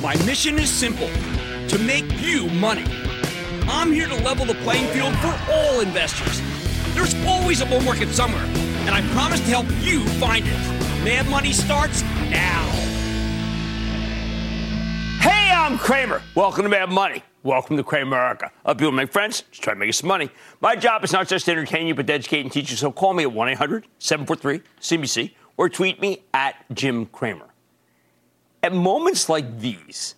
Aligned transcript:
My 0.00 0.14
mission 0.24 0.60
is 0.60 0.70
simple 0.70 1.08
to 1.08 1.78
make 1.80 2.04
you 2.20 2.46
money. 2.50 2.84
I'm 3.66 3.90
here 3.90 4.06
to 4.06 4.14
level 4.22 4.46
the 4.46 4.54
playing 4.54 4.86
field 4.92 5.12
for 5.16 5.36
all 5.50 5.80
investors. 5.80 6.40
There's 6.94 7.16
always 7.26 7.62
a 7.62 7.66
bull 7.66 7.80
market 7.80 8.10
somewhere, 8.10 8.44
and 8.44 8.90
I 8.90 9.02
promise 9.12 9.40
to 9.40 9.46
help 9.46 9.66
you 9.80 10.06
find 10.20 10.46
it. 10.46 11.04
Mad 11.04 11.28
Money 11.28 11.52
starts 11.52 12.02
now. 12.30 12.62
Hey, 15.18 15.50
I'm 15.52 15.76
Cramer. 15.76 16.22
Welcome 16.36 16.62
to 16.62 16.68
Mad 16.68 16.90
Money. 16.90 17.24
Welcome 17.42 17.76
to 17.76 17.82
Cramerica. 17.82 18.50
I 18.64 18.74
people 18.74 18.92
make 18.92 19.10
friends, 19.10 19.42
just 19.50 19.64
try 19.64 19.74
to 19.74 19.80
make 19.80 19.88
us 19.88 19.98
some 19.98 20.06
money. 20.06 20.30
My 20.60 20.76
job 20.76 21.02
is 21.02 21.12
not 21.12 21.26
just 21.26 21.46
to 21.46 21.50
entertain 21.50 21.88
you, 21.88 21.96
but 21.96 22.06
to 22.06 22.12
educate 22.12 22.42
and 22.42 22.52
teach 22.52 22.70
you. 22.70 22.76
So 22.76 22.92
call 22.92 23.14
me 23.14 23.24
at 23.24 23.32
1 23.32 23.48
800 23.48 23.84
743 23.98 24.62
CNBC 24.80 25.32
or 25.56 25.68
tweet 25.68 26.00
me 26.00 26.22
at 26.32 26.54
Jim 26.72 27.06
Cramer. 27.06 27.48
At 28.68 28.74
moments 28.74 29.30
like 29.30 29.60
these, 29.60 30.14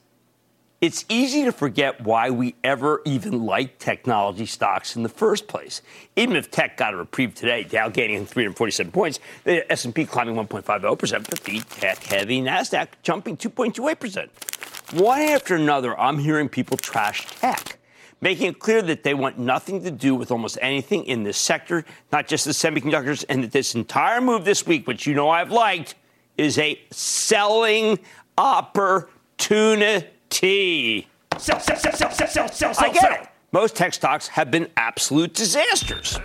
it's 0.80 1.04
easy 1.08 1.44
to 1.44 1.52
forget 1.52 2.00
why 2.00 2.30
we 2.30 2.56
ever 2.64 3.00
even 3.04 3.46
liked 3.46 3.78
technology 3.78 4.44
stocks 4.44 4.96
in 4.96 5.04
the 5.04 5.08
first 5.08 5.46
place. 5.46 5.82
Even 6.16 6.34
if 6.34 6.50
tech 6.50 6.76
got 6.76 6.92
a 6.92 6.96
reprieve 6.96 7.36
today, 7.36 7.62
Dow 7.62 7.88
gaining 7.90 8.26
347 8.26 8.90
points, 8.90 9.20
the 9.44 9.70
S&P 9.70 10.04
climbing 10.04 10.34
1.50%, 10.34 11.30
but 11.30 11.44
the 11.44 11.60
tech-heavy 11.60 12.42
Nasdaq 12.42 12.88
jumping 13.04 13.36
2.28%. 13.36 15.00
One 15.00 15.20
after 15.20 15.54
another, 15.54 15.96
I'm 15.96 16.18
hearing 16.18 16.48
people 16.48 16.76
trash 16.76 17.28
tech, 17.36 17.78
making 18.20 18.48
it 18.48 18.58
clear 18.58 18.82
that 18.82 19.04
they 19.04 19.14
want 19.14 19.38
nothing 19.38 19.84
to 19.84 19.92
do 19.92 20.16
with 20.16 20.32
almost 20.32 20.58
anything 20.60 21.04
in 21.04 21.22
this 21.22 21.38
sector, 21.38 21.84
not 22.10 22.26
just 22.26 22.46
the 22.46 22.50
semiconductors, 22.50 23.24
and 23.28 23.44
that 23.44 23.52
this 23.52 23.76
entire 23.76 24.20
move 24.20 24.44
this 24.44 24.66
week, 24.66 24.88
which 24.88 25.06
you 25.06 25.14
know 25.14 25.28
I've 25.28 25.52
liked, 25.52 25.94
is 26.40 26.58
a 26.58 26.80
selling 26.90 27.98
opportunity. 28.40 31.06
Sell, 31.38 31.60
sell, 31.60 31.76
sell, 31.76 31.92
sell, 31.92 32.10
sell, 32.10 32.26
sell, 32.26 32.48
sell, 32.48 32.74
sell. 32.74 32.76
I 32.78 32.92
get 32.92 33.02
sell. 33.02 33.12
it. 33.12 33.28
Most 33.52 33.76
tech 33.76 33.92
stocks 33.92 34.28
have 34.28 34.50
been 34.50 34.68
absolute 34.76 35.34
disasters. 35.34 36.18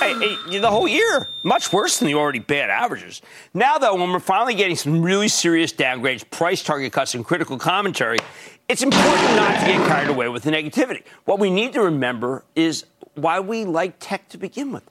Hey, 0.00 0.14
hey, 0.14 0.58
the 0.58 0.70
whole 0.70 0.88
year, 0.88 1.28
much 1.42 1.72
worse 1.72 1.98
than 1.98 2.08
the 2.08 2.14
already 2.14 2.38
bad 2.38 2.70
averages. 2.70 3.20
Now, 3.52 3.78
though, 3.78 3.94
when 3.94 4.10
we're 4.10 4.20
finally 4.20 4.54
getting 4.54 4.76
some 4.76 5.02
really 5.02 5.28
serious 5.28 5.72
downgrades, 5.72 6.28
price 6.30 6.62
target 6.62 6.92
cuts, 6.92 7.14
and 7.14 7.24
critical 7.24 7.58
commentary, 7.58 8.18
it's 8.68 8.82
important 8.82 9.36
not 9.36 9.60
to 9.60 9.66
get 9.66 9.86
carried 9.88 10.08
away 10.08 10.28
with 10.28 10.44
the 10.44 10.50
negativity. 10.50 11.02
What 11.26 11.38
we 11.38 11.50
need 11.50 11.74
to 11.74 11.82
remember 11.82 12.44
is 12.54 12.86
why 13.14 13.40
we 13.40 13.64
like 13.64 13.96
tech 13.98 14.28
to 14.30 14.38
begin 14.38 14.72
with. 14.72 14.84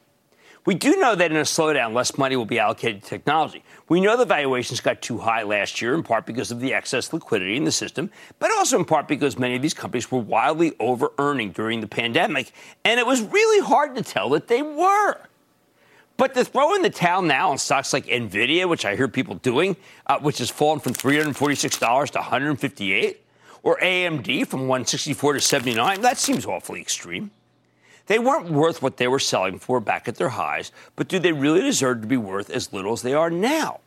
We 0.67 0.75
do 0.75 0.97
know 0.97 1.15
that 1.15 1.31
in 1.31 1.37
a 1.37 1.43
slowdown, 1.43 1.93
less 1.93 2.17
money 2.17 2.35
will 2.35 2.43
be 2.45 2.59
allocated 2.59 3.01
to 3.01 3.07
technology. 3.07 3.63
We 3.87 4.01
know 4.01 4.17
the 4.17 4.25
valuations 4.25 4.81
got 4.81 5.01
too 5.01 5.17
high 5.17 5.43
last 5.43 5.81
year, 5.81 5.95
in 5.95 6.03
part 6.03 6.25
because 6.25 6.51
of 6.51 6.59
the 6.59 6.73
excess 6.73 7.13
liquidity 7.13 7.55
in 7.55 7.63
the 7.63 7.71
system, 7.71 8.11
but 8.37 8.51
also 8.51 8.77
in 8.77 8.83
part 8.83 9.07
because 9.07 9.39
many 9.39 9.55
of 9.55 9.61
these 9.61 9.73
companies 9.73 10.11
were 10.11 10.19
wildly 10.19 10.73
over 10.77 11.13
earning 11.19 11.51
during 11.51 11.79
the 11.79 11.87
pandemic, 11.87 12.51
and 12.83 12.99
it 12.99 13.05
was 13.05 13.21
really 13.21 13.65
hard 13.65 13.95
to 13.95 14.03
tell 14.03 14.27
that 14.31 14.49
they 14.49 14.61
were. 14.61 15.15
But 16.17 16.33
to 16.33 16.43
throw 16.43 16.75
in 16.75 16.81
the 16.81 16.89
towel 16.89 17.21
now 17.21 17.51
on 17.51 17.57
stocks 17.59 17.93
like 17.93 18.05
Nvidia, 18.07 18.67
which 18.67 18.83
I 18.83 18.97
hear 18.97 19.07
people 19.07 19.35
doing, 19.35 19.77
uh, 20.05 20.19
which 20.19 20.39
has 20.39 20.49
fallen 20.49 20.81
from 20.81 20.93
$346 20.93 22.09
to 22.09 22.17
158, 22.19 23.25
or 23.63 23.77
AMD 23.79 24.45
from 24.47 24.67
164 24.67 25.31
to 25.31 25.39
79, 25.39 26.01
that 26.01 26.17
seems 26.17 26.45
awfully 26.45 26.81
extreme. 26.81 27.31
They 28.07 28.19
weren't 28.19 28.49
worth 28.49 28.81
what 28.81 28.97
they 28.97 29.07
were 29.07 29.19
selling 29.19 29.59
for 29.59 29.79
back 29.79 30.07
at 30.07 30.15
their 30.15 30.29
highs, 30.29 30.71
but 30.95 31.07
do 31.07 31.19
they 31.19 31.33
really 31.33 31.61
deserve 31.61 32.01
to 32.01 32.07
be 32.07 32.17
worth 32.17 32.49
as 32.49 32.73
little 32.73 32.93
as 32.93 33.01
they 33.01 33.13
are 33.13 33.29
now? 33.29 33.81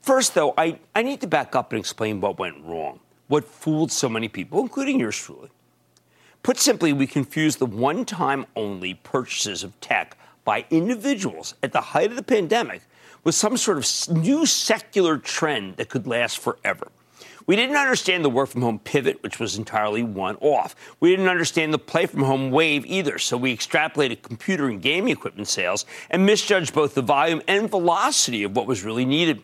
First, 0.00 0.34
though, 0.34 0.54
I, 0.56 0.78
I 0.94 1.02
need 1.02 1.20
to 1.20 1.26
back 1.26 1.54
up 1.54 1.72
and 1.72 1.78
explain 1.78 2.20
what 2.20 2.38
went 2.38 2.64
wrong, 2.64 3.00
what 3.28 3.44
fooled 3.44 3.92
so 3.92 4.08
many 4.08 4.28
people, 4.28 4.60
including 4.60 4.98
yours 4.98 5.16
truly. 5.16 5.50
Put 6.42 6.58
simply, 6.58 6.92
we 6.92 7.06
confused 7.06 7.60
the 7.60 7.66
one 7.66 8.04
time 8.04 8.46
only 8.56 8.94
purchases 8.94 9.62
of 9.62 9.80
tech 9.80 10.16
by 10.44 10.64
individuals 10.70 11.54
at 11.62 11.72
the 11.72 11.80
height 11.80 12.10
of 12.10 12.16
the 12.16 12.22
pandemic 12.22 12.82
with 13.22 13.34
some 13.34 13.56
sort 13.56 13.78
of 13.78 14.16
new 14.16 14.44
secular 14.44 15.18
trend 15.18 15.76
that 15.76 15.88
could 15.88 16.06
last 16.06 16.38
forever. 16.38 16.88
We 17.52 17.56
didn't 17.56 17.76
understand 17.76 18.24
the 18.24 18.30
work 18.30 18.48
from 18.48 18.62
home 18.62 18.78
pivot, 18.78 19.22
which 19.22 19.38
was 19.38 19.58
entirely 19.58 20.02
one 20.02 20.36
off. 20.36 20.74
We 21.00 21.10
didn't 21.10 21.28
understand 21.28 21.74
the 21.74 21.78
play 21.78 22.06
from 22.06 22.22
home 22.22 22.50
wave 22.50 22.86
either, 22.86 23.18
so 23.18 23.36
we 23.36 23.54
extrapolated 23.54 24.22
computer 24.22 24.70
and 24.70 24.80
gaming 24.80 25.12
equipment 25.12 25.48
sales 25.48 25.84
and 26.08 26.24
misjudged 26.24 26.72
both 26.72 26.94
the 26.94 27.02
volume 27.02 27.42
and 27.46 27.68
velocity 27.68 28.42
of 28.42 28.56
what 28.56 28.66
was 28.66 28.84
really 28.84 29.04
needed. 29.04 29.42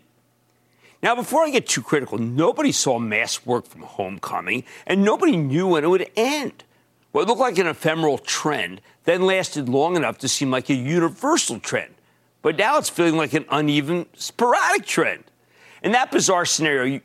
Now, 1.03 1.17
before 1.17 1.45
I 1.45 1.51
get 1.51 1.69
too 1.69 1.83
critical, 1.83 2.17
nobody 2.17 2.73
saw 2.73 2.99
mass 2.99 3.45
work 3.45 3.67
from 3.67 3.83
home 3.83 4.21
coming, 4.21 4.65
and 4.87 5.05
nobody 5.05 5.37
knew 5.37 5.69
when 5.69 5.85
it 5.85 5.89
would 5.89 6.11
end. 6.17 6.65
What 7.13 7.27
looked 7.27 7.41
like 7.41 7.59
an 7.59 7.67
ephemeral 7.67 8.17
trend 8.17 8.81
then 9.05 9.27
lasted 9.27 9.69
long 9.69 9.97
enough 9.97 10.17
to 10.21 10.29
seem 10.29 10.51
like 10.51 10.71
a 10.71 10.75
universal 10.75 11.61
trend. 11.61 11.93
But 12.41 12.57
now 12.57 12.79
it's 12.79 12.89
feeling 12.89 13.19
like 13.19 13.35
an 13.35 13.45
uneven, 13.51 14.07
sporadic 14.15 14.87
trend. 14.87 15.25
In 15.83 15.93
that 15.93 16.11
bizarre 16.11 16.45
scenario, 16.45 17.01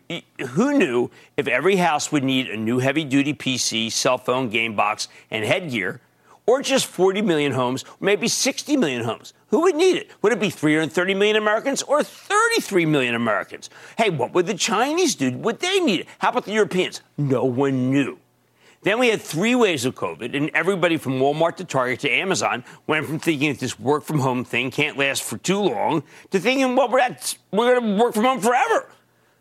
who 0.49 0.77
knew 0.77 1.11
if 1.37 1.47
every 1.47 1.75
house 1.75 2.11
would 2.11 2.23
need 2.23 2.49
a 2.49 2.57
new 2.57 2.79
heavy 2.79 3.03
duty 3.03 3.33
PC, 3.33 3.91
cell 3.91 4.17
phone, 4.17 4.49
game 4.49 4.75
box, 4.75 5.07
and 5.29 5.45
headgear, 5.45 6.01
or 6.45 6.61
just 6.61 6.87
40 6.87 7.21
million 7.21 7.51
homes, 7.51 7.85
maybe 7.99 8.27
60 8.27 8.75
million 8.77 9.03
homes? 9.03 9.33
Who 9.49 9.61
would 9.61 9.75
need 9.75 9.97
it? 9.97 10.09
Would 10.21 10.33
it 10.33 10.39
be 10.39 10.49
330 10.49 11.13
million 11.13 11.35
Americans 11.35 11.83
or 11.83 12.03
33 12.03 12.85
million 12.87 13.13
Americans? 13.13 13.69
Hey, 13.97 14.09
what 14.09 14.33
would 14.33 14.47
the 14.47 14.55
Chinese 14.55 15.15
do? 15.15 15.31
Would 15.37 15.59
they 15.59 15.79
need 15.79 16.01
it? 16.01 16.07
How 16.17 16.29
about 16.29 16.45
the 16.45 16.53
Europeans? 16.53 17.01
No 17.17 17.45
one 17.45 17.91
knew. 17.91 18.17
Then 18.83 18.99
we 18.99 19.07
had 19.07 19.21
three 19.21 19.55
waves 19.55 19.85
of 19.85 19.95
COVID, 19.95 20.35
and 20.35 20.51
everybody 20.53 20.97
from 20.97 21.19
Walmart 21.19 21.55
to 21.57 21.63
Target 21.63 22.01
to 22.01 22.09
Amazon 22.09 22.65
went 22.85 23.05
from 23.05 23.17
thinking 23.17 23.53
that 23.53 23.59
this 23.59 23.79
work 23.79 24.03
from 24.03 24.19
home 24.19 24.43
thing 24.43 24.71
can't 24.71 24.97
last 24.97 25.23
for 25.23 25.37
too 25.37 25.59
long 25.59 26.03
to 26.31 26.39
thinking, 26.39 26.75
well, 26.75 26.89
we're, 26.89 27.17
we're 27.51 27.79
going 27.79 27.97
to 27.97 28.03
work 28.03 28.13
from 28.13 28.25
home 28.25 28.41
forever. 28.41 28.89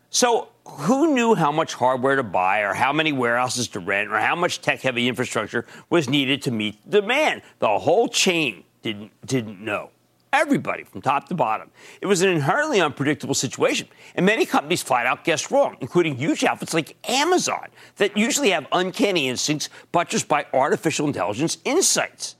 So, 0.09 0.49
who 0.65 1.13
knew 1.13 1.35
how 1.35 1.51
much 1.51 1.73
hardware 1.73 2.15
to 2.15 2.23
buy, 2.23 2.61
or 2.61 2.73
how 2.73 2.93
many 2.93 3.11
warehouses 3.11 3.67
to 3.69 3.79
rent, 3.79 4.09
or 4.11 4.19
how 4.19 4.35
much 4.35 4.61
tech 4.61 4.81
heavy 4.81 5.09
infrastructure 5.09 5.65
was 5.89 6.09
needed 6.09 6.41
to 6.43 6.51
meet 6.51 6.89
demand? 6.89 7.41
The 7.59 7.79
whole 7.79 8.07
chain 8.07 8.63
didn't, 8.81 9.11
didn't 9.25 9.59
know 9.59 9.89
everybody 10.33 10.83
from 10.83 11.01
top 11.01 11.29
to 11.29 11.35
bottom. 11.35 11.69
It 12.01 12.07
was 12.07 12.21
an 12.21 12.29
inherently 12.29 12.81
unpredictable 12.81 13.35
situation, 13.35 13.87
and 14.15 14.25
many 14.25 14.45
companies 14.45 14.81
flat 14.81 15.05
out 15.05 15.23
guessed 15.23 15.51
wrong, 15.51 15.77
including 15.79 16.17
huge 16.17 16.43
outfits 16.43 16.73
like 16.73 16.97
Amazon 17.07 17.67
that 17.97 18.17
usually 18.17 18.49
have 18.49 18.67
uncanny 18.73 19.29
instincts 19.29 19.69
buttressed 19.91 20.27
by 20.27 20.45
artificial 20.51 21.07
intelligence 21.07 21.59
insights. 21.63 22.35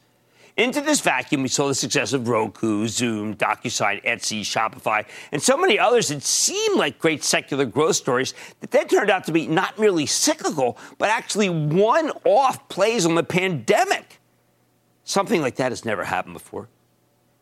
Into 0.55 0.81
this 0.81 1.01
vacuum, 1.01 1.41
we 1.41 1.47
saw 1.47 1.67
the 1.67 1.73
success 1.73 2.13
of 2.13 2.27
Roku, 2.27 2.87
Zoom, 2.87 3.35
DocuSign, 3.35 4.03
Etsy, 4.03 4.41
Shopify, 4.41 5.03
and 5.31 5.41
so 5.41 5.57
many 5.57 5.79
others 5.79 6.09
that 6.09 6.21
seemed 6.21 6.77
like 6.77 6.99
great 6.99 7.23
secular 7.23 7.65
growth 7.65 7.95
stories 7.95 8.35
that 8.59 8.69
then 8.69 8.87
turned 8.87 9.09
out 9.09 9.23
to 9.23 9.31
be 9.31 9.47
not 9.47 9.79
merely 9.79 10.05
cyclical, 10.05 10.77
but 10.99 11.09
actually 11.09 11.49
one 11.49 12.11
off 12.23 12.69
plays 12.69 13.03
on 13.03 13.15
the 13.15 13.23
pandemic. 13.23 14.19
Something 15.05 15.41
like 15.41 15.55
that 15.55 15.71
has 15.71 15.85
never 15.85 16.03
happened 16.03 16.33
before. 16.33 16.69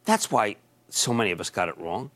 That's 0.05 0.31
why 0.31 0.55
so 0.89 1.13
many 1.13 1.31
of 1.31 1.39
us 1.39 1.49
got 1.49 1.69
it 1.69 1.77
wrong. 1.77 2.11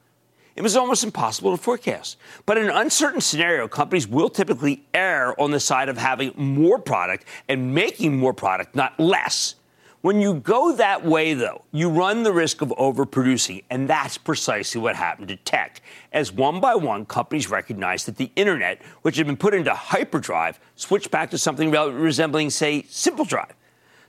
it 0.55 0.61
was 0.61 0.77
almost 0.77 1.03
impossible 1.03 1.55
to 1.55 1.61
forecast. 1.61 2.17
But 2.45 2.57
in 2.57 2.65
an 2.65 2.75
uncertain 2.75 3.19
scenario, 3.19 3.67
companies 3.67 4.07
will 4.07 4.29
typically 4.29 4.85
err 4.93 5.39
on 5.39 5.51
the 5.51 5.59
side 5.59 5.89
of 5.89 5.97
having 5.97 6.31
more 6.35 6.79
product 6.79 7.25
and 7.49 7.75
making 7.75 8.17
more 8.17 8.33
product, 8.33 8.73
not 8.73 8.97
less. 8.99 9.55
When 10.01 10.21
you 10.21 10.35
go 10.35 10.71
that 10.75 11.03
way, 11.03 11.33
though, 11.33 11.63
you 11.71 11.89
run 11.89 12.23
the 12.23 12.31
risk 12.31 12.61
of 12.61 12.69
overproducing, 12.77 13.63
and 13.71 13.89
that's 13.89 14.19
precisely 14.19 14.79
what 14.79 14.95
happened 14.95 15.29
to 15.29 15.35
tech. 15.35 15.81
As 16.13 16.31
one 16.31 16.59
by 16.59 16.75
one, 16.75 17.05
companies 17.05 17.49
recognized 17.49 18.05
that 18.05 18.17
the 18.17 18.31
internet, 18.35 18.81
which 19.01 19.17
had 19.17 19.25
been 19.25 19.35
put 19.35 19.55
into 19.55 19.73
hyperdrive, 19.73 20.59
switched 20.75 21.09
back 21.09 21.31
to 21.31 21.39
something 21.39 21.71
resembling, 21.71 22.51
say, 22.51 22.83
simple 22.87 23.25
drive. 23.25 23.55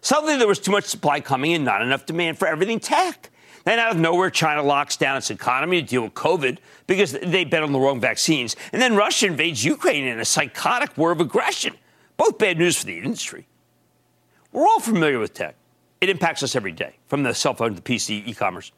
Suddenly, 0.03 0.37
there 0.37 0.47
was 0.47 0.59
too 0.59 0.71
much 0.71 0.85
supply 0.85 1.21
coming 1.21 1.55
and 1.55 1.65
not 1.65 1.81
enough 1.81 2.05
demand 2.05 2.39
for 2.39 2.47
everything 2.47 2.79
tech. 2.79 3.31
Then, 3.67 3.81
out 3.81 3.91
of 3.91 3.99
nowhere, 3.99 4.31
China 4.31 4.63
locks 4.63 4.97
down 4.97 5.17
its 5.17 5.29
economy 5.29 5.83
to 5.83 5.89
deal 5.89 6.03
with 6.03 6.15
COVID 6.15 6.59
because 6.87 7.11
they 7.13 7.45
bet 7.45 7.65
on 7.65 7.73
the 7.73 7.81
wrong 7.81 8.01
vaccines. 8.01 8.55
And 8.73 8.81
then 8.81 8.95
Russia 8.95 9.27
invades 9.27 9.65
Ukraine 9.65 10.05
in 10.05 10.21
a 10.21 10.25
psychotic 10.25 10.97
war 10.97 11.11
of 11.11 11.21
aggression. 11.21 11.75
Both 12.17 12.39
bad 12.39 12.59
news 12.59 12.79
for 12.79 12.87
the 12.87 12.97
industry. 12.97 13.49
We're 14.53 14.69
all 14.69 14.79
familiar 14.79 15.19
with 15.19 15.35
tech. 15.35 15.57
It 16.01 16.09
impacts 16.09 16.45
us 16.45 16.55
every 16.55 16.71
day, 16.71 16.95
from 17.09 17.25
the 17.25 17.35
cell 17.35 17.55
phone 17.55 17.71
to 17.71 17.75
the 17.75 17.83
PC, 17.83 18.25
e 18.25 18.35
commerce. 18.35 18.71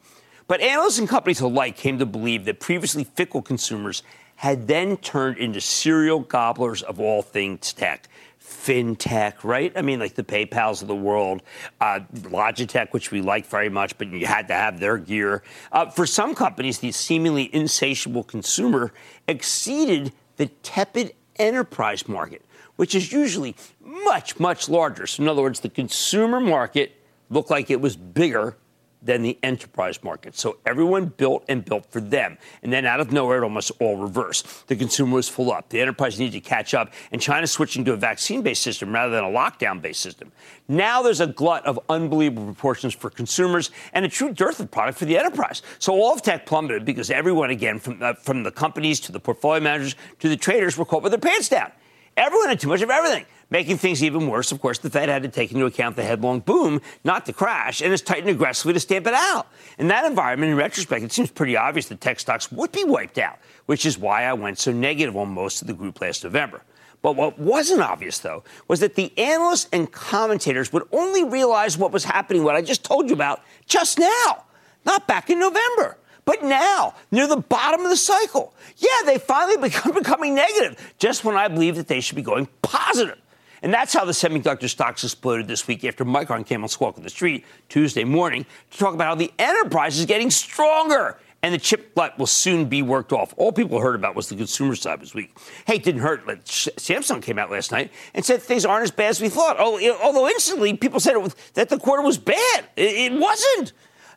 But 0.47 0.59
analysts 0.59 0.97
and 0.97 1.07
companies 1.07 1.39
alike 1.39 1.77
came 1.77 1.99
to 1.99 2.07
believe 2.07 2.45
that 2.45 2.59
previously 2.59 3.03
fickle 3.03 3.43
consumers 3.43 4.01
had 4.37 4.67
then 4.67 4.97
turned 4.97 5.37
into 5.37 5.61
serial 5.61 6.21
gobblers 6.21 6.81
of 6.81 6.99
all 6.99 7.21
things 7.21 7.73
tech. 7.73 8.09
FinTech, 8.49 9.43
right? 9.43 9.71
I 9.75 9.81
mean, 9.81 9.99
like 9.99 10.15
the 10.15 10.23
PayPals 10.23 10.81
of 10.81 10.87
the 10.87 10.95
world, 10.95 11.43
uh, 11.79 11.99
Logitech, 12.13 12.91
which 12.91 13.11
we 13.11 13.21
like 13.21 13.45
very 13.45 13.69
much, 13.69 13.97
but 13.97 14.07
you 14.07 14.25
had 14.25 14.47
to 14.47 14.53
have 14.53 14.79
their 14.79 14.97
gear. 14.97 15.43
Uh, 15.71 15.89
for 15.89 16.05
some 16.05 16.33
companies, 16.33 16.79
the 16.79 16.91
seemingly 16.91 17.53
insatiable 17.53 18.23
consumer 18.23 18.91
exceeded 19.27 20.11
the 20.37 20.47
tepid 20.63 21.13
enterprise 21.37 22.07
market, 22.07 22.43
which 22.75 22.95
is 22.95 23.11
usually 23.11 23.55
much, 23.81 24.39
much 24.39 24.67
larger. 24.67 25.05
So, 25.05 25.23
in 25.23 25.29
other 25.29 25.43
words, 25.43 25.59
the 25.59 25.69
consumer 25.69 26.39
market 26.39 26.95
looked 27.29 27.51
like 27.51 27.69
it 27.69 27.79
was 27.79 27.95
bigger 27.95 28.57
than 29.01 29.21
the 29.21 29.37
enterprise 29.43 30.03
market. 30.03 30.37
So 30.37 30.57
everyone 30.65 31.05
built 31.05 31.45
and 31.47 31.63
built 31.63 31.85
for 31.91 32.01
them. 32.01 32.37
And 32.61 32.71
then 32.71 32.85
out 32.85 32.99
of 32.99 33.11
nowhere, 33.11 33.37
it 33.37 33.43
almost 33.43 33.71
all 33.79 33.97
reversed. 33.97 34.67
The 34.67 34.75
consumer 34.75 35.15
was 35.15 35.29
full 35.29 35.51
up. 35.51 35.69
The 35.69 35.79
enterprise 35.79 36.19
needed 36.19 36.43
to 36.43 36.49
catch 36.49 36.73
up. 36.73 36.91
And 37.11 37.21
China's 37.21 37.51
switching 37.51 37.85
to 37.85 37.93
a 37.93 37.95
vaccine 37.95 38.41
based 38.41 38.61
system 38.61 38.93
rather 38.93 39.11
than 39.11 39.23
a 39.23 39.29
lockdown 39.29 39.81
based 39.81 40.01
system. 40.01 40.31
Now 40.67 41.01
there's 41.01 41.21
a 41.21 41.27
glut 41.27 41.65
of 41.65 41.79
unbelievable 41.87 42.45
proportions 42.45 42.93
for 42.93 43.09
consumers 43.09 43.71
and 43.93 44.05
a 44.05 44.09
true 44.09 44.33
dearth 44.33 44.59
of 44.59 44.69
product 44.69 44.97
for 44.97 45.05
the 45.05 45.17
enterprise. 45.17 45.61
So 45.79 45.93
all 45.93 46.13
of 46.13 46.21
tech 46.21 46.45
plummeted 46.45 46.83
because 46.83 47.09
everyone, 47.09 47.49
again, 47.49 47.79
from, 47.79 48.03
uh, 48.03 48.13
from 48.13 48.43
the 48.43 48.51
companies 48.51 48.99
to 49.01 49.11
the 49.11 49.19
portfolio 49.19 49.63
managers 49.63 49.95
to 50.19 50.29
the 50.29 50.37
traders, 50.37 50.77
were 50.77 50.85
caught 50.85 51.03
with 51.03 51.11
their 51.11 51.19
pants 51.19 51.49
down. 51.49 51.71
Everyone 52.17 52.49
had 52.49 52.59
too 52.59 52.67
much 52.67 52.81
of 52.81 52.89
everything. 52.89 53.25
Making 53.51 53.77
things 53.77 54.03
even 54.03 54.27
worse, 54.27 54.51
of 54.51 54.61
course, 54.61 54.77
the 54.77 54.91
Fed 54.91 55.09
had 55.09 55.23
to 55.23 55.29
take 55.29 55.51
into 55.51 55.65
account 55.65 55.95
the 55.95 56.03
headlong 56.03 56.39
boom, 56.39 56.81
not 57.03 57.25
the 57.25 57.33
crash, 57.33 57.81
and 57.81 57.89
has 57.89 58.01
tightened 58.01 58.29
aggressively 58.29 58.73
to 58.73 58.79
stamp 58.79 59.07
it 59.07 59.15
out. 59.15 59.47
In 59.79 59.87
that 59.87 60.05
environment, 60.05 60.51
in 60.51 60.57
retrospect, 60.57 61.03
it 61.03 61.11
seems 61.11 61.31
pretty 61.31 61.57
obvious 61.57 61.87
that 61.87 61.99
tech 61.99 62.19
stocks 62.19 62.51
would 62.51 62.71
be 62.71 62.83
wiped 62.83 63.17
out, 63.17 63.39
which 63.65 63.87
is 63.87 63.97
why 63.97 64.25
I 64.25 64.33
went 64.33 64.59
so 64.59 64.71
negative 64.71 65.17
on 65.17 65.29
most 65.29 65.61
of 65.61 65.67
the 65.67 65.73
group 65.73 65.99
last 65.99 66.23
November. 66.23 66.61
But 67.01 67.15
what 67.15 67.39
wasn't 67.39 67.81
obvious, 67.81 68.19
though, 68.19 68.43
was 68.67 68.81
that 68.81 68.93
the 68.93 69.17
analysts 69.17 69.67
and 69.73 69.91
commentators 69.91 70.71
would 70.71 70.83
only 70.91 71.23
realize 71.23 71.75
what 71.75 71.91
was 71.91 72.03
happening, 72.03 72.43
what 72.43 72.55
I 72.55 72.61
just 72.61 72.83
told 72.83 73.07
you 73.07 73.15
about, 73.15 73.41
just 73.65 73.97
now, 73.97 74.43
not 74.85 75.07
back 75.07 75.31
in 75.31 75.39
November. 75.39 75.97
But 76.25 76.43
now, 76.43 76.93
near 77.09 77.25
the 77.25 77.37
bottom 77.37 77.81
of 77.81 77.89
the 77.89 77.97
cycle, 77.97 78.53
yeah, 78.77 78.89
they 79.05 79.17
finally 79.17 79.57
become 79.69 79.95
becoming 79.95 80.35
negative, 80.35 80.93
just 80.99 81.23
when 81.23 81.35
I 81.35 81.47
believe 81.47 81.77
that 81.77 81.87
they 81.87 81.99
should 81.99 82.15
be 82.15 82.21
going 82.21 82.47
positive. 82.61 83.17
And 83.61 83.73
that's 83.73 83.93
how 83.93 84.05
the 84.05 84.11
semiconductor 84.11 84.69
stocks 84.69 85.03
exploded 85.03 85.47
this 85.47 85.67
week 85.67 85.83
after 85.83 86.05
Micron 86.05 86.45
came 86.45 86.63
on 86.63 86.69
Squawk 86.69 86.97
on 86.97 87.03
the 87.03 87.09
Street 87.09 87.45
Tuesday 87.67 88.03
morning 88.03 88.45
to 88.71 88.77
talk 88.77 88.93
about 88.93 89.07
how 89.07 89.15
the 89.15 89.31
enterprise 89.37 89.99
is 89.99 90.05
getting 90.05 90.31
stronger 90.31 91.17
and 91.41 91.53
the 91.53 91.57
chip 91.57 91.95
glut 91.95 92.17
will 92.19 92.27
soon 92.27 92.65
be 92.65 92.81
worked 92.81 93.13
off. 93.13 93.33
All 93.37 93.51
people 93.51 93.79
heard 93.79 93.95
about 93.95 94.15
was 94.15 94.29
the 94.29 94.35
consumer 94.35 94.75
side 94.75 95.01
this 95.01 95.13
week. 95.13 95.37
Hey, 95.65 95.75
it 95.75 95.83
didn't 95.83 96.01
hurt. 96.01 96.25
Samsung 96.25 97.21
came 97.21 97.39
out 97.39 97.49
last 97.49 97.71
night 97.71 97.91
and 98.13 98.25
said 98.25 98.41
things 98.41 98.65
aren't 98.65 98.83
as 98.83 98.91
bad 98.91 99.09
as 99.09 99.21
we 99.21 99.29
thought. 99.29 99.55
Oh, 99.59 99.79
although 100.01 100.27
instantly 100.27 100.75
people 100.75 100.99
said 100.99 101.15
was, 101.17 101.35
that 101.53 101.69
the 101.69 101.79
quarter 101.79 102.03
was 102.03 102.17
bad. 102.17 102.65
It, 102.75 103.11
it 103.11 103.13
wasn't. 103.13 103.73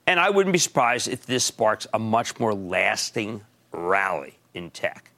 And 0.06 0.18
I 0.18 0.30
wouldn't 0.30 0.52
be 0.52 0.58
surprised 0.58 1.08
if 1.08 1.26
this 1.26 1.44
sparks 1.44 1.86
a 1.94 1.98
much 1.98 2.40
more 2.40 2.54
lasting 2.54 3.42
rally 3.70 4.38
in 4.52 4.70
tech. 4.70 5.11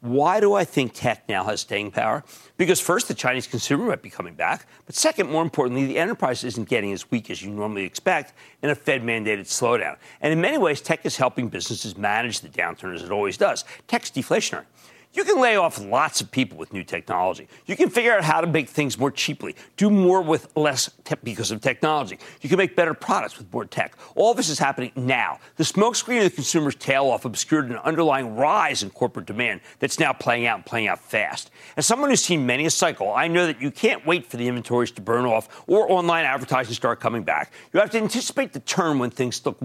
Why 0.00 0.40
do 0.40 0.54
I 0.54 0.64
think 0.64 0.94
tech 0.94 1.28
now 1.28 1.44
has 1.44 1.60
staying 1.60 1.90
power? 1.90 2.24
Because 2.56 2.80
first, 2.80 3.06
the 3.08 3.14
Chinese 3.14 3.46
consumer 3.46 3.84
might 3.84 4.00
be 4.00 4.08
coming 4.08 4.32
back, 4.32 4.66
but 4.86 4.94
second, 4.94 5.30
more 5.30 5.42
importantly, 5.42 5.86
the 5.86 5.98
enterprise 5.98 6.42
isn't 6.42 6.70
getting 6.70 6.92
as 6.92 7.10
weak 7.10 7.28
as 7.28 7.42
you 7.42 7.50
normally 7.50 7.84
expect 7.84 8.32
in 8.62 8.70
a 8.70 8.74
Fed 8.74 9.02
mandated 9.02 9.40
slowdown. 9.40 9.96
And 10.22 10.32
in 10.32 10.40
many 10.40 10.56
ways, 10.56 10.80
tech 10.80 11.04
is 11.04 11.18
helping 11.18 11.48
businesses 11.48 11.98
manage 11.98 12.40
the 12.40 12.48
downturn 12.48 12.94
as 12.94 13.02
it 13.02 13.10
always 13.10 13.36
does. 13.36 13.64
Tech's 13.88 14.10
deflationary. 14.10 14.64
You 15.12 15.24
can 15.24 15.40
lay 15.40 15.56
off 15.56 15.80
lots 15.80 16.20
of 16.20 16.30
people 16.30 16.56
with 16.56 16.72
new 16.72 16.84
technology. 16.84 17.48
You 17.66 17.74
can 17.74 17.90
figure 17.90 18.14
out 18.14 18.22
how 18.22 18.40
to 18.40 18.46
make 18.46 18.68
things 18.68 18.96
more 18.96 19.10
cheaply, 19.10 19.56
do 19.76 19.90
more 19.90 20.22
with 20.22 20.56
less 20.56 20.88
tech 21.02 21.18
because 21.24 21.50
of 21.50 21.60
technology. 21.60 22.16
You 22.42 22.48
can 22.48 22.58
make 22.58 22.76
better 22.76 22.94
products 22.94 23.36
with 23.36 23.52
more 23.52 23.64
tech. 23.64 23.96
All 24.14 24.34
this 24.34 24.48
is 24.48 24.60
happening 24.60 24.92
now. 24.94 25.40
The 25.56 25.64
smokescreen 25.64 26.18
of 26.18 26.24
the 26.24 26.30
consumer's 26.30 26.76
tail 26.76 27.06
off 27.06 27.24
obscured 27.24 27.70
an 27.70 27.78
underlying 27.78 28.36
rise 28.36 28.84
in 28.84 28.90
corporate 28.90 29.26
demand 29.26 29.62
that's 29.80 29.98
now 29.98 30.12
playing 30.12 30.46
out 30.46 30.58
and 30.58 30.66
playing 30.66 30.86
out 30.86 31.00
fast. 31.00 31.50
As 31.76 31.86
someone 31.86 32.10
who's 32.10 32.22
seen 32.22 32.46
many 32.46 32.64
a 32.66 32.70
cycle, 32.70 33.12
I 33.12 33.26
know 33.26 33.46
that 33.46 33.60
you 33.60 33.72
can't 33.72 34.06
wait 34.06 34.26
for 34.26 34.36
the 34.36 34.46
inventories 34.46 34.92
to 34.92 35.00
burn 35.00 35.24
off 35.24 35.64
or 35.66 35.90
online 35.90 36.24
advertising 36.24 36.74
start 36.74 37.00
coming 37.00 37.24
back. 37.24 37.52
You 37.72 37.80
have 37.80 37.90
to 37.90 37.98
anticipate 37.98 38.52
the 38.52 38.60
turn 38.60 39.00
when 39.00 39.10
things 39.10 39.44
look 39.44 39.58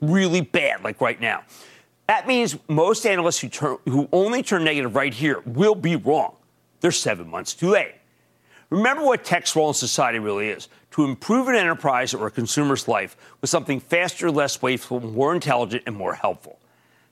really 0.00 0.42
bad, 0.42 0.84
like 0.84 1.00
right 1.00 1.20
now. 1.20 1.42
That 2.08 2.26
means 2.26 2.58
most 2.68 3.06
analysts 3.06 3.38
who, 3.40 3.48
turn, 3.48 3.78
who 3.86 4.08
only 4.12 4.42
turn 4.42 4.64
negative 4.64 4.94
right 4.94 5.14
here 5.14 5.40
will 5.46 5.74
be 5.74 5.96
wrong. 5.96 6.34
They're 6.80 6.90
seven 6.90 7.28
months 7.28 7.54
too 7.54 7.70
late. 7.70 7.94
Remember 8.70 9.04
what 9.04 9.24
tech's 9.24 9.54
role 9.54 9.68
in 9.68 9.74
society 9.74 10.18
really 10.18 10.48
is 10.48 10.68
to 10.92 11.04
improve 11.04 11.48
an 11.48 11.54
enterprise 11.54 12.14
or 12.14 12.26
a 12.26 12.30
consumer's 12.30 12.88
life 12.88 13.16
with 13.40 13.50
something 13.50 13.80
faster, 13.80 14.30
less 14.30 14.62
wasteful, 14.62 15.00
more 15.00 15.34
intelligent, 15.34 15.82
and 15.86 15.94
more 15.94 16.14
helpful. 16.14 16.58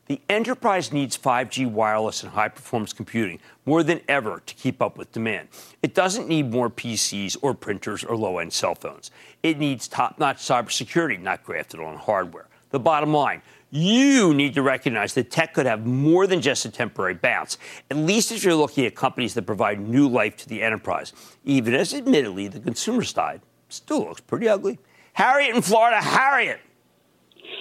The 0.06 0.20
enterprise 0.28 0.92
needs 0.92 1.16
5G 1.16 1.70
wireless 1.70 2.25
and 2.25 2.32
high 2.32 2.49
performance 2.49 2.92
computing 2.92 3.38
more 3.64 3.85
than 3.85 4.00
ever 4.09 4.42
to 4.44 4.54
keep 4.54 4.82
up 4.82 4.99
with 4.99 5.12
demand. 5.12 5.49
It 5.82 5.94
doesn't 5.94 6.28
need 6.28 6.50
more 6.50 6.68
PCs 6.68 7.37
or 7.42 7.54
printers 7.54 8.02
or 8.02 8.16
low 8.16 8.38
end 8.38 8.52
cell 8.52 8.75
phones. 8.75 9.12
It 9.42 9.59
needs 9.59 9.87
top 9.87 10.18
notch 10.18 10.38
cybersecurity, 10.38 11.20
not 11.20 11.44
grafted 11.44 11.78
on 11.78 11.97
hardware. 11.97 12.49
The 12.70 12.80
bottom 12.80 13.12
line 13.12 13.42
you 13.71 14.35
need 14.35 14.55
to 14.55 14.62
recognize 14.62 15.15
that 15.15 15.31
tech 15.31 15.55
could 15.55 15.67
have 15.67 15.87
more 15.87 16.27
than 16.27 16.41
just 16.41 16.65
a 16.65 16.71
temporary 16.71 17.15
bounce, 17.15 17.59
at 17.91 17.97
least 17.97 18.33
if 18.33 18.45
you're 18.45 18.55
looking 18.55 18.85
at 18.85 18.95
companies 18.95 19.35
that 19.35 19.43
provide 19.43 19.81
new 19.81 20.09
life 20.09 20.37
to 20.39 20.49
the 20.49 20.62
enterprise, 20.62 21.12
even 21.45 21.75
as 21.75 21.95
admittedly 21.95 22.49
the 22.49 22.61
consumer 22.61 23.05
side 23.05 23.41
still 23.69 24.00
looks 24.00 24.21
pretty 24.21 24.49
ugly. 24.49 24.79
Harriet 25.12 25.55
in 25.55 25.62
Florida, 25.62 26.00
Harriet. 26.00 26.61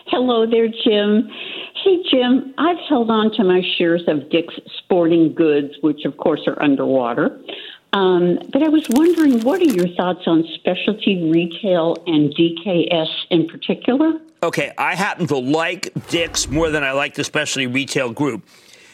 Hello 0.08 0.46
there, 0.50 0.68
Jim. 0.68 1.30
Hey, 1.84 2.04
Jim, 2.10 2.54
I've 2.58 2.80
held 2.88 3.10
on 3.10 3.32
to 3.34 3.44
my 3.44 3.62
shares 3.78 4.04
of 4.08 4.30
Dick's 4.30 4.56
Sporting 4.80 5.34
Goods, 5.34 5.76
which 5.82 6.06
of 6.06 6.18
course 6.18 6.42
are 6.48 6.62
underwater. 6.62 7.40
Um, 7.94 8.40
but 8.52 8.62
I 8.62 8.70
was 8.70 8.88
wondering, 8.90 9.42
what 9.42 9.62
are 9.62 9.66
your 9.66 9.88
thoughts 9.96 10.28
on 10.28 10.44
specialty 10.56 11.30
retail 11.30 11.96
and 12.06 12.34
DKS 12.36 13.08
in 13.30 13.48
particular? 13.48 14.14
Okay, 14.42 14.72
I 14.78 14.96
happen 14.96 15.28
to 15.28 15.38
like 15.38 15.92
Dick's 16.08 16.48
more 16.48 16.70
than 16.70 16.84
I 16.84 16.94
like 16.94 17.14
the 17.14 17.26
specialty 17.26 17.68
retail 17.68 18.12
group. 18.12 18.48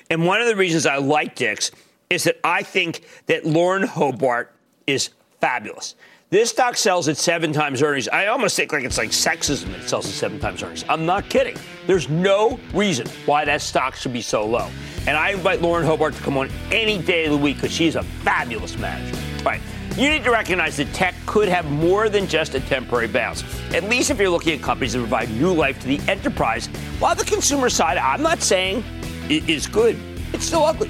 And 0.09 0.25
one 0.25 0.41
of 0.41 0.47
the 0.47 0.55
reasons 0.55 0.87
I 0.87 0.97
like 0.97 1.35
Dick's 1.35 1.71
is 2.09 2.23
that 2.23 2.39
I 2.43 2.63
think 2.63 3.03
that 3.27 3.45
Lauren 3.45 3.83
Hobart 3.83 4.51
is 4.87 5.11
fabulous. 5.41 5.95
This 6.31 6.49
stock 6.49 6.75
sells 6.75 7.07
at 7.07 7.17
seven 7.17 7.53
times 7.53 7.83
earnings. 7.83 8.07
I 8.07 8.27
almost 8.27 8.55
think 8.55 8.73
like 8.73 8.83
it's 8.83 8.97
like 8.97 9.09
sexism 9.09 9.71
that 9.73 9.87
sells 9.87 10.07
at 10.07 10.13
seven 10.13 10.39
times 10.39 10.63
earnings. 10.63 10.83
I'm 10.89 11.05
not 11.05 11.29
kidding. 11.29 11.55
There's 11.85 12.09
no 12.09 12.59
reason 12.73 13.07
why 13.27 13.45
that 13.45 13.61
stock 13.61 13.95
should 13.95 14.13
be 14.13 14.23
so 14.23 14.45
low. 14.45 14.67
And 15.05 15.15
I 15.15 15.31
invite 15.31 15.61
Lauren 15.61 15.85
Hobart 15.85 16.15
to 16.15 16.21
come 16.23 16.37
on 16.37 16.49
any 16.71 16.99
day 16.99 17.25
of 17.25 17.31
the 17.31 17.37
week 17.37 17.57
because 17.57 17.71
she's 17.71 17.95
a 17.95 18.03
fabulous 18.03 18.75
manager. 18.77 19.15
All 19.39 19.45
right. 19.45 19.61
You 19.97 20.09
need 20.09 20.25
to 20.25 20.31
recognize 20.31 20.75
that 20.75 20.93
tech 20.93 21.15
could 21.25 21.47
have 21.47 21.71
more 21.71 22.09
than 22.09 22.27
just 22.27 22.53
a 22.53 22.59
temporary 22.59 23.07
bounce, 23.07 23.45
at 23.73 23.85
least 23.85 24.11
if 24.11 24.19
you're 24.19 24.29
looking 24.29 24.53
at 24.55 24.61
companies 24.61 24.91
that 24.91 24.99
provide 24.99 25.31
new 25.31 25.53
life 25.53 25.79
to 25.79 25.87
the 25.87 26.01
enterprise, 26.11 26.67
while 26.99 27.15
the 27.15 27.23
consumer 27.23 27.69
side, 27.69 27.97
I'm 27.97 28.21
not 28.21 28.41
saying, 28.41 28.83
is 29.29 29.67
good. 29.67 29.97
It's 30.33 30.47
still 30.47 30.65
ugly. 30.65 30.89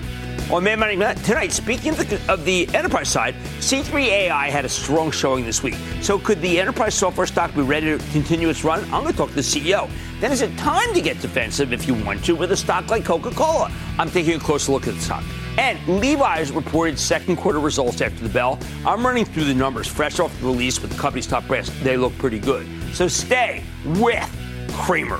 On 0.51 0.63
Mad 0.63 0.77
Money 0.77 0.95
tonight, 1.23 1.51
speaking 1.51 1.89
of 1.89 1.97
the, 1.97 2.21
of 2.31 2.45
the 2.45 2.69
enterprise 2.75 3.09
side, 3.09 3.33
C3 3.59 4.05
AI 4.05 4.49
had 4.51 4.63
a 4.63 4.69
strong 4.69 5.09
showing 5.09 5.43
this 5.43 5.63
week. 5.63 5.75
So 6.01 6.19
could 6.19 6.39
the 6.39 6.59
enterprise 6.59 6.93
software 6.93 7.25
stock 7.25 7.55
be 7.55 7.61
ready 7.61 7.97
to 7.97 8.11
continue 8.11 8.49
its 8.49 8.63
run? 8.63 8.83
I'm 8.85 9.01
going 9.01 9.11
to 9.11 9.17
talk 9.17 9.29
to 9.29 9.35
the 9.35 9.41
CEO. 9.41 9.89
Then 10.19 10.31
is 10.31 10.43
it 10.43 10.55
time 10.55 10.93
to 10.93 11.01
get 11.01 11.19
defensive 11.19 11.73
if 11.73 11.87
you 11.87 11.95
want 11.95 12.23
to 12.25 12.35
with 12.35 12.51
a 12.51 12.57
stock 12.57 12.91
like 12.91 13.05
Coca-Cola? 13.05 13.71
I'm 13.97 14.11
taking 14.11 14.35
a 14.35 14.39
closer 14.39 14.71
look 14.71 14.87
at 14.87 14.93
the 14.93 15.01
stock. 15.01 15.23
And 15.57 15.79
Levi's 15.87 16.51
reported 16.51 16.99
second 16.99 17.37
quarter 17.37 17.59
results 17.59 18.01
after 18.01 18.21
the 18.21 18.29
bell. 18.29 18.59
I'm 18.85 19.03
running 19.03 19.25
through 19.25 19.45
the 19.45 19.53
numbers 19.55 19.87
fresh 19.87 20.19
off 20.19 20.37
the 20.39 20.45
release 20.45 20.79
with 20.79 20.91
the 20.91 20.97
company's 20.97 21.25
top 21.25 21.47
brands. 21.47 21.71
They 21.81 21.97
look 21.97 22.15
pretty 22.19 22.39
good. 22.39 22.67
So 22.93 23.07
stay 23.07 23.63
with 23.85 24.29
Cramer. 24.73 25.19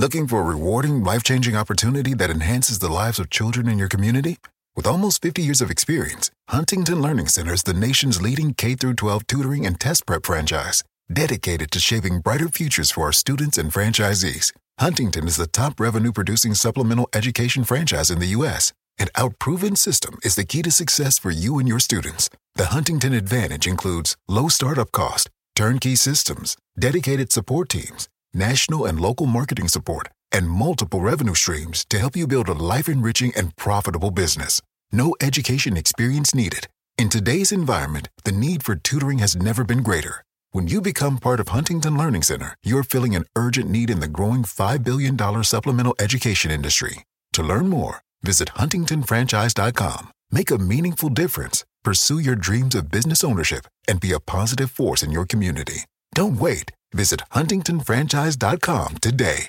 Looking 0.00 0.28
for 0.28 0.40
a 0.40 0.44
rewarding, 0.44 1.04
life 1.04 1.22
changing 1.22 1.56
opportunity 1.56 2.14
that 2.14 2.30
enhances 2.30 2.78
the 2.78 2.88
lives 2.88 3.18
of 3.18 3.28
children 3.28 3.68
in 3.68 3.78
your 3.78 3.86
community? 3.86 4.38
With 4.74 4.86
almost 4.86 5.20
50 5.20 5.42
years 5.42 5.60
of 5.60 5.70
experience, 5.70 6.30
Huntington 6.48 7.02
Learning 7.02 7.26
Center 7.26 7.52
is 7.52 7.64
the 7.64 7.74
nation's 7.74 8.22
leading 8.22 8.54
K 8.54 8.74
12 8.76 9.26
tutoring 9.26 9.66
and 9.66 9.78
test 9.78 10.06
prep 10.06 10.24
franchise, 10.24 10.82
dedicated 11.12 11.70
to 11.72 11.80
shaping 11.80 12.20
brighter 12.20 12.48
futures 12.48 12.90
for 12.90 13.02
our 13.02 13.12
students 13.12 13.58
and 13.58 13.74
franchisees. 13.74 14.54
Huntington 14.78 15.26
is 15.28 15.36
the 15.36 15.46
top 15.46 15.78
revenue 15.78 16.12
producing 16.12 16.54
supplemental 16.54 17.10
education 17.12 17.62
franchise 17.64 18.10
in 18.10 18.20
the 18.20 18.32
U.S. 18.38 18.72
An 18.98 19.08
our 19.16 19.28
proven 19.28 19.76
system 19.76 20.18
is 20.24 20.34
the 20.34 20.46
key 20.46 20.62
to 20.62 20.70
success 20.70 21.18
for 21.18 21.30
you 21.30 21.58
and 21.58 21.68
your 21.68 21.78
students. 21.78 22.30
The 22.54 22.72
Huntington 22.72 23.12
Advantage 23.12 23.66
includes 23.66 24.16
low 24.28 24.48
startup 24.48 24.92
cost, 24.92 25.28
turnkey 25.54 25.94
systems, 25.94 26.56
dedicated 26.78 27.32
support 27.32 27.68
teams, 27.68 28.08
national 28.34 28.84
and 28.86 29.00
local 29.00 29.26
marketing 29.26 29.68
support, 29.68 30.08
and 30.32 30.50
multiple 30.50 31.00
revenue 31.00 31.34
streams 31.34 31.84
to 31.90 31.98
help 31.98 32.16
you 32.16 32.26
build 32.26 32.48
a 32.48 32.54
life 32.54 32.88
enriching 32.88 33.32
and 33.36 33.54
profitable 33.56 34.10
business. 34.10 34.60
No 34.92 35.14
education 35.20 35.76
experience 35.76 36.34
needed. 36.34 36.66
In 36.98 37.08
today's 37.08 37.52
environment, 37.52 38.08
the 38.24 38.32
need 38.32 38.62
for 38.62 38.74
tutoring 38.74 39.18
has 39.18 39.36
never 39.36 39.64
been 39.64 39.82
greater. 39.82 40.24
When 40.52 40.66
you 40.66 40.80
become 40.80 41.18
part 41.18 41.38
of 41.38 41.48
Huntington 41.48 41.96
Learning 41.96 42.22
Center, 42.22 42.56
you're 42.64 42.82
filling 42.82 43.14
an 43.14 43.26
urgent 43.36 43.70
need 43.70 43.88
in 43.88 44.00
the 44.00 44.08
growing 44.08 44.42
$5 44.42 44.84
billion 44.84 45.16
supplemental 45.44 45.94
education 46.00 46.50
industry. 46.50 47.04
To 47.34 47.42
learn 47.42 47.68
more, 47.68 48.02
visit 48.22 48.48
huntingtonfranchise.com. 48.56 50.10
Make 50.32 50.50
a 50.50 50.58
meaningful 50.58 51.08
difference, 51.08 51.64
pursue 51.84 52.18
your 52.18 52.34
dreams 52.34 52.74
of 52.74 52.90
business 52.90 53.22
ownership, 53.22 53.66
and 53.86 54.00
be 54.00 54.12
a 54.12 54.20
positive 54.20 54.70
force 54.70 55.04
in 55.04 55.12
your 55.12 55.24
community. 55.24 55.84
Don't 56.14 56.36
wait. 56.36 56.72
Visit 56.92 57.20
huntingtonfranchise.com 57.32 58.98
today. 58.98 59.48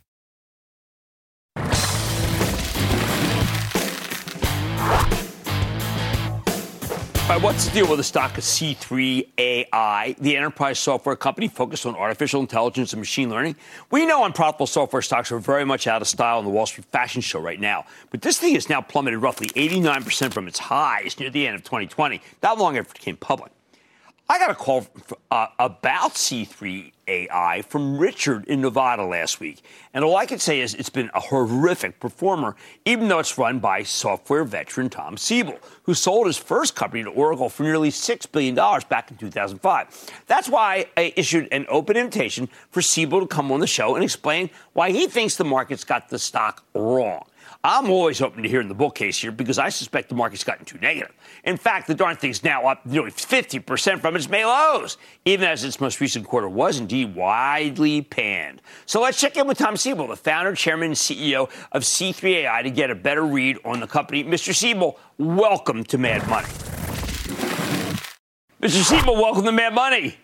Right, 7.32 7.42
what's 7.42 7.66
the 7.66 7.72
deal 7.72 7.88
with 7.88 7.98
the 7.98 8.04
stock 8.04 8.38
of 8.38 8.44
C3 8.44 9.26
AI, 9.38 10.16
the 10.20 10.36
enterprise 10.36 10.78
software 10.80 11.16
company 11.16 11.48
focused 11.48 11.86
on 11.86 11.96
artificial 11.96 12.42
intelligence 12.42 12.92
and 12.92 13.00
machine 13.00 13.30
learning? 13.30 13.56
We 13.90 14.06
know 14.06 14.26
unprofitable 14.26 14.68
software 14.68 15.02
stocks 15.02 15.32
are 15.32 15.40
very 15.40 15.64
much 15.64 15.88
out 15.88 16.02
of 16.02 16.10
style 16.10 16.40
in 16.40 16.46
the 16.46 16.52
Wall 16.52 16.66
Street 16.66 16.84
fashion 16.88 17.22
show 17.22 17.40
right 17.40 17.58
now. 17.58 17.86
But 18.10 18.22
this 18.22 18.38
thing 18.38 18.56
has 18.56 18.68
now 18.68 18.82
plummeted 18.82 19.22
roughly 19.22 19.48
89% 19.48 20.34
from 20.34 20.50
its 20.50 20.60
highs 20.60 21.18
near 21.22 21.30
the 21.30 21.48
end 21.48 21.56
of 21.56 21.64
2020, 21.64 22.22
not 22.44 22.58
long 22.58 22.78
after 22.78 22.92
it 22.92 22.96
became 22.96 23.16
public. 23.16 23.54
I 24.32 24.40
got 24.40 24.50
a 24.50 24.56
call 24.56 24.88
uh, 25.30 25.48
about 25.60 26.14
C3 26.14 26.94
AI 27.06 27.64
from 27.64 27.98
Richard 27.98 28.46
in 28.46 28.62
Nevada 28.62 29.04
last 29.04 29.42
week. 29.42 29.62
And 29.94 30.06
all 30.06 30.16
I 30.16 30.26
can 30.26 30.40
say 30.40 30.62
is 30.62 30.74
it's 30.74 30.90
been 30.90 31.12
a 31.14 31.20
horrific 31.20 32.00
performer, 32.00 32.56
even 32.86 33.10
though 33.10 33.20
it's 33.20 33.38
run 33.38 33.60
by 33.60 33.84
software 33.84 34.46
veteran 34.46 34.90
Tom 34.90 35.18
Siebel, 35.18 35.60
who 35.84 35.94
sold 35.94 36.28
his 36.28 36.38
first 36.38 36.78
company 36.78 37.04
to 37.04 37.10
Oracle 37.10 37.50
for 37.50 37.64
nearly 37.64 37.90
$6 37.90 38.32
billion 38.32 38.56
back 38.56 39.12
in 39.12 39.18
2005. 39.18 40.24
That's 40.28 40.48
why 40.48 40.86
I 40.96 41.12
issued 41.18 41.50
an 41.52 41.66
open 41.68 41.98
invitation 41.98 42.48
for 42.70 42.82
Siebel 42.82 43.20
to 43.20 43.28
come 43.28 43.52
on 43.52 43.60
the 43.60 43.68
show 43.68 43.96
and 43.96 44.04
explain 44.04 44.50
why 44.72 44.92
he 44.92 45.08
thinks 45.08 45.36
the 45.36 45.44
market's 45.44 45.84
got 45.84 46.08
the 46.08 46.18
stock 46.18 46.64
wrong. 46.74 47.26
I'm 47.64 47.92
always 47.92 48.22
open 48.22 48.42
to 48.42 48.50
hearing 48.50 48.70
the 48.70 48.74
bull 48.74 48.90
case 48.90 49.20
here 49.20 49.32
because 49.32 49.60
I 49.60 49.70
suspect 49.70 50.10
the 50.10 50.16
market's 50.16 50.44
gotten 50.44 50.66
too 50.66 50.80
negative. 50.80 51.14
In 51.44 51.58
fact, 51.58 51.86
the 51.86 51.94
darn 51.94 52.16
thing's 52.16 52.44
now 52.44 52.66
up 52.66 52.84
nearly 52.88 53.12
50% 53.12 54.00
from 54.00 54.16
its 54.16 54.28
May 54.28 54.44
lows, 54.44 54.98
even 55.26 55.48
as 55.48 55.64
its 55.64 55.80
most 55.80 56.02
recent 56.02 56.26
quarter 56.26 56.50
was 56.50 56.80
indeed 56.80 57.14
widely 57.14 58.02
panned. 58.02 58.64
So 58.88 59.00
let's 59.00 59.22
check 59.22 59.38
in 59.38 59.48
with 59.48 59.60
Tom 59.60 59.78
Siebel, 59.78 60.08
the 60.08 60.16
founder, 60.16 60.56
chairman, 60.56 60.88
and 60.88 60.96
CEO 60.96 61.52
of 61.72 61.84
C3AI, 61.84 62.64
to 62.64 62.72
get 62.72 62.90
a 62.90 62.96
better 62.96 63.24
read 63.24 63.60
on 63.64 63.80
the 63.80 63.88
company. 63.88 64.24
Mr. 64.24 64.56
Siebel, 64.56 64.98
welcome 65.20 65.84
to 65.84 66.00
Mad 66.00 66.28
Money. 66.28 66.48
Mr. 68.60 68.84
Siebel, 68.84 69.14
welcome 69.14 69.44
to 69.44 69.52
Mad 69.52 69.76
Money. 69.76 70.18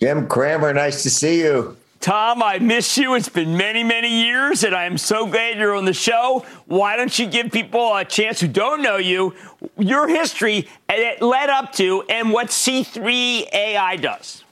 Jim 0.00 0.26
Cramer, 0.26 0.72
nice 0.72 1.02
to 1.02 1.10
see 1.10 1.40
you. 1.40 1.76
Tom, 2.06 2.40
I 2.40 2.60
miss 2.60 2.96
you. 2.96 3.16
It's 3.16 3.28
been 3.28 3.56
many, 3.56 3.82
many 3.82 4.22
years, 4.22 4.62
and 4.62 4.76
I 4.76 4.84
am 4.84 4.96
so 4.96 5.26
glad 5.26 5.58
you're 5.58 5.74
on 5.74 5.86
the 5.86 5.92
show. 5.92 6.46
Why 6.66 6.96
don't 6.96 7.18
you 7.18 7.26
give 7.26 7.50
people 7.50 7.96
a 7.96 8.04
chance 8.04 8.38
who 8.38 8.46
don't 8.46 8.80
know 8.80 8.96
you, 8.96 9.34
your 9.76 10.06
history, 10.06 10.68
and 10.88 11.00
it 11.00 11.20
led 11.20 11.50
up 11.50 11.72
to, 11.72 12.02
and 12.02 12.32
what 12.32 12.46
C3 12.50 13.52
AI 13.52 13.96
does? 13.96 14.44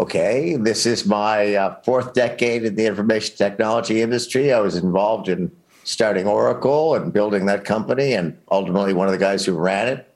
Okay, 0.00 0.56
this 0.56 0.86
is 0.86 1.04
my 1.04 1.56
uh, 1.56 1.76
fourth 1.82 2.14
decade 2.14 2.64
in 2.64 2.74
the 2.74 2.86
information 2.86 3.36
technology 3.36 4.00
industry. 4.00 4.50
I 4.50 4.60
was 4.60 4.76
involved 4.76 5.28
in 5.28 5.52
starting 5.84 6.26
Oracle 6.26 6.94
and 6.94 7.12
building 7.12 7.44
that 7.44 7.66
company, 7.66 8.14
and 8.14 8.38
ultimately 8.50 8.94
one 8.94 9.08
of 9.08 9.12
the 9.12 9.18
guys 9.18 9.44
who 9.44 9.58
ran 9.58 9.88
it. 9.88 10.11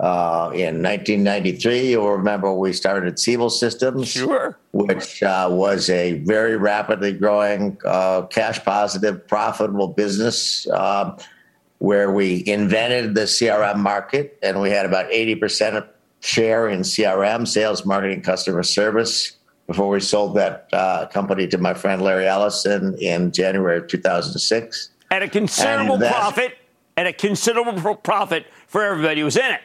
Uh, 0.00 0.50
in 0.54 0.82
1993, 0.82 1.90
you'll 1.90 2.10
remember 2.10 2.54
we 2.54 2.72
started 2.72 3.18
Siebel 3.18 3.50
Systems, 3.50 4.08
sure. 4.08 4.58
which 4.72 5.22
uh, 5.22 5.46
was 5.50 5.90
a 5.90 6.14
very 6.20 6.56
rapidly 6.56 7.12
growing, 7.12 7.76
uh, 7.84 8.22
cash 8.22 8.64
positive, 8.64 9.28
profitable 9.28 9.88
business 9.88 10.66
um, 10.70 11.18
where 11.78 12.10
we 12.10 12.42
invented 12.46 13.14
the 13.14 13.22
CRM 13.22 13.76
market 13.76 14.38
and 14.42 14.62
we 14.62 14.70
had 14.70 14.86
about 14.86 15.10
80% 15.10 15.86
share 16.20 16.66
in 16.70 16.80
CRM, 16.80 17.46
sales, 17.46 17.84
marketing, 17.84 18.22
customer 18.22 18.62
service, 18.62 19.32
before 19.66 19.90
we 19.90 20.00
sold 20.00 20.34
that 20.34 20.66
uh, 20.72 21.06
company 21.08 21.46
to 21.46 21.58
my 21.58 21.74
friend 21.74 22.00
Larry 22.00 22.26
Ellison 22.26 22.96
in 23.02 23.32
January 23.32 23.76
of 23.76 23.86
2006. 23.88 24.90
At 25.10 25.22
a 25.22 25.28
considerable 25.28 25.98
profit, 25.98 26.56
at 26.96 27.06
a 27.06 27.12
considerable 27.12 27.96
profit 27.96 28.46
for 28.66 28.82
everybody 28.82 29.20
who 29.20 29.26
was 29.26 29.36
in 29.36 29.44
it 29.44 29.60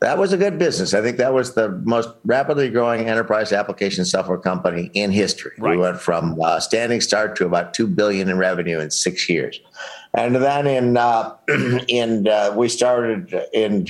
that 0.00 0.16
was 0.16 0.32
a 0.32 0.36
good 0.36 0.58
business. 0.58 0.94
I 0.94 1.02
think 1.02 1.16
that 1.16 1.34
was 1.34 1.54
the 1.54 1.70
most 1.84 2.08
rapidly 2.24 2.70
growing 2.70 3.08
enterprise 3.08 3.52
application 3.52 4.04
software 4.04 4.38
company 4.38 4.90
in 4.94 5.10
history. 5.10 5.52
Right. 5.58 5.72
We 5.72 5.76
went 5.78 6.00
from 6.00 6.40
uh, 6.40 6.60
standing 6.60 7.00
start 7.00 7.34
to 7.36 7.46
about 7.46 7.74
two 7.74 7.88
billion 7.88 8.28
in 8.28 8.38
revenue 8.38 8.78
in 8.78 8.90
six 8.90 9.28
years, 9.28 9.60
and 10.14 10.36
then 10.36 10.66
in 10.66 10.96
uh, 10.96 11.34
in 11.88 12.28
uh, 12.28 12.54
we 12.56 12.68
started 12.68 13.34
in 13.52 13.88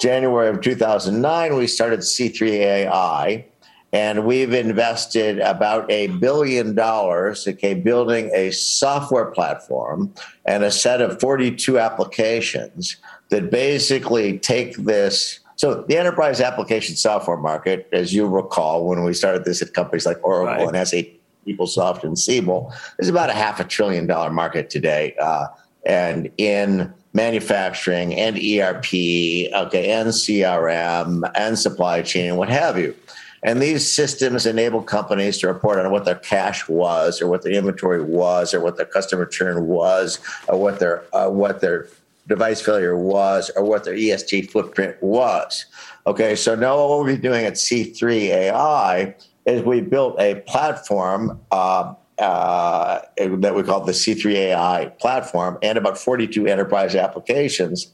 January 0.00 0.48
of 0.48 0.60
2009. 0.60 1.56
We 1.56 1.66
started 1.66 2.00
C3AI, 2.00 3.44
and 3.92 4.24
we've 4.24 4.52
invested 4.52 5.40
about 5.40 5.90
a 5.90 6.06
billion 6.06 6.76
dollars. 6.76 7.48
Okay, 7.48 7.74
building 7.74 8.30
a 8.32 8.52
software 8.52 9.26
platform 9.26 10.14
and 10.44 10.62
a 10.62 10.70
set 10.70 11.00
of 11.00 11.18
42 11.18 11.80
applications 11.80 12.98
that 13.30 13.50
basically 13.50 14.38
take 14.38 14.76
this. 14.76 15.40
So 15.56 15.82
the 15.82 15.96
enterprise 15.96 16.40
application 16.40 16.96
software 16.96 17.36
market, 17.36 17.88
as 17.92 18.12
you 18.12 18.26
recall, 18.26 18.86
when 18.86 19.04
we 19.04 19.14
started 19.14 19.44
this 19.44 19.62
at 19.62 19.72
companies 19.72 20.06
like 20.06 20.18
Oracle 20.22 20.66
right. 20.66 20.74
and 20.74 20.88
SAP, 20.88 21.06
PeopleSoft, 21.46 22.04
and 22.04 22.18
Siebel, 22.18 22.72
is 22.98 23.08
about 23.08 23.30
a 23.30 23.34
half 23.34 23.60
a 23.60 23.64
trillion 23.64 24.06
dollar 24.06 24.30
market 24.30 24.70
today. 24.70 25.14
Uh, 25.20 25.46
and 25.86 26.30
in 26.36 26.92
manufacturing 27.12 28.14
and 28.14 28.36
ERP, 28.36 28.86
okay, 28.86 29.90
and 29.90 30.08
CRM 30.10 31.30
and 31.34 31.58
supply 31.58 32.02
chain 32.02 32.28
and 32.28 32.38
what 32.38 32.48
have 32.48 32.78
you. 32.78 32.94
And 33.42 33.60
these 33.62 33.90
systems 33.90 34.44
enable 34.44 34.82
companies 34.82 35.38
to 35.38 35.48
report 35.48 35.78
on 35.78 35.90
what 35.90 36.04
their 36.04 36.16
cash 36.16 36.68
was, 36.68 37.22
or 37.22 37.28
what 37.28 37.42
their 37.42 37.52
inventory 37.52 38.02
was, 38.02 38.52
or 38.52 38.60
what 38.60 38.76
their 38.76 38.86
customer 38.86 39.24
churn 39.24 39.66
was, 39.66 40.18
or 40.48 40.58
what 40.58 40.78
their 40.78 41.04
uh, 41.14 41.30
what 41.30 41.62
their 41.62 41.88
device 42.26 42.60
failure 42.60 42.96
was 42.96 43.50
or 43.56 43.64
what 43.64 43.84
their 43.84 43.94
ESG 43.94 44.50
footprint 44.50 44.96
was. 45.00 45.66
Okay, 46.06 46.34
so 46.34 46.54
now 46.54 46.76
what 46.76 46.88
we'll 46.88 47.16
be 47.16 47.20
doing 47.20 47.44
at 47.44 47.54
C3 47.54 48.12
AI 48.28 49.14
is 49.46 49.62
we 49.62 49.80
built 49.80 50.20
a 50.20 50.36
platform 50.46 51.40
uh, 51.50 51.94
uh, 52.18 53.00
that 53.16 53.54
we 53.54 53.62
call 53.62 53.80
the 53.80 53.92
C3 53.92 54.34
AI 54.34 54.92
platform 54.98 55.58
and 55.62 55.78
about 55.78 55.98
42 55.98 56.46
enterprise 56.46 56.94
applications 56.94 57.92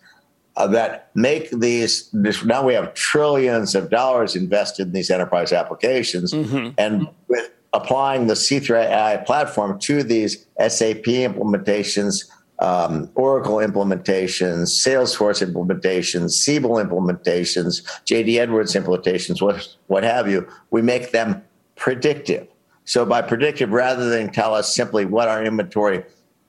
uh, 0.56 0.66
that 0.66 1.10
make 1.14 1.50
these. 1.50 2.08
This, 2.12 2.44
now 2.44 2.64
we 2.64 2.74
have 2.74 2.94
trillions 2.94 3.74
of 3.74 3.90
dollars 3.90 4.34
invested 4.34 4.88
in 4.88 4.92
these 4.92 5.10
enterprise 5.10 5.52
applications, 5.52 6.32
mm-hmm. 6.32 6.70
and 6.78 7.08
with 7.28 7.50
applying 7.72 8.26
the 8.26 8.34
C3 8.34 8.86
AI 8.86 9.16
platform 9.18 9.78
to 9.80 10.02
these 10.02 10.46
SAP 10.58 11.04
implementations, 11.04 12.24
um, 12.58 13.10
Oracle 13.14 13.56
implementations, 13.56 14.68
Salesforce 14.68 15.46
implementations, 15.46 16.30
Siebel 16.30 16.76
implementations, 16.76 17.82
JD 18.06 18.38
Edwards 18.38 18.74
implementations, 18.74 19.42
what, 19.42 19.76
what 19.88 20.04
have 20.04 20.28
you, 20.28 20.48
we 20.70 20.82
make 20.82 21.12
them 21.12 21.42
predictive. 21.76 22.48
So 22.84 23.04
by 23.04 23.22
predictive, 23.22 23.70
rather 23.70 24.08
than 24.08 24.30
tell 24.30 24.54
us 24.54 24.74
simply 24.74 25.04
what 25.04 25.28
our 25.28 25.44
inventory 25.44 26.04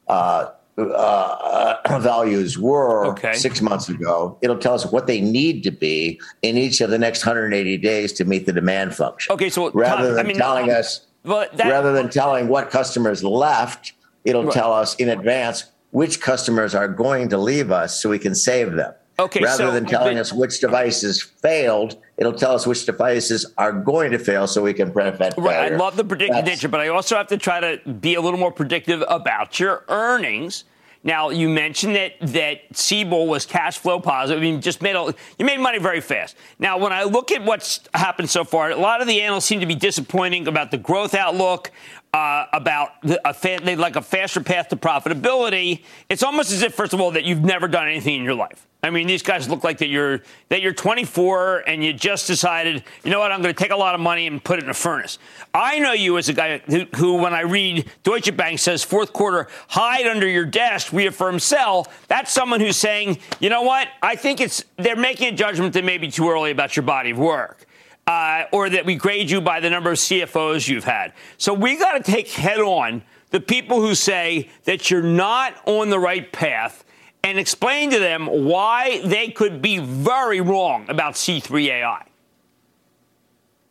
uh, 0.08 0.52
uh, 0.78 2.00
values 2.00 2.58
were 2.58 3.08
okay. 3.08 3.34
six 3.34 3.62
months 3.62 3.90
ago, 3.90 4.38
it'll 4.42 4.60
tell 4.60 4.76
us 4.76 4.86
what 4.86 5.08
they 5.08 5.20
need 5.20 5.64
to 5.64 5.72
be 5.72 6.22
in 6.44 6.56
each 6.56 6.80
of 6.80 6.90
the 6.90 7.00
next 7.00 7.26
180 7.26 7.78
days 7.80 8.14
to 8.14 8.26
meet 8.26 8.46
the 8.46 8.54
demand 8.54 8.96
function. 8.96 9.34
Okay, 9.34 9.50
so 9.50 9.72
rather 9.72 10.14
than 10.14 10.26
I 10.26 10.28
mean, 10.28 10.38
telling 10.38 10.70
us, 10.70 11.08
that, 11.24 11.56
rather 11.58 11.92
than 11.92 12.10
telling 12.10 12.48
what 12.48 12.70
customers 12.70 13.24
left, 13.24 13.94
it'll 14.24 14.46
right. 14.46 14.54
tell 14.54 14.72
us 14.72 14.96
in 14.96 15.10
advance 15.10 15.66
which 15.98 16.22
customers 16.22 16.76
are 16.76 16.88
going 16.88 17.28
to 17.28 17.40
leave 17.40 17.72
us 17.72 18.00
so 18.00 18.08
we 18.08 18.20
can 18.20 18.36
save 18.36 18.74
them. 18.74 18.94
Okay, 19.18 19.44
rather 19.44 19.66
so, 19.66 19.72
than 19.72 19.88
telling 19.88 20.18
but, 20.18 20.22
us 20.22 20.32
which 20.32 20.60
devices 20.60 21.24
failed, 21.24 21.98
it'll 22.18 22.34
tell 22.34 22.54
us 22.54 22.68
which 22.68 22.86
devices 22.86 23.52
are 23.58 23.72
going 23.72 24.12
to 24.12 24.20
fail 24.20 24.46
so 24.46 24.62
we 24.62 24.76
can 24.76 24.92
prevent 24.92 25.34
failure. 25.34 25.42
Right, 25.42 25.74
I 25.74 25.76
love 25.76 25.98
the 25.98 26.04
predictive 26.04 26.46
nature, 26.46 26.68
but 26.68 26.82
I 26.82 26.90
also 26.90 27.16
have 27.16 27.26
to 27.30 27.38
try 27.38 27.60
to 27.60 27.90
be 27.90 28.14
a 28.14 28.22
little 28.22 28.38
more 28.40 28.52
predictive 28.52 29.04
about 29.08 29.60
your 29.60 29.86
earnings. 29.88 30.66
Now, 31.04 31.30
you 31.30 31.50
mentioned 31.50 31.96
that 31.96 32.14
that 32.34 32.62
Siebel 32.74 33.26
was 33.26 33.48
cash 33.48 33.80
flow 33.80 34.00
positive. 34.00 34.40
I 34.40 34.46
mean, 34.46 34.62
just 34.62 34.84
made 34.84 34.96
a, 34.96 35.16
you 35.40 35.46
made 35.46 35.60
money 35.60 35.80
very 35.80 36.02
fast. 36.02 36.36
Now, 36.60 36.78
when 36.78 36.92
I 36.92 37.06
look 37.06 37.32
at 37.32 37.44
what's 37.44 37.80
happened 37.96 38.30
so 38.30 38.44
far, 38.44 38.70
a 38.70 38.76
lot 38.76 39.02
of 39.02 39.08
the 39.08 39.22
analysts 39.22 39.46
seem 39.46 39.62
to 39.62 39.66
be 39.66 39.74
disappointing 39.74 40.48
about 40.48 40.70
the 40.70 40.78
growth 40.78 41.16
outlook 41.16 41.72
uh, 42.14 42.46
about 42.54 42.92
a 43.04 43.34
fa- 43.34 43.60
like 43.64 43.96
a 43.96 44.02
faster 44.02 44.42
path 44.42 44.70
to 44.70 44.76
profitability. 44.76 45.84
It's 46.10 46.24
almost 46.24 46.52
as 46.52 46.62
if, 46.62 46.74
first 46.74 46.94
of 46.94 47.02
all, 47.02 47.12
that 47.12 47.26
you've 47.26 47.44
never 47.44 47.68
done 47.68 47.88
anything 47.88 48.16
in 48.16 48.24
your 48.24 48.36
life. 48.36 48.68
I 48.84 48.92
mean, 48.92 49.08
these 49.08 49.24
guys 49.24 49.50
look 49.50 49.64
like 49.64 49.80
that 49.80 49.88
you're 49.88 50.22
that 50.50 50.62
you're 50.62 50.74
24 50.74 51.64
and 51.68 51.84
you 51.84 51.94
just 51.94 52.28
decided, 52.28 52.84
you 53.04 53.12
know 53.12 53.20
what, 53.20 53.32
I'm 53.32 53.42
going 53.42 53.54
to 53.54 53.62
take 53.62 53.72
a 53.72 53.78
lot 53.78 53.96
of 53.96 54.02
money 54.02 54.28
and 54.28 54.42
put 54.42 54.60
it 54.60 54.64
in 54.64 54.70
a 54.70 54.74
furnace. 54.74 55.18
I 55.54 55.80
know 55.80 55.94
you 55.94 56.18
as 56.18 56.30
a 56.30 56.34
guy 56.34 56.60
who, 56.60 56.86
who, 56.96 57.16
when 57.16 57.34
I 57.34 57.42
read 57.42 57.90
Deutsche 58.04 58.36
Bank 58.38 58.60
says 58.60 58.84
fourth 58.84 59.14
quarter, 59.14 59.48
hide 59.68 60.06
under 60.06 60.28
your 60.28 60.46
desk, 60.46 60.94
reaffirm 60.94 61.40
sell. 61.40 61.88
That's 62.08 62.32
someone 62.32 62.62
who's 62.62 62.78
saying, 62.78 63.18
you 63.40 63.50
know 63.50 63.64
what, 63.64 63.90
I 64.02 64.16
think 64.16 64.40
it's 64.40 64.64
they're 64.78 64.96
making 64.96 65.34
a 65.34 65.36
judgment 65.36 65.74
that 65.74 65.84
may 65.84 65.98
be 65.98 66.10
too 66.10 66.30
early 66.30 66.52
about 66.52 66.76
your 66.76 66.84
body 66.84 67.10
of 67.10 67.18
work 67.18 67.67
uh, 68.08 68.46
or 68.52 68.70
that 68.70 68.86
we 68.86 68.96
grade 68.96 69.30
you 69.30 69.42
by 69.42 69.60
the 69.60 69.70
number 69.70 69.92
of 69.92 69.98
CFOs 69.98 70.68
you've 70.68 70.86
had. 70.86 71.14
So 71.38 71.54
we 71.54 71.78
got 71.78 72.04
to 72.04 72.12
take 72.12 72.30
head 72.30 72.60
on 72.60 73.04
the 73.32 73.42
people 73.42 73.82
who 73.82 73.94
say 73.94 74.50
that 74.64 74.90
you're 74.90 75.04
not 75.04 75.54
on 75.66 75.90
the 75.90 76.00
right 76.00 76.32
path 76.32 76.86
and 77.24 77.38
explain 77.38 77.90
to 77.92 78.00
them 78.00 78.26
why 78.28 79.02
they 79.04 79.30
could 79.30 79.62
be 79.62 79.80
very 79.80 80.40
wrong 80.40 80.86
about 80.90 81.16
C3 81.16 81.66
AI. 81.68 82.06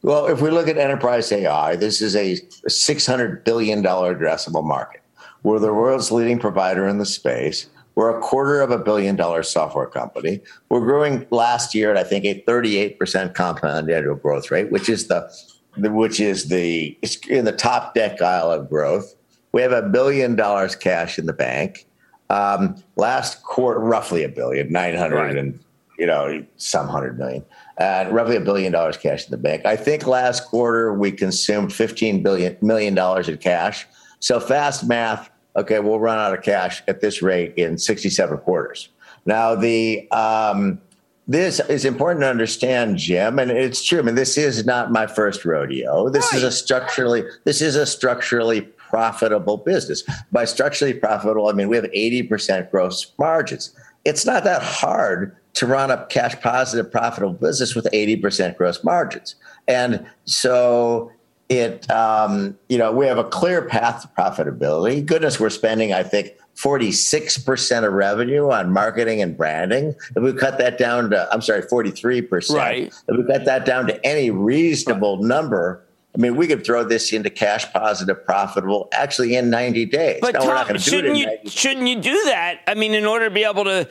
Well, 0.03 0.27
if 0.27 0.43
we 0.43 0.51
look 0.51 0.69
at 0.69 0.77
enterprise 0.77 1.33
AI, 1.33 1.75
this 1.75 2.03
is 2.03 2.15
a 2.15 2.37
$600 2.69 3.45
billion 3.45 3.83
addressable 3.83 4.63
market. 4.63 5.03
We're 5.43 5.59
the 5.59 5.73
world's 5.73 6.13
leading 6.13 6.39
provider 6.39 6.87
in 6.87 6.99
the 6.99 7.07
space. 7.07 7.69
We're 7.97 8.17
a 8.17 8.21
quarter 8.21 8.61
of 8.61 8.71
a 8.71 8.79
billion 8.79 9.17
dollar 9.17 9.43
software 9.43 9.87
company. 9.87 10.41
We're 10.69 10.81
growing 10.81 11.27
last 11.31 11.75
year 11.75 11.91
at 11.91 11.97
I 11.97 12.05
think 12.05 12.27
a 12.27 12.43
38% 12.47 13.35
compound 13.35 13.91
annual 13.91 14.17
growth 14.17 14.51
rate, 14.51 14.71
which 14.71 14.89
is 14.89 15.09
the 15.09 15.31
which 15.79 16.21
is 16.21 16.49
the 16.49 16.97
in 17.29 17.47
the 17.47 17.53
top 17.53 17.95
decile 17.95 18.55
of 18.55 18.69
growth. 18.69 19.15
We 19.53 19.63
have 19.63 19.73
a 19.73 19.83
billion 19.83 20.37
dollars 20.37 20.77
cash 20.77 21.19
in 21.19 21.25
the 21.25 21.33
bank. 21.33 21.87
Um, 22.29 22.77
last 22.97 23.43
quarter, 23.43 23.81
roughly 23.81 24.23
a 24.25 24.29
billion, 24.29 24.71
nine 24.71 24.95
hundred 24.95 25.17
right. 25.17 25.37
and 25.37 25.59
you 25.99 26.07
know 26.07 26.45
some 26.57 26.89
hundred 26.89 27.19
million, 27.19 27.45
and 27.79 28.13
roughly 28.13 28.37
a 28.37 28.41
billion 28.41 28.73
dollars 28.73 28.99
cash 28.99 29.25
in 29.25 29.31
the 29.31 29.39
bank. 29.39 29.65
I 29.65 29.77
think 29.77 30.07
last 30.07 30.45
quarter 30.45 30.93
we 30.93 31.13
consumed 31.13 31.73
fifteen 31.73 32.23
billion 32.23 32.59
million 32.61 32.95
dollars 32.95 33.29
in 33.29 33.39
cash. 33.39 33.87
So 34.19 34.41
fast 34.41 34.87
math 34.87 35.31
okay, 35.57 35.81
we'll 35.81 36.01
run 36.01 36.19
out 36.19 36.37
of 36.37 36.43
cash 36.45 36.83
at 36.87 37.01
this 37.01 37.23
rate 37.23 37.55
in 37.57 37.79
67 37.79 38.39
quarters. 38.39 38.89
Now, 39.25 39.55
the 39.55 40.09
um, 40.11 40.81
this 41.27 41.59
is 41.61 41.85
important 41.85 42.23
to 42.23 42.29
understand, 42.29 42.99
Jim, 42.99 43.39
and 43.39 43.51
it's 43.51 43.85
true. 43.85 43.99
I 43.99 44.03
mean, 44.03 44.15
this 44.15 44.39
is 44.39 44.65
not 44.65 44.93
my 44.93 45.07
first 45.07 45.45
rodeo. 45.45 46.09
This 46.09 46.33
right. 46.33 46.39
is 46.39 46.45
a 46.45 46.53
structurally 46.53 47.25
this 47.45 47.61
is 47.61 47.75
a 47.75 47.87
structurally 47.87 48.61
profitable 48.61 49.57
business. 49.57 50.05
By 50.31 50.45
structurally 50.45 50.95
profitable, 50.95 51.49
I 51.49 51.53
mean 51.53 51.69
we 51.69 51.77
have 51.77 51.87
80% 51.87 52.71
gross 52.71 53.13
margins. 53.19 53.75
It's 54.05 54.25
not 54.25 54.45
that 54.45 54.63
hard 54.63 55.37
to 55.55 55.67
run 55.67 55.91
a 55.91 56.07
cash 56.07 56.41
positive 56.41 56.93
profitable 56.93 57.33
business 57.33 57.75
with 57.75 57.87
80% 57.93 58.57
gross 58.57 58.85
margins. 58.85 59.35
And 59.67 60.07
so 60.27 61.11
it 61.49 61.89
um, 61.91 62.59
you 62.69 62.79
know 62.79 62.93
we 62.93 63.07
have 63.07 63.19
a 63.19 63.25
clear 63.25 63.63
path 63.63 64.03
to 64.03 64.09
profitability 64.09 65.05
goodness 65.05 65.39
we're 65.39 65.51
spending 65.51 65.93
i 65.93 66.03
think 66.03 66.33
46% 66.57 67.87
of 67.87 67.93
revenue 67.93 68.51
on 68.51 68.73
marketing 68.73 69.21
and 69.21 69.37
branding 69.37 69.95
if 70.17 70.23
we 70.23 70.33
cut 70.33 70.59
that 70.59 70.79
down 70.79 71.11
to 71.11 71.29
i'm 71.33 71.43
sorry 71.43 71.63
43% 71.63 72.55
right. 72.55 72.87
if 72.87 73.17
we 73.17 73.25
cut 73.25 73.45
that 73.45 73.65
down 73.65 73.87
to 73.87 74.07
any 74.07 74.31
reasonable 74.31 75.19
right. 75.19 75.27
number 75.27 75.83
I 76.15 76.19
mean, 76.19 76.37
we 76.37 76.47
could 76.47 76.65
throw 76.65 76.83
this 76.83 77.13
into 77.13 77.29
cash 77.29 77.71
positive, 77.75 78.25
profitable, 78.25 78.89
actually 78.91 79.37
in 79.37 79.51
90 79.51 79.85
days. 79.85 80.19
But 80.23 80.33
Tom, 80.33 80.79
shouldn't 80.79 81.19
you 81.19 81.29
shouldn't 81.45 81.87
you 81.87 82.01
do 82.01 82.25
that? 82.25 82.61
I 82.67 82.75
mean, 82.75 82.95
in 82.95 83.05
order 83.05 83.29
to 83.29 83.35
be 83.35 83.45
able 83.45 83.65
to 83.65 83.87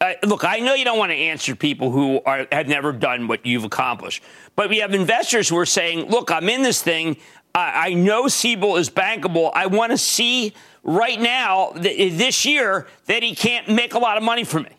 uh, 0.00 0.14
look, 0.24 0.44
I 0.44 0.60
know 0.60 0.74
you 0.74 0.84
don't 0.84 0.98
want 0.98 1.12
to 1.12 1.16
answer 1.16 1.54
people 1.54 1.90
who 1.90 2.20
are, 2.24 2.46
have 2.50 2.68
never 2.68 2.92
done 2.92 3.28
what 3.28 3.44
you've 3.44 3.64
accomplished, 3.64 4.22
but 4.56 4.70
we 4.70 4.78
have 4.78 4.94
investors 4.94 5.48
who 5.48 5.58
are 5.58 5.66
saying, 5.66 6.08
look, 6.08 6.30
I'm 6.30 6.48
in 6.48 6.62
this 6.62 6.82
thing. 6.82 7.18
I, 7.54 7.88
I 7.90 7.94
know 7.94 8.26
Siebel 8.26 8.76
is 8.76 8.88
bankable. 8.88 9.50
I 9.54 9.66
want 9.66 9.92
to 9.92 9.98
see 9.98 10.54
right 10.82 11.20
now, 11.20 11.72
th- 11.72 12.14
this 12.14 12.46
year, 12.46 12.86
that 13.06 13.22
he 13.22 13.34
can't 13.34 13.68
make 13.68 13.92
a 13.92 13.98
lot 13.98 14.16
of 14.16 14.22
money 14.22 14.44
for 14.44 14.60
me. 14.60 14.70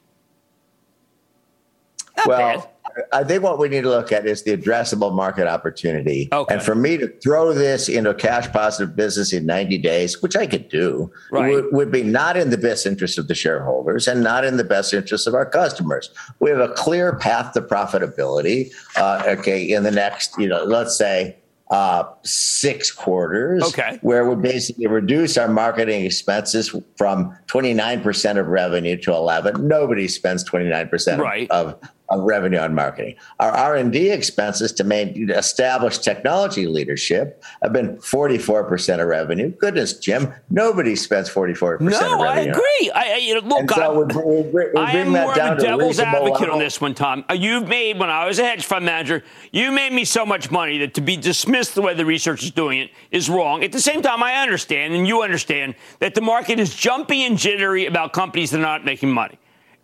Not 2.18 2.28
well, 2.28 2.38
bad. 2.38 2.70
I 3.12 3.23
think 3.23 3.43
what 3.43 3.60
we 3.60 3.69
need 3.69 3.82
to 3.82 3.89
look 3.89 4.12
at 4.12 4.25
is 4.25 4.43
the 4.43 4.56
addressable 4.56 5.13
market 5.13 5.47
opportunity. 5.47 6.30
Okay. 6.32 6.54
And 6.54 6.63
for 6.63 6.75
me 6.75 6.97
to 6.97 7.08
throw 7.19 7.54
this 7.54 7.89
into 7.89 8.10
a 8.10 8.15
cash 8.15 8.51
positive 8.51 8.95
business 8.95 9.34
in 9.34 9.45
90 9.45 9.77
days, 9.80 10.21
which 10.21 10.36
I 10.36 10.47
could 10.47 10.69
do, 10.69 11.12
right. 11.32 11.54
would, 11.54 11.65
would, 11.71 11.91
be 11.91 12.04
not 12.04 12.38
in 12.38 12.49
the 12.49 12.58
best 12.58 12.86
interest 12.86 13.17
of 13.17 13.27
the 13.27 13.36
shareholders 13.36 14.08
and 14.08 14.23
not 14.23 14.45
in 14.45 14.58
the 14.58 14.63
best 14.63 14.93
interest 14.93 15.27
of 15.27 15.34
our 15.34 15.45
customers. 15.45 16.10
We 16.39 16.49
have 16.49 16.60
a 16.60 16.69
clear 16.69 17.17
path 17.17 17.54
to 17.54 17.62
profitability. 17.62 18.71
Uh, 18.95 19.23
okay, 19.39 19.71
in 19.71 19.84
the 19.84 19.91
next, 19.91 20.38
you 20.38 20.47
know, 20.47 20.63
let's 20.63 20.97
say 20.97 21.38
uh, 21.71 22.04
six 22.23 22.91
quarters, 22.91 23.63
okay. 23.63 23.97
where 24.01 24.30
we 24.30 24.36
basically 24.36 24.88
reduce 24.88 25.38
our 25.38 25.47
marketing 25.47 26.04
expenses 26.04 26.75
from 26.97 27.36
29% 27.47 28.38
of 28.38 28.47
revenue 28.47 28.97
to 28.97 29.13
11. 29.13 29.67
Nobody 29.67 30.10
spends 30.10 30.43
29% 30.43 31.17
right. 31.19 31.49
of 31.49 31.80
of 32.12 32.24
revenue 32.24 32.60
on 32.60 32.76
marketing. 32.76 33.15
Our 33.39 33.52
R&D 33.52 34.12
expenses 34.12 34.71
to 34.74 34.84
main, 34.84 35.32
establish 35.32 35.97
technology 35.97 36.67
leadership 36.67 37.43
have 37.62 37.74
been 37.74 37.97
44% 37.97 39.02
of 39.02 39.08
revenue. 39.08 39.50
Goodness, 39.50 39.93
Jim, 39.93 40.34
nobody 40.50 40.95
spends 40.95 41.30
44% 41.30 41.82
no, 41.82 41.88
of 41.88 42.21
revenue. 42.21 42.28
I 42.28 42.39
agree. 42.39 42.91
I, 42.93 43.15
you 43.17 43.36
know, 43.36 43.47
look, 43.47 43.71
so 43.71 44.04
we, 44.04 44.41
we, 44.41 44.65
we 44.74 44.80
I 44.80 44.91
am 44.91 45.10
more 45.10 45.32
of 45.32 45.58
a 45.58 45.62
devil's 45.62 46.00
advocate 46.00 46.41
level. 46.41 46.54
on 46.56 46.60
this 46.60 46.82
one, 46.82 46.93
Tom. 46.93 47.24
Uh, 47.30 47.34
you've 47.34 47.67
made, 47.67 47.97
when 47.97 48.10
I 48.10 48.26
was 48.26 48.39
a 48.39 48.43
hedge 48.43 48.65
fund 48.65 48.86
manager, 48.86 49.24
you 49.52 49.71
made 49.71 49.93
me 49.93 50.04
so 50.06 50.26
much 50.26 50.52
money 50.52 50.78
that 50.80 50.93
to 50.95 51.02
be 51.02 51.15
dismissed 51.15 51.76
the 51.76 51.82
way 51.82 51.93
the 51.93 52.06
research 52.06 52.43
is 52.43 52.52
doing 52.52 52.80
it 52.80 52.91
is 53.10 53.30
wrong. 53.30 53.63
At 53.63 53.71
the 53.71 53.82
same 53.82 54.02
time, 54.02 54.21
I 54.21 54.36
understand, 54.36 54.93
and 54.93 55.08
you 55.08 55.24
understand, 55.24 55.76
that 56.00 56.15
the 56.15 56.21
market 56.21 56.60
is 56.60 56.76
jumpy 56.76 57.24
and 57.24 57.38
jittery 57.38 57.86
about 57.86 58.12
companies 58.12 58.52
that 58.52 58.60
are 58.60 58.62
not 58.62 58.84
making 58.84 59.12
money. 59.12 59.38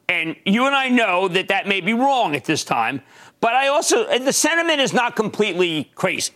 And 0.09 0.37
you 0.45 0.65
and 0.65 0.75
I 0.75 0.87
know 0.87 1.27
that 1.27 1.49
that 1.49 1.67
may 1.67 1.81
be 1.81 1.93
wrong 1.93 2.33
at 2.35 2.45
this 2.45 2.63
time, 2.63 3.01
but 3.41 3.53
I 3.53 3.67
also, 3.67 4.05
the 4.17 4.31
sentiment 4.31 4.79
is 4.79 4.93
not 4.93 5.15
completely 5.15 5.91
crazy. 5.95 6.31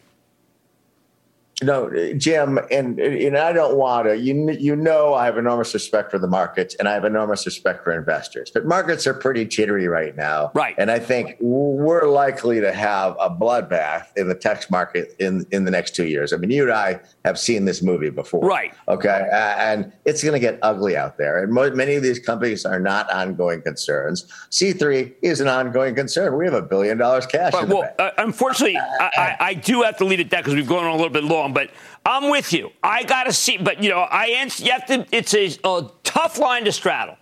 You 1.62 1.68
know, 1.68 2.14
Jim, 2.18 2.60
and 2.72 3.00
and 3.00 3.38
I 3.38 3.54
don't 3.54 3.78
want 3.78 4.08
to. 4.08 4.18
You 4.18 4.50
you 4.52 4.76
know, 4.76 5.14
I 5.14 5.26
have 5.26 5.38
enormous 5.38 5.74
respect 5.74 6.10
for 6.10 6.18
the 6.18 6.28
markets, 6.28 6.76
and 6.76 6.88
I 6.88 6.94
have 6.94 7.06
enormous 7.06 7.46
respect 7.46 7.84
for 7.84 7.96
investors. 7.96 8.50
But 8.52 8.66
markets 8.66 9.06
are 9.06 9.14
pretty 9.14 9.46
jittery 9.46 9.88
right 9.88 10.16
now, 10.16 10.52
right? 10.56 10.74
And 10.80 10.90
I 10.90 10.98
think 10.98 11.38
we're 11.40 12.10
likely 12.10 12.60
to 12.62 12.72
have 12.72 13.16
a 13.20 13.30
bloodbath 13.30 14.08
in 14.16 14.28
the 14.28 14.34
tech 14.36 14.70
market 14.72 15.16
in 15.20 15.46
in 15.52 15.66
the 15.66 15.72
next 15.72 15.96
two 15.96 16.06
years. 16.06 16.34
I 16.34 16.38
mean, 16.38 16.50
you 16.50 16.64
and 16.64 16.74
I 16.74 17.00
have 17.26 17.38
seen 17.38 17.66
this 17.66 17.84
movie 17.84 18.10
before, 18.10 18.42
right? 18.42 18.74
Okay, 18.88 19.30
and 19.32 19.94
it's 20.06 20.24
going 20.24 20.34
to 20.34 20.40
get 20.40 20.58
ugly 20.64 20.98
out 20.98 21.18
there. 21.18 21.44
And 21.44 21.54
mo- 21.54 21.70
many 21.76 21.94
of 21.94 22.02
these 22.02 22.18
companies 22.18 22.66
are 22.66 22.80
not 22.80 23.12
ongoing 23.14 23.62
concerns. 23.62 24.26
C 24.50 24.74
three 24.74 25.14
is 25.22 25.40
an 25.40 25.48
ongoing 25.48 25.94
concern. 25.94 26.36
We 26.36 26.46
have 26.46 26.56
a 26.56 26.62
billion 26.62 26.98
dollars 26.98 27.28
cash. 27.28 27.54
Right, 27.54 27.68
well, 27.68 27.88
uh, 28.00 28.10
unfortunately, 28.18 28.78
I, 28.78 29.10
I, 29.16 29.38
I 29.40 29.54
do 29.54 29.84
have 29.84 29.98
to 29.98 30.06
leave 30.06 30.20
it 30.20 30.26
at 30.26 30.30
that 30.32 30.38
because 30.40 30.56
we've 30.56 30.68
gone 30.68 30.86
on 30.86 30.92
a 30.92 30.96
little 30.96 31.10
bit 31.10 31.24
long. 31.24 31.51
But 31.52 31.72
I'm 32.06 32.30
with 32.30 32.54
you. 32.54 32.72
I 32.84 33.04
got 33.04 33.24
to 33.24 33.34
see. 33.34 33.58
But, 33.58 33.84
you 33.84 33.90
know, 33.90 34.00
I 34.00 34.26
you 34.58 34.72
have 34.72 34.86
to, 34.88 35.06
it's 35.12 35.34
a, 35.34 35.58
a 35.64 35.90
tough 36.04 36.40
line 36.40 36.66
to 36.66 36.72
straddle. 36.72 37.18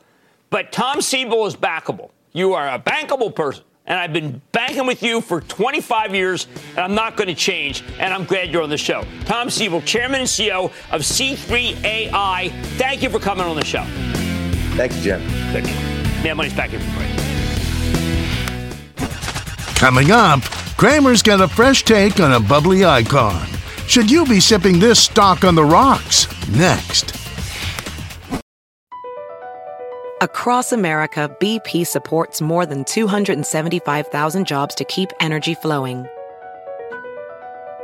But 0.49 0.71
Tom 0.71 1.01
Siebel 1.01 1.45
is 1.45 1.55
backable. 1.55 2.11
You 2.33 2.53
are 2.53 2.67
a 2.67 2.79
bankable 2.79 3.33
person. 3.33 3.63
And 3.85 3.97
I've 3.97 4.13
been 4.13 4.39
banking 4.51 4.85
with 4.85 5.01
you 5.01 5.19
for 5.19 5.41
25 5.41 6.13
years, 6.13 6.45
and 6.71 6.79
I'm 6.79 6.93
not 6.93 7.17
going 7.17 7.27
to 7.27 7.33
change. 7.33 7.83
And 7.99 8.13
I'm 8.13 8.23
glad 8.23 8.51
you're 8.51 8.61
on 8.61 8.69
the 8.69 8.77
show. 8.77 9.03
Tom 9.25 9.49
Siebel, 9.49 9.81
Chairman 9.81 10.19
and 10.19 10.29
CEO 10.29 10.65
of 10.91 11.01
C3AI. 11.01 12.51
Thank 12.77 13.01
you 13.01 13.09
for 13.09 13.17
coming 13.17 13.45
on 13.45 13.55
the 13.55 13.65
show. 13.65 13.83
Thank 14.75 14.95
you, 14.95 15.01
Jim. 15.01 15.21
Good. 15.51 15.65
Yeah, 16.23 16.35
money's 16.35 16.53
back 16.53 16.71
in 16.71 16.79
for 16.79 16.99
me. 16.99 17.09
Coming 19.75 20.11
up, 20.11 20.41
Cramer's 20.77 21.23
got 21.23 21.41
a 21.41 21.47
fresh 21.47 21.83
take 21.83 22.19
on 22.19 22.33
a 22.33 22.39
bubbly 22.39 22.85
icon. 22.85 23.58
Should 23.89 24.11
you 24.11 24.23
be 24.23 24.39
sipping 24.39 24.77
this 24.77 24.99
stock 24.99 25.43
on 25.43 25.55
the 25.55 25.65
rocks? 25.65 26.27
Next. 26.49 27.11
Across 30.21 30.71
America, 30.73 31.35
BP 31.39 31.87
supports 31.87 32.39
more 32.39 32.67
than 32.67 32.85
275,000 32.85 34.45
jobs 34.45 34.75
to 34.75 34.83
keep 34.83 35.09
energy 35.19 35.55
flowing. 35.55 36.05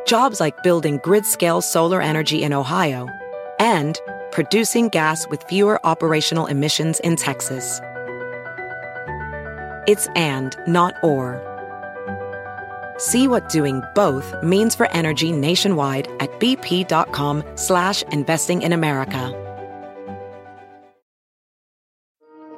Jobs 0.06 0.39
like 0.39 0.62
building 0.62 1.00
grid 1.04 1.26
scale 1.26 1.60
solar 1.60 2.04
energy 2.04 2.44
in 2.44 2.54
Ohio 2.54 3.10
and 3.60 4.00
producing 4.32 4.89
gas 4.89 5.28
with 5.30 5.41
fewer 5.46 5.84
operational 5.84 6.46
emissions 6.46 7.00
in 7.00 7.15
Texas. 7.15 7.82
It's 9.88 10.06
and, 10.15 10.56
not 10.68 10.94
or. 11.02 11.55
See 12.98 13.28
what 13.28 13.50
doing 13.50 13.82
both 13.96 14.34
means 14.44 14.76
for 14.76 14.92
energy 14.92 15.32
nationwide 15.32 16.08
at 16.20 16.32
bp.com 16.40 17.44
slash 17.56 18.04
investing 18.04 18.62
in 18.62 18.74
America. 18.74 19.42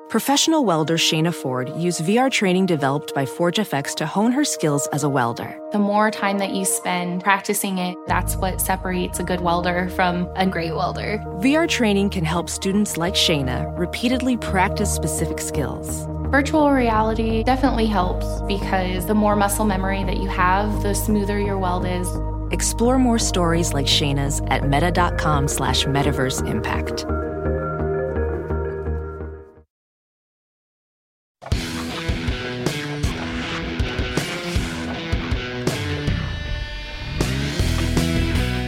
Professional 0.09 0.63
welder 0.63 0.95
Shayna 0.95 1.35
Ford 1.35 1.69
used 1.75 1.99
VR 1.99 2.31
training 2.31 2.65
developed 2.65 3.13
by 3.13 3.25
ForgeFX 3.25 3.93
to 3.95 4.05
hone 4.05 4.31
her 4.31 4.45
skills 4.45 4.87
as 4.93 5.03
a 5.03 5.09
welder. 5.09 5.59
The 5.73 5.79
more 5.79 6.11
time 6.11 6.37
that 6.37 6.51
you 6.51 6.63
spend 6.63 7.21
practicing 7.21 7.77
it, 7.77 7.97
that's 8.07 8.37
what 8.37 8.61
separates 8.61 9.19
a 9.19 9.23
good 9.23 9.41
welder 9.41 9.89
from 9.89 10.29
a 10.37 10.47
great 10.47 10.73
welder. 10.73 11.17
VR 11.39 11.67
training 11.67 12.09
can 12.09 12.23
help 12.23 12.49
students 12.49 12.95
like 12.95 13.15
Shayna 13.15 13.77
repeatedly 13.77 14.37
practice 14.37 14.93
specific 14.93 15.41
skills. 15.41 16.07
Virtual 16.29 16.71
reality 16.71 17.41
definitely 17.41 17.85
helps 17.85 18.41
because 18.49 19.05
the 19.05 19.15
more 19.15 19.33
muscle 19.37 19.63
memory 19.63 20.03
that 20.03 20.17
you 20.17 20.27
have, 20.27 20.83
the 20.83 20.93
smoother 20.93 21.39
your 21.39 21.57
weld 21.57 21.85
is. 21.85 22.05
Explore 22.51 22.99
more 22.99 23.17
stories 23.17 23.73
like 23.73 23.85
Shayna's 23.85 24.41
at 24.47 24.67
meta.com 24.67 25.47
slash 25.47 25.85
metaverse 25.85 26.45
impact. 26.45 27.05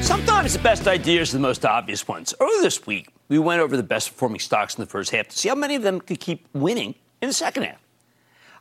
Sometimes 0.02 0.54
the 0.54 0.60
best 0.64 0.88
ideas 0.88 1.34
are 1.34 1.38
the 1.38 1.42
most 1.42 1.66
obvious 1.66 2.08
ones. 2.08 2.34
Earlier 2.40 2.62
this 2.62 2.88
week, 2.88 3.10
we 3.28 3.38
went 3.38 3.60
over 3.60 3.76
the 3.76 3.84
best 3.84 4.12
performing 4.12 4.40
stocks 4.40 4.76
in 4.76 4.82
the 4.82 4.90
first 4.90 5.12
half 5.12 5.28
to 5.28 5.38
see 5.38 5.50
how 5.50 5.56
many 5.56 5.76
of 5.76 5.84
them 5.84 6.00
could 6.00 6.22
keep 6.22 6.48
winning 6.54 6.96
in 7.22 7.28
the 7.28 7.34
second 7.34 7.64
half. 7.64 7.80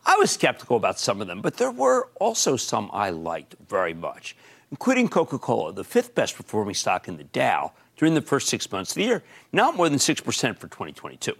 I 0.07 0.17
was 0.17 0.31
skeptical 0.31 0.77
about 0.77 0.99
some 0.99 1.21
of 1.21 1.27
them, 1.27 1.43
but 1.43 1.57
there 1.57 1.71
were 1.71 2.09
also 2.21 2.57
some 2.57 2.91
I 2.93 3.11
liked 3.11 3.57
very 3.69 3.95
much, 3.95 4.37
including 4.71 5.09
Coca 5.09 5.39
Cola, 5.39 5.73
the 5.73 5.85
fifth 5.85 6.15
best 6.15 6.37
performing 6.37 6.75
stock 6.75 7.09
in 7.09 7.17
the 7.17 7.25
Dow 7.25 7.73
during 7.99 8.15
the 8.15 8.23
first 8.23 8.49
six 8.49 8.71
months 8.71 8.93
of 8.93 8.95
the 8.95 9.03
year, 9.03 9.23
now 9.53 9.73
more 9.73 9.89
than 9.89 9.99
6% 9.99 10.23
for 10.57 10.69
2022. 10.69 11.35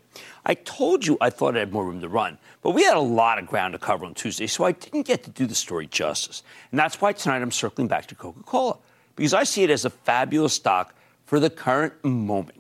I 0.45 0.55
told 0.55 1.07
you 1.07 1.17
I 1.21 1.31
thought 1.31 1.57
it 1.57 1.61
had 1.61 1.73
more 1.73 1.87
room 1.87 2.01
to 2.01 2.09
run, 2.09 2.37
but 2.63 2.73
we 2.73 2.83
had 2.83 2.97
a 2.97 3.01
lot 3.01 3.39
of 3.39 3.47
ground 3.47 3.73
to 3.73 3.79
cover 3.79 4.05
on 4.05 4.15
Tuesday, 4.15 4.49
so 4.49 4.65
I 4.65 4.73
didn't 4.73 5.07
get 5.07 5.23
to 5.25 5.31
do 5.31 5.47
the 5.47 5.55
story 5.55 5.87
justice. 5.87 6.43
And 6.73 6.79
that's 6.79 7.01
why 7.01 7.13
tonight 7.13 7.43
I'm 7.43 7.53
circling 7.53 7.87
back 7.87 8.07
to 8.07 8.17
Coca 8.17 8.43
Cola, 8.43 8.77
because 9.15 9.35
I 9.35 9.45
see 9.45 9.63
it 9.63 9.71
as 9.71 9.85
a 9.85 9.91
fabulous 9.91 10.53
stock 10.53 10.95
for 11.27 11.39
the 11.39 11.49
current 11.49 12.05
moment. 12.05 12.58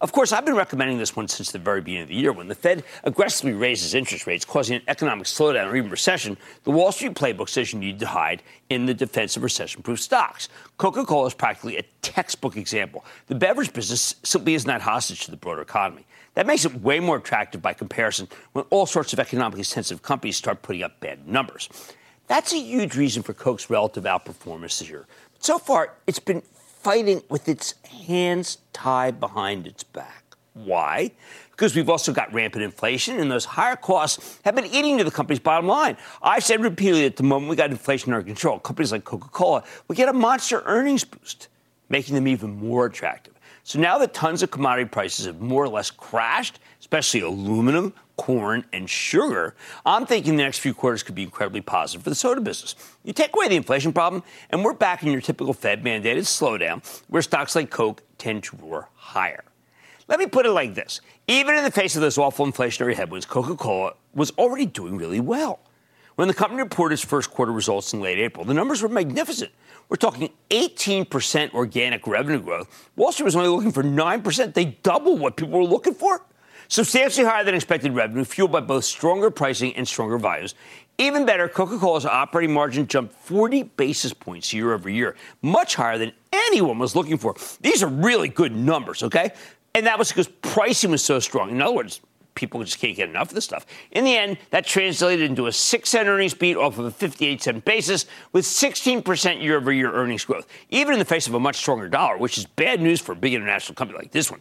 Of 0.00 0.12
course, 0.12 0.32
I've 0.32 0.46
been 0.46 0.54
recommending 0.54 0.96
this 0.96 1.14
one 1.14 1.28
since 1.28 1.52
the 1.52 1.58
very 1.58 1.82
beginning 1.82 2.04
of 2.04 2.08
the 2.08 2.14
year. 2.14 2.32
When 2.32 2.48
the 2.48 2.54
Fed 2.54 2.84
aggressively 3.04 3.52
raises 3.52 3.92
interest 3.92 4.26
rates, 4.26 4.46
causing 4.46 4.76
an 4.76 4.82
economic 4.88 5.26
slowdown 5.26 5.70
or 5.70 5.76
even 5.76 5.90
recession, 5.90 6.38
the 6.64 6.70
Wall 6.70 6.90
Street 6.90 7.12
playbook 7.12 7.50
says 7.50 7.74
you 7.74 7.78
need 7.78 7.98
to 7.98 8.06
hide 8.06 8.42
in 8.70 8.86
the 8.86 8.94
defense 8.94 9.36
of 9.36 9.42
recession 9.42 9.82
proof 9.82 10.00
stocks. 10.00 10.48
Coca 10.78 11.04
Cola 11.04 11.26
is 11.26 11.34
practically 11.34 11.76
a 11.76 11.82
textbook 12.00 12.56
example. 12.56 13.04
The 13.26 13.34
beverage 13.34 13.74
business 13.74 14.14
simply 14.22 14.54
is 14.54 14.66
not 14.66 14.80
hostage 14.80 15.26
to 15.26 15.30
the 15.30 15.36
broader 15.36 15.60
economy. 15.60 16.06
That 16.32 16.46
makes 16.46 16.64
it 16.64 16.80
way 16.80 16.98
more 16.98 17.18
attractive 17.18 17.60
by 17.60 17.74
comparison 17.74 18.26
when 18.52 18.64
all 18.70 18.86
sorts 18.86 19.12
of 19.12 19.18
economically 19.18 19.64
sensitive 19.64 20.02
companies 20.02 20.38
start 20.38 20.62
putting 20.62 20.82
up 20.82 20.98
bad 21.00 21.28
numbers. 21.28 21.68
That's 22.26 22.54
a 22.54 22.58
huge 22.58 22.96
reason 22.96 23.22
for 23.22 23.34
Coke's 23.34 23.68
relative 23.68 24.04
outperformance 24.04 24.78
this 24.78 24.88
year. 24.88 25.06
But 25.34 25.44
so 25.44 25.58
far, 25.58 25.92
it's 26.06 26.20
been 26.20 26.42
fighting 26.82 27.22
with 27.28 27.48
its 27.48 27.74
hands 28.06 28.58
tied 28.72 29.20
behind 29.20 29.66
its 29.66 29.84
back. 29.84 30.24
Why? 30.54 31.12
Because 31.50 31.76
we've 31.76 31.90
also 31.90 32.12
got 32.12 32.32
rampant 32.32 32.64
inflation, 32.64 33.18
and 33.18 33.30
those 33.30 33.44
higher 33.44 33.76
costs 33.76 34.40
have 34.44 34.54
been 34.54 34.66
eating 34.66 34.98
to 34.98 35.04
the 35.04 35.10
company's 35.10 35.38
bottom 35.38 35.66
line. 35.66 35.96
I've 36.22 36.42
said 36.42 36.62
repeatedly 36.62 37.04
at 37.04 37.16
the 37.16 37.22
moment 37.22 37.50
we 37.50 37.56
got 37.56 37.70
inflation 37.70 38.12
under 38.12 38.24
control, 38.24 38.58
companies 38.58 38.92
like 38.92 39.04
Coca 39.04 39.28
Cola 39.28 39.62
will 39.86 39.94
get 39.94 40.08
a 40.08 40.12
monster 40.12 40.62
earnings 40.64 41.04
boost, 41.04 41.48
making 41.88 42.14
them 42.14 42.26
even 42.26 42.56
more 42.56 42.86
attractive. 42.86 43.34
So 43.62 43.78
now 43.78 43.98
that 43.98 44.14
tons 44.14 44.42
of 44.42 44.50
commodity 44.50 44.88
prices 44.88 45.26
have 45.26 45.40
more 45.40 45.62
or 45.62 45.68
less 45.68 45.90
crashed, 45.90 46.60
especially 46.80 47.20
aluminum, 47.20 47.92
corn, 48.20 48.66
and 48.74 48.88
sugar, 48.88 49.54
I'm 49.86 50.04
thinking 50.04 50.36
the 50.36 50.42
next 50.42 50.58
few 50.58 50.74
quarters 50.74 51.02
could 51.02 51.14
be 51.14 51.22
incredibly 51.22 51.62
positive 51.62 52.04
for 52.04 52.10
the 52.10 52.14
soda 52.14 52.42
business. 52.42 52.74
You 53.02 53.14
take 53.14 53.34
away 53.34 53.48
the 53.48 53.56
inflation 53.56 53.94
problem, 53.94 54.22
and 54.50 54.62
we're 54.62 54.74
back 54.74 55.02
in 55.02 55.10
your 55.10 55.22
typical 55.22 55.54
Fed 55.54 55.82
mandated 55.82 56.26
slowdown 56.26 56.84
where 57.08 57.22
stocks 57.22 57.56
like 57.56 57.70
Coke 57.70 58.02
tend 58.18 58.44
to 58.44 58.56
roar 58.56 58.90
higher. 58.94 59.42
Let 60.06 60.18
me 60.18 60.26
put 60.26 60.44
it 60.44 60.50
like 60.50 60.74
this 60.74 61.00
even 61.28 61.54
in 61.54 61.64
the 61.64 61.70
face 61.70 61.96
of 61.96 62.02
those 62.02 62.18
awful 62.18 62.44
inflationary 62.44 62.94
headwinds, 62.94 63.24
Coca 63.24 63.56
Cola 63.56 63.94
was 64.14 64.32
already 64.32 64.66
doing 64.66 64.98
really 64.98 65.20
well. 65.20 65.60
When 66.16 66.28
the 66.28 66.34
company 66.34 66.60
reported 66.60 66.94
its 66.94 67.04
first 67.04 67.30
quarter 67.30 67.52
results 67.52 67.94
in 67.94 68.00
late 68.00 68.18
April, 68.18 68.44
the 68.44 68.52
numbers 68.52 68.82
were 68.82 68.90
magnificent. 68.90 69.50
We're 69.88 69.96
talking 69.96 70.28
18% 70.50 71.54
organic 71.54 72.06
revenue 72.06 72.40
growth. 72.40 72.90
Wall 72.96 73.12
Street 73.12 73.24
was 73.24 73.34
only 73.34 73.48
looking 73.48 73.72
for 73.72 73.82
9%. 73.82 74.52
They 74.52 74.66
doubled 74.66 75.20
what 75.20 75.36
people 75.36 75.58
were 75.58 75.64
looking 75.64 75.94
for. 75.94 76.20
Substantially 76.70 77.26
higher 77.26 77.42
than 77.42 77.56
expected 77.56 77.92
revenue, 77.92 78.24
fueled 78.24 78.52
by 78.52 78.60
both 78.60 78.84
stronger 78.84 79.28
pricing 79.28 79.74
and 79.74 79.88
stronger 79.88 80.18
volumes. 80.18 80.54
Even 80.98 81.26
better, 81.26 81.48
Coca 81.48 81.76
Cola's 81.78 82.06
operating 82.06 82.54
margin 82.54 82.86
jumped 82.86 83.12
40 83.12 83.64
basis 83.64 84.12
points 84.12 84.52
year 84.52 84.72
over 84.72 84.88
year, 84.88 85.16
much 85.42 85.74
higher 85.74 85.98
than 85.98 86.12
anyone 86.32 86.78
was 86.78 86.94
looking 86.94 87.18
for. 87.18 87.34
These 87.60 87.82
are 87.82 87.88
really 87.88 88.28
good 88.28 88.54
numbers, 88.54 89.02
okay? 89.02 89.32
And 89.74 89.84
that 89.86 89.98
was 89.98 90.10
because 90.10 90.28
pricing 90.28 90.92
was 90.92 91.02
so 91.02 91.18
strong. 91.18 91.50
In 91.50 91.60
other 91.60 91.74
words, 91.74 92.00
people 92.36 92.62
just 92.62 92.78
can't 92.78 92.96
get 92.96 93.08
enough 93.08 93.30
of 93.30 93.34
this 93.34 93.44
stuff. 93.44 93.66
In 93.90 94.04
the 94.04 94.16
end, 94.16 94.38
that 94.50 94.64
translated 94.64 95.28
into 95.28 95.48
a 95.48 95.52
6 95.52 95.90
cent 95.90 96.06
earnings 96.06 96.34
beat 96.34 96.56
off 96.56 96.78
of 96.78 96.84
a 96.84 96.92
58 96.92 97.42
cent 97.42 97.64
basis 97.64 98.06
with 98.32 98.44
16% 98.44 99.42
year 99.42 99.56
over 99.56 99.72
year 99.72 99.92
earnings 99.92 100.24
growth, 100.24 100.46
even 100.68 100.92
in 100.92 101.00
the 101.00 101.04
face 101.04 101.26
of 101.26 101.34
a 101.34 101.40
much 101.40 101.56
stronger 101.56 101.88
dollar, 101.88 102.16
which 102.16 102.38
is 102.38 102.46
bad 102.46 102.80
news 102.80 103.00
for 103.00 103.10
a 103.10 103.16
big 103.16 103.34
international 103.34 103.74
company 103.74 103.98
like 103.98 104.12
this 104.12 104.30
one. 104.30 104.40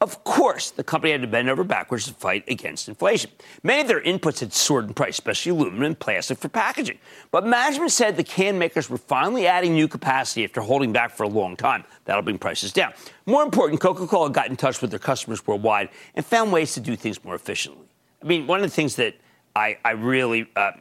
Of 0.00 0.22
course, 0.24 0.70
the 0.70 0.84
company 0.84 1.12
had 1.12 1.22
to 1.22 1.26
bend 1.26 1.48
over 1.48 1.64
backwards 1.64 2.06
to 2.06 2.14
fight 2.14 2.44
against 2.48 2.88
inflation. 2.88 3.30
Many 3.62 3.82
of 3.82 3.88
their 3.88 4.02
inputs 4.02 4.40
had 4.40 4.52
soared 4.52 4.86
in 4.86 4.94
price, 4.94 5.14
especially 5.14 5.50
aluminum 5.52 5.82
and 5.84 5.98
plastic 5.98 6.38
for 6.38 6.48
packaging. 6.48 6.98
But 7.30 7.46
management 7.46 7.92
said 7.92 8.16
the 8.16 8.24
can 8.24 8.58
makers 8.58 8.90
were 8.90 8.98
finally 8.98 9.46
adding 9.46 9.72
new 9.72 9.88
capacity 9.88 10.44
after 10.44 10.60
holding 10.60 10.92
back 10.92 11.12
for 11.12 11.22
a 11.22 11.28
long 11.28 11.56
time. 11.56 11.84
That'll 12.04 12.22
bring 12.22 12.38
prices 12.38 12.72
down. 12.72 12.92
More 13.24 13.42
important, 13.42 13.80
Coca 13.80 14.06
Cola 14.06 14.30
got 14.30 14.50
in 14.50 14.56
touch 14.56 14.82
with 14.82 14.90
their 14.90 14.98
customers 14.98 15.46
worldwide 15.46 15.88
and 16.14 16.26
found 16.26 16.52
ways 16.52 16.74
to 16.74 16.80
do 16.80 16.96
things 16.96 17.22
more 17.24 17.34
efficiently. 17.34 17.86
I 18.22 18.26
mean, 18.26 18.46
one 18.46 18.58
of 18.58 18.68
the 18.68 18.74
things 18.74 18.96
that 18.96 19.14
I, 19.56 19.78
I 19.84 19.92
really 19.92 20.48
uh, 20.56 20.72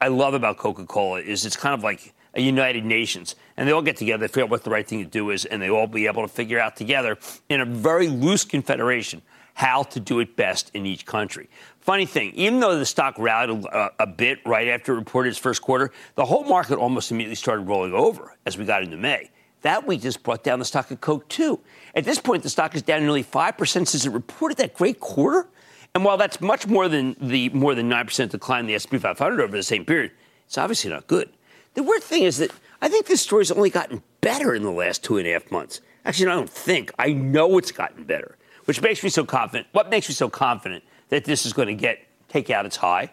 I 0.00 0.08
love 0.08 0.34
about 0.34 0.56
Coca 0.58 0.84
Cola 0.84 1.20
is 1.20 1.46
it's 1.46 1.56
kind 1.56 1.74
of 1.74 1.84
like 1.84 2.12
a 2.36 2.42
United 2.42 2.84
Nations, 2.84 3.34
and 3.56 3.66
they 3.66 3.72
all 3.72 3.82
get 3.82 3.96
together, 3.96 4.20
they 4.20 4.28
figure 4.28 4.44
out 4.44 4.50
what 4.50 4.62
the 4.62 4.70
right 4.70 4.86
thing 4.86 5.02
to 5.02 5.10
do 5.10 5.30
is, 5.30 5.46
and 5.46 5.60
they 5.60 5.70
all 5.70 5.86
be 5.86 6.06
able 6.06 6.22
to 6.22 6.28
figure 6.28 6.60
out 6.60 6.76
together 6.76 7.18
in 7.48 7.60
a 7.60 7.64
very 7.64 8.08
loose 8.08 8.44
confederation 8.44 9.22
how 9.54 9.82
to 9.82 9.98
do 9.98 10.20
it 10.20 10.36
best 10.36 10.70
in 10.74 10.84
each 10.84 11.06
country. 11.06 11.48
Funny 11.80 12.04
thing, 12.04 12.30
even 12.34 12.60
though 12.60 12.78
the 12.78 12.84
stock 12.84 13.14
rallied 13.18 13.64
a, 13.64 13.68
uh, 13.68 13.88
a, 14.00 14.06
bit 14.06 14.38
right 14.44 14.68
after 14.68 14.92
it 14.92 14.96
reported 14.96 15.30
its 15.30 15.38
first 15.38 15.62
quarter, 15.62 15.90
the 16.14 16.26
whole 16.26 16.44
market 16.44 16.76
almost 16.76 17.10
immediately 17.10 17.36
started 17.36 17.62
rolling 17.62 17.94
over 17.94 18.36
as 18.44 18.58
we 18.58 18.66
got 18.66 18.82
into 18.82 18.98
May. 18.98 19.30
That 19.62 19.86
week 19.86 20.02
just 20.02 20.22
brought 20.22 20.44
down 20.44 20.58
the 20.58 20.66
stock 20.66 20.90
of 20.90 21.00
Coke, 21.00 21.26
too. 21.28 21.58
At 21.94 22.04
this 22.04 22.18
point, 22.18 22.42
the 22.42 22.50
stock 22.50 22.74
is 22.74 22.82
down 22.82 23.00
nearly 23.00 23.24
5% 23.24 23.66
since 23.66 24.04
it 24.04 24.10
reported 24.10 24.58
that 24.58 24.74
great 24.74 25.00
quarter. 25.00 25.48
And 25.94 26.04
while 26.04 26.18
that's 26.18 26.42
much 26.42 26.66
more 26.66 26.86
than 26.86 27.16
the 27.18 27.48
more 27.48 27.74
than 27.74 27.88
9% 27.88 28.28
decline 28.28 28.60
in 28.60 28.66
the 28.66 28.74
S&P 28.74 28.98
500 28.98 29.40
over 29.40 29.56
the 29.56 29.62
same 29.62 29.86
period, 29.86 30.12
it's 30.44 30.58
obviously 30.58 30.90
not 30.90 31.06
good. 31.06 31.30
The 31.76 31.82
weird 31.82 32.02
thing 32.02 32.22
is 32.22 32.38
that 32.38 32.50
I 32.80 32.88
think 32.88 33.04
this 33.04 33.20
story's 33.20 33.50
only 33.50 33.68
gotten 33.68 34.02
better 34.22 34.54
in 34.54 34.62
the 34.62 34.70
last 34.70 35.04
two 35.04 35.18
and 35.18 35.28
a 35.28 35.32
half 35.32 35.50
months. 35.50 35.82
Actually, 36.06 36.32
I 36.32 36.34
don't 36.34 36.50
think. 36.50 36.90
I 36.98 37.12
know 37.12 37.58
it's 37.58 37.70
gotten 37.70 38.04
better, 38.04 38.38
which 38.64 38.80
makes 38.80 39.04
me 39.04 39.10
so 39.10 39.26
confident. 39.26 39.66
What 39.72 39.90
makes 39.90 40.08
me 40.08 40.14
so 40.14 40.30
confident 40.30 40.84
that 41.10 41.26
this 41.26 41.44
is 41.44 41.52
going 41.52 41.68
to 41.68 41.74
get 41.74 41.98
take 42.28 42.48
out 42.48 42.64
its 42.64 42.76
high? 42.76 43.10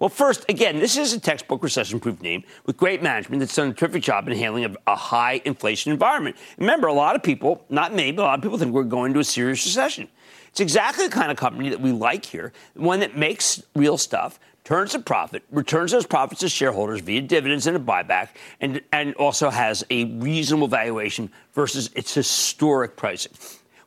Well, 0.00 0.08
first, 0.08 0.44
again, 0.48 0.80
this 0.80 0.96
is 0.96 1.12
a 1.12 1.20
textbook 1.20 1.62
recession 1.62 2.00
proof 2.00 2.20
name 2.20 2.42
with 2.66 2.76
great 2.76 3.04
management 3.04 3.38
that's 3.38 3.54
done 3.54 3.68
a 3.68 3.72
terrific 3.72 4.02
job 4.02 4.26
in 4.26 4.36
handling 4.36 4.64
a, 4.64 4.74
a, 4.88 4.96
high 4.96 5.40
inflation 5.44 5.92
environment. 5.92 6.36
Remember, 6.58 6.88
a 6.88 6.92
lot 6.92 7.14
of 7.16 7.22
people, 7.22 7.64
not 7.70 7.94
me, 7.94 8.10
but 8.10 8.22
a 8.22 8.26
lot 8.26 8.38
of 8.38 8.42
people 8.42 8.58
think 8.58 8.74
we're 8.74 8.82
going 8.82 9.14
to 9.14 9.20
a 9.20 9.24
serious 9.24 9.64
recession. 9.64 10.08
It's 10.48 10.60
exactly 10.60 11.06
the 11.06 11.12
kind 11.14 11.30
of 11.30 11.38
company 11.38 11.70
that 11.70 11.80
we 11.80 11.92
like 11.92 12.26
here, 12.26 12.52
one 12.74 13.00
that 13.00 13.16
makes 13.16 13.62
real 13.74 13.96
stuff, 13.96 14.38
turns 14.66 14.96
a 14.96 14.98
profit, 14.98 15.44
returns 15.52 15.92
those 15.92 16.04
profits 16.04 16.40
to 16.40 16.48
shareholders 16.48 17.00
via 17.00 17.22
dividends 17.22 17.68
and 17.68 17.76
a 17.76 17.80
buyback, 17.80 18.30
and, 18.60 18.82
and 18.92 19.14
also 19.14 19.48
has 19.48 19.84
a 19.90 20.06
reasonable 20.16 20.66
valuation 20.66 21.30
versus 21.54 21.88
its 21.94 22.12
historic 22.12 22.96
pricing. 22.96 23.30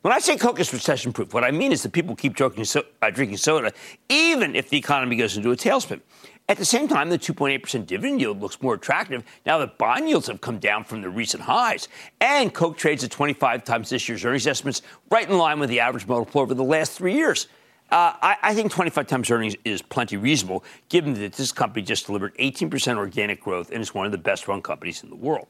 When 0.00 0.14
I 0.14 0.18
say 0.20 0.38
Coke 0.38 0.58
is 0.58 0.72
recession 0.72 1.12
proof, 1.12 1.34
what 1.34 1.44
I 1.44 1.50
mean 1.50 1.70
is 1.70 1.82
that 1.82 1.92
people 1.92 2.16
keep 2.16 2.32
drinking, 2.32 2.64
so, 2.64 2.82
uh, 3.02 3.10
drinking 3.10 3.36
soda 3.36 3.74
even 4.08 4.56
if 4.56 4.70
the 4.70 4.78
economy 4.78 5.16
goes 5.16 5.36
into 5.36 5.50
a 5.50 5.56
tailspin. 5.56 6.00
At 6.48 6.56
the 6.56 6.64
same 6.64 6.88
time, 6.88 7.10
the 7.10 7.18
2.8% 7.18 7.86
dividend 7.86 8.18
yield 8.18 8.40
looks 8.40 8.62
more 8.62 8.72
attractive 8.72 9.22
now 9.44 9.58
that 9.58 9.76
bond 9.76 10.08
yields 10.08 10.28
have 10.28 10.40
come 10.40 10.58
down 10.58 10.84
from 10.84 11.02
the 11.02 11.10
recent 11.10 11.42
highs. 11.42 11.88
And 12.22 12.54
Coke 12.54 12.78
trades 12.78 13.04
at 13.04 13.10
25 13.10 13.64
times 13.64 13.90
this 13.90 14.08
year's 14.08 14.24
earnings 14.24 14.46
estimates, 14.46 14.80
right 15.10 15.28
in 15.28 15.36
line 15.36 15.60
with 15.60 15.68
the 15.68 15.80
average 15.80 16.06
multiple 16.06 16.40
over 16.40 16.54
the 16.54 16.64
last 16.64 16.92
three 16.92 17.14
years. 17.14 17.48
Uh, 17.90 18.14
I, 18.22 18.36
I, 18.42 18.54
think 18.54 18.70
25 18.70 19.06
times 19.08 19.30
earnings 19.30 19.56
is 19.64 19.82
plenty 19.82 20.16
reasonable, 20.16 20.62
given 20.88 21.14
that 21.14 21.32
this 21.32 21.50
company 21.50 21.82
just 21.84 22.06
delivered 22.06 22.36
18% 22.36 22.96
organic 22.96 23.40
growth 23.40 23.72
and 23.72 23.80
is 23.80 23.92
one 23.92 24.06
of 24.06 24.12
the 24.12 24.18
best 24.18 24.46
run 24.46 24.62
companies 24.62 25.02
in 25.02 25.10
the 25.10 25.16
world. 25.16 25.48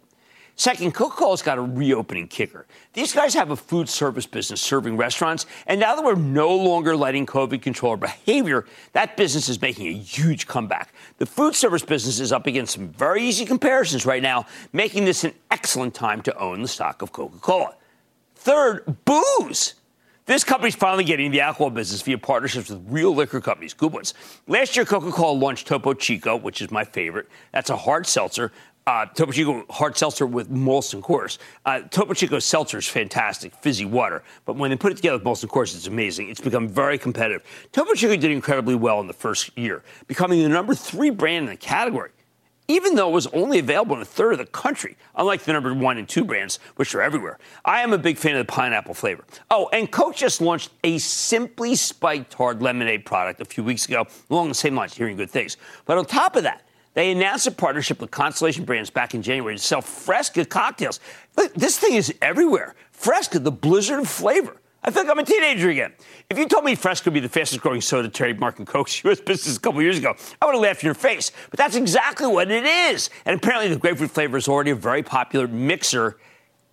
Second, 0.56 0.92
Coca 0.92 1.16
Cola's 1.16 1.42
got 1.42 1.58
a 1.58 1.62
reopening 1.62 2.28
kicker. 2.28 2.66
These 2.92 3.14
guys 3.14 3.32
have 3.34 3.50
a 3.50 3.56
food 3.56 3.88
service 3.88 4.26
business 4.26 4.60
serving 4.60 4.96
restaurants, 4.96 5.46
and 5.66 5.80
now 5.80 5.94
that 5.94 6.04
we're 6.04 6.14
no 6.14 6.54
longer 6.54 6.96
letting 6.96 7.24
COVID 7.24 7.62
control 7.62 7.92
our 7.92 7.96
behavior, 7.96 8.66
that 8.92 9.16
business 9.16 9.48
is 9.48 9.60
making 9.60 9.86
a 9.88 9.98
huge 9.98 10.46
comeback. 10.46 10.92
The 11.18 11.26
food 11.26 11.54
service 11.54 11.82
business 11.82 12.20
is 12.20 12.32
up 12.32 12.46
against 12.46 12.74
some 12.74 12.88
very 12.88 13.22
easy 13.22 13.46
comparisons 13.46 14.04
right 14.04 14.22
now, 14.22 14.46
making 14.72 15.04
this 15.04 15.24
an 15.24 15.32
excellent 15.50 15.94
time 15.94 16.20
to 16.22 16.38
own 16.38 16.62
the 16.62 16.68
stock 16.68 17.00
of 17.02 17.12
Coca 17.12 17.38
Cola. 17.38 17.74
Third, 18.34 18.96
booze. 19.04 19.74
This 20.30 20.44
company's 20.44 20.76
finally 20.76 21.02
getting 21.02 21.32
the 21.32 21.40
alcohol 21.40 21.70
business 21.70 22.02
via 22.02 22.16
partnerships 22.16 22.70
with 22.70 22.86
real 22.88 23.12
liquor 23.12 23.40
companies, 23.40 23.74
good 23.74 23.92
ones. 23.92 24.14
Last 24.46 24.76
year, 24.76 24.84
Coca 24.84 25.10
Cola 25.10 25.36
launched 25.36 25.66
Topo 25.66 25.92
Chico, 25.92 26.36
which 26.36 26.62
is 26.62 26.70
my 26.70 26.84
favorite. 26.84 27.26
That's 27.50 27.68
a 27.68 27.76
hard 27.76 28.06
seltzer 28.06 28.52
uh, 28.86 29.06
Topo 29.06 29.32
Chico 29.32 29.64
hard 29.70 29.96
seltzer 29.96 30.26
with 30.26 30.50
Molson 30.50 31.00
Coors. 31.00 31.38
Uh, 31.64 31.80
Topo 31.80 32.14
Chico 32.14 32.38
seltzer 32.38 32.78
is 32.78 32.88
fantastic, 32.88 33.54
fizzy 33.54 33.84
water. 33.84 34.22
But 34.44 34.56
when 34.56 34.70
they 34.70 34.76
put 34.76 34.92
it 34.92 34.96
together 34.96 35.16
with 35.16 35.24
Molson 35.24 35.48
Coors, 35.48 35.74
it's 35.74 35.86
amazing. 35.86 36.28
It's 36.28 36.40
become 36.40 36.68
very 36.68 36.98
competitive. 36.98 37.42
Topo 37.72 37.94
Chico 37.94 38.16
did 38.16 38.30
incredibly 38.30 38.74
well 38.74 39.00
in 39.00 39.06
the 39.06 39.12
first 39.12 39.56
year, 39.58 39.82
becoming 40.06 40.42
the 40.42 40.48
number 40.48 40.74
three 40.74 41.10
brand 41.10 41.44
in 41.44 41.50
the 41.50 41.56
category, 41.56 42.10
even 42.70 42.94
though 42.94 43.08
it 43.08 43.12
was 43.12 43.26
only 43.28 43.58
available 43.58 43.96
in 43.96 44.02
a 44.02 44.04
third 44.04 44.32
of 44.32 44.38
the 44.38 44.46
country, 44.46 44.96
unlike 45.16 45.42
the 45.42 45.52
number 45.52 45.74
one 45.74 45.98
and 45.98 46.08
two 46.08 46.24
brands, 46.24 46.60
which 46.76 46.94
are 46.94 47.02
everywhere. 47.02 47.36
I 47.64 47.80
am 47.80 47.92
a 47.92 47.98
big 47.98 48.16
fan 48.16 48.36
of 48.36 48.46
the 48.46 48.52
pineapple 48.52 48.94
flavor. 48.94 49.24
Oh, 49.50 49.68
and 49.72 49.90
Coke 49.90 50.14
just 50.14 50.40
launched 50.40 50.70
a 50.84 50.98
Simply 50.98 51.74
Spiked 51.74 52.32
Hard 52.34 52.62
Lemonade 52.62 53.04
product 53.04 53.40
a 53.40 53.44
few 53.44 53.64
weeks 53.64 53.86
ago, 53.86 54.06
along 54.30 54.48
the 54.48 54.54
same 54.54 54.76
lines, 54.76 54.96
hearing 54.96 55.16
good 55.16 55.30
things. 55.30 55.56
But 55.84 55.98
on 55.98 56.04
top 56.04 56.36
of 56.36 56.44
that, 56.44 56.62
they 56.94 57.10
announced 57.10 57.48
a 57.48 57.50
partnership 57.50 58.00
with 58.00 58.12
Constellation 58.12 58.64
Brands 58.64 58.88
back 58.88 59.14
in 59.14 59.22
January 59.22 59.56
to 59.56 59.62
sell 59.62 59.80
Fresca 59.80 60.44
cocktails. 60.44 61.00
This 61.56 61.76
thing 61.76 61.94
is 61.94 62.14
everywhere. 62.22 62.76
Fresca, 62.92 63.40
the 63.40 63.52
blizzard 63.52 64.06
flavor. 64.06 64.56
I 64.82 64.90
feel 64.90 65.02
like 65.02 65.10
I'm 65.10 65.18
a 65.18 65.24
teenager 65.24 65.68
again. 65.68 65.92
If 66.30 66.38
you 66.38 66.48
told 66.48 66.64
me 66.64 66.74
Fresca 66.74 67.10
would 67.10 67.14
be 67.14 67.20
the 67.20 67.28
fastest 67.28 67.60
growing 67.60 67.82
soda 67.82 68.08
trademark 68.08 68.58
in 68.58 68.66
Coke's 68.66 69.04
U.S. 69.04 69.20
business 69.20 69.56
a 69.56 69.60
couple 69.60 69.82
years 69.82 69.98
ago, 69.98 70.14
I 70.40 70.46
would 70.46 70.54
have 70.54 70.62
laughed 70.62 70.82
in 70.82 70.86
your 70.86 70.94
face. 70.94 71.32
But 71.50 71.58
that's 71.58 71.76
exactly 71.76 72.26
what 72.26 72.50
it 72.50 72.64
is. 72.64 73.10
And 73.26 73.36
apparently, 73.38 73.68
the 73.68 73.78
grapefruit 73.78 74.10
flavor 74.10 74.38
is 74.38 74.48
already 74.48 74.70
a 74.70 74.74
very 74.74 75.02
popular 75.02 75.46
mixer. 75.46 76.18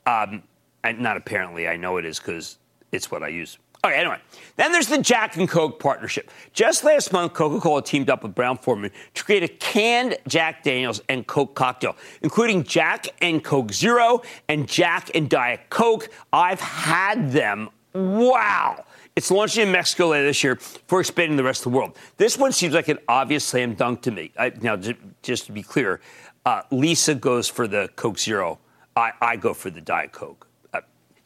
Um, 0.06 0.44
and 0.84 1.00
not 1.00 1.18
apparently, 1.18 1.68
I 1.68 1.76
know 1.76 1.98
it 1.98 2.06
is 2.06 2.18
because 2.20 2.60
it's 2.94 3.12
what 3.12 3.24
I 3.24 3.28
use. 3.28 3.58
Okay, 3.84 3.96
anyway. 3.96 4.20
Then 4.56 4.72
there's 4.72 4.88
the 4.88 5.02
Jack 5.02 5.38
and 5.38 5.48
Coke 5.48 5.80
partnership. 5.80 6.32
Just 6.54 6.84
last 6.84 7.14
month, 7.14 7.34
Coca 7.34 7.60
Cola 7.60 7.84
teamed 7.84 8.10
up 8.10 8.24
with 8.24 8.34
Brown 8.34 8.58
Forman 8.58 8.92
to 9.14 9.24
create 9.24 9.44
a 9.44 9.48
canned 9.48 10.18
Jack 10.28 10.64
Daniels 10.64 11.02
and 11.10 11.28
Coke 11.28 11.56
cocktail, 11.56 11.96
including 12.22 12.64
Jack 12.64 13.08
and 13.22 13.44
Coke 13.44 13.72
Zero 13.72 14.22
and 14.48 14.68
Jack 14.68 15.12
and 15.14 15.30
Diet 15.30 15.70
Coke. 15.70 16.10
I've 16.34 16.62
had 16.62 17.32
them. 17.32 17.70
Wow. 17.98 18.86
It's 19.16 19.32
launching 19.32 19.64
in 19.64 19.72
Mexico 19.72 20.10
later 20.10 20.26
this 20.26 20.44
year 20.44 20.58
for 20.58 21.00
expanding 21.00 21.38
the 21.38 21.44
rest 21.44 21.66
of 21.66 21.72
the 21.72 21.78
world. 21.78 21.98
This 22.18 22.38
one 22.38 22.52
seems 22.52 22.76
like 22.76 22.88
an 22.88 23.00
obvious 23.08 23.44
slam 23.44 23.74
dunk 23.74 24.02
to 24.04 24.12
me. 24.12 24.32
I, 24.38 24.52
now, 24.62 24.78
just 25.24 25.48
to 25.48 25.52
be 25.52 25.64
clear, 25.64 26.00
uh, 26.46 26.62
Lisa 26.70 27.16
goes 27.16 27.48
for 27.48 27.68
the 27.68 27.90
Coke 27.96 28.20
Zero. 28.20 28.60
I, 28.96 29.14
I 29.20 29.36
go 29.36 29.54
for 29.56 29.72
the 29.72 29.82
Diet 29.82 30.12
Coke. 30.12 30.48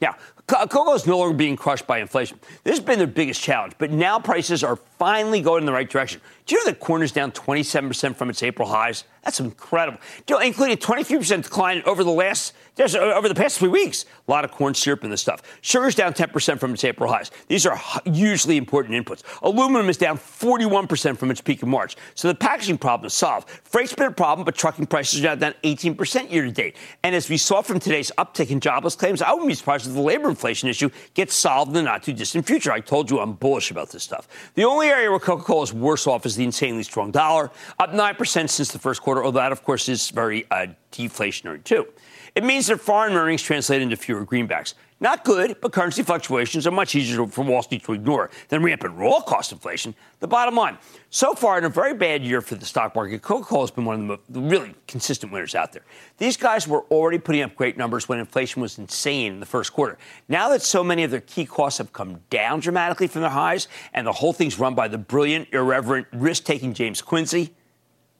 Now, 0.02 0.16
cocoa 0.48 0.94
is 0.94 1.08
no 1.08 1.18
longer 1.18 1.36
being 1.36 1.56
crushed 1.56 1.88
by 1.88 2.00
inflation. 2.00 2.40
This 2.64 2.78
has 2.78 2.86
been 2.86 2.98
their 2.98 3.08
biggest 3.08 3.42
challenge, 3.42 3.74
but 3.78 3.92
now 3.92 4.20
prices 4.20 4.64
are 4.64 4.76
finally 4.76 5.42
going 5.42 5.62
in 5.62 5.66
the 5.66 5.72
right 5.72 5.90
direction. 5.90 6.22
Do 6.46 6.56
you 6.56 6.62
know 6.62 6.72
that 6.72 6.80
corn 6.80 7.02
is 7.02 7.12
down 7.12 7.32
27% 7.32 8.16
from 8.16 8.30
its 8.30 8.44
April 8.44 8.68
highs? 8.68 9.04
That's 9.24 9.40
incredible. 9.40 10.00
Do 10.26 10.34
You 10.34 10.40
know, 10.40 10.46
including 10.46 10.74
a 10.76 10.78
23% 10.78 11.44
decline 11.44 11.84
over 11.86 12.04
the 12.04 12.12
last 12.12 12.54
uh, 12.80 12.98
over 12.98 13.28
the 13.28 13.36
past 13.36 13.60
three 13.60 13.70
weeks. 13.70 14.06
A 14.28 14.32
lot 14.32 14.46
of 14.46 14.52
corn 14.52 14.74
syrup 14.74 15.04
in 15.04 15.10
this 15.10 15.22
stuff. 15.22 15.42
Sugar's 15.62 15.94
down 15.94 16.14
10% 16.14 16.60
from 16.60 16.74
its 16.74 16.84
April 16.84 17.12
highs. 17.12 17.30
These 17.48 17.66
are 17.66 17.80
hugely 18.06 18.58
important 18.58 18.96
inputs. 18.96 19.24
Aluminum 19.44 19.90
is 19.90 19.98
down 19.98 20.18
41% 20.18 21.18
from 21.18 21.32
its 21.32 21.42
peak 21.42 21.62
in 21.62 21.70
March. 21.70 21.96
So 22.16 22.28
the 22.28 22.36
packaging 22.36 22.78
problem 22.78 23.08
is 23.08 23.14
solved. 23.14 23.50
Freight's 23.50 23.94
been 23.94 24.08
a 24.08 24.12
problem, 24.12 24.46
but 24.46 24.56
trucking 24.56 24.88
prices 24.88 25.20
are 25.20 25.24
now 25.24 25.36
down 25.36 25.54
18% 25.64 26.32
year 26.32 26.44
to 26.44 26.52
date. 26.52 26.76
And 27.04 27.14
as 27.14 27.30
we 27.30 27.38
saw 27.38 27.62
from 27.62 27.80
today's 27.80 28.12
uptick 28.18 28.50
in 28.50 28.60
jobless 28.60 28.96
claims, 28.96 29.22
I 29.22 29.32
wouldn't 29.32 29.50
be 29.50 29.54
surprised 29.54 29.86
if 29.86 29.94
the 29.94 30.02
labor 30.02 30.31
inflation 30.32 30.68
issue 30.68 30.90
gets 31.14 31.36
solved 31.36 31.70
in 31.70 31.76
the 31.76 31.82
not 31.84 32.04
too 32.04 32.14
distant 32.14 32.46
future. 32.48 32.72
I 32.72 32.80
told 32.80 33.12
you 33.12 33.20
I'm 33.20 33.34
bullish 33.34 33.72
about 33.72 33.92
this 33.92 34.04
stuff. 34.04 34.28
The 34.56 34.64
only 34.64 34.88
area 34.88 35.10
where 35.10 35.20
Coca-Cola 35.20 35.64
is 35.64 35.74
worse 35.74 36.08
off 36.08 36.26
is 36.26 36.36
the 36.36 36.44
insanely 36.44 36.84
strong 36.84 37.12
dollar, 37.12 37.52
up 37.80 37.92
9% 37.92 38.50
since 38.50 38.72
the 38.72 38.80
first 38.80 39.02
quarter, 39.02 39.24
although 39.24 39.40
that, 39.40 39.52
of 39.52 39.64
course, 39.64 39.88
is 39.88 40.10
very 40.10 40.46
uh, 40.52 40.68
deflationary, 40.92 41.64
too. 41.64 41.88
It 42.36 42.44
means 42.44 42.68
that 42.68 42.80
foreign 42.80 43.14
earnings 43.14 43.42
translate 43.42 43.82
into 43.82 43.98
fewer 43.98 44.26
greenbacks. 44.26 44.74
Not 45.02 45.24
good, 45.24 45.60
but 45.62 45.74
currency 45.74 46.04
fluctuations 46.04 46.68
are 46.68 46.72
much 46.72 46.94
easier 46.94 47.26
for 47.26 47.44
Wall 47.44 47.64
Street 47.64 47.84
to 47.86 47.94
ignore 47.94 48.30
than 48.50 48.62
rampant 48.62 48.96
raw 48.96 49.20
cost 49.20 49.52
inflation. 49.52 49.96
The 50.20 50.28
bottom 50.28 50.56
line 50.56 50.78
so 51.10 51.34
far, 51.34 51.58
in 51.58 51.66
a 51.66 51.70
very 51.70 51.96
bad 51.96 52.24
year 52.24 52.40
for 52.40 52.54
the 52.54 52.68
stock 52.68 52.94
market, 52.94 53.24
Coca 53.24 53.44
Cola 53.44 53.64
has 53.64 53.72
been 53.72 53.84
one 53.84 54.12
of 54.12 54.20
the 54.30 54.40
really 54.40 54.76
consistent 54.88 55.34
winners 55.34 55.56
out 55.56 55.74
there. 55.74 55.82
These 56.20 56.38
guys 56.38 56.68
were 56.68 56.82
already 56.92 57.18
putting 57.18 57.42
up 57.42 57.56
great 57.56 57.78
numbers 57.78 58.08
when 58.08 58.20
inflation 58.20 58.62
was 58.62 58.78
insane 58.78 59.34
in 59.34 59.40
the 59.40 59.46
first 59.48 59.74
quarter. 59.74 59.98
Now 60.30 60.50
that 60.50 60.62
so 60.62 60.84
many 60.84 61.04
of 61.04 61.10
their 61.10 61.22
key 61.22 61.48
costs 61.48 61.80
have 61.80 61.92
come 61.92 62.20
down 62.30 62.60
dramatically 62.60 63.08
from 63.08 63.22
their 63.22 63.32
highs, 63.32 63.68
and 63.96 64.06
the 64.06 64.14
whole 64.14 64.34
thing's 64.34 64.60
run 64.60 64.76
by 64.76 64.88
the 64.88 65.00
brilliant, 65.00 65.48
irreverent, 65.52 66.06
risk 66.14 66.44
taking 66.44 66.76
James 66.76 67.02
Quincey, 67.02 67.56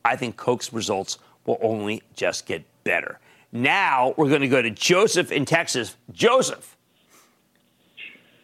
I 0.04 0.16
think 0.16 0.36
Coke's 0.36 0.74
results 0.74 1.20
will 1.46 1.60
only 1.62 2.02
just 2.16 2.48
get 2.48 2.66
better. 2.84 3.20
Now 3.52 4.14
we're 4.18 4.30
going 4.30 4.42
to 4.42 4.48
go 4.48 4.62
to 4.62 4.70
Joseph 4.70 5.32
in 5.32 5.46
Texas. 5.46 5.98
Joseph. 6.12 6.78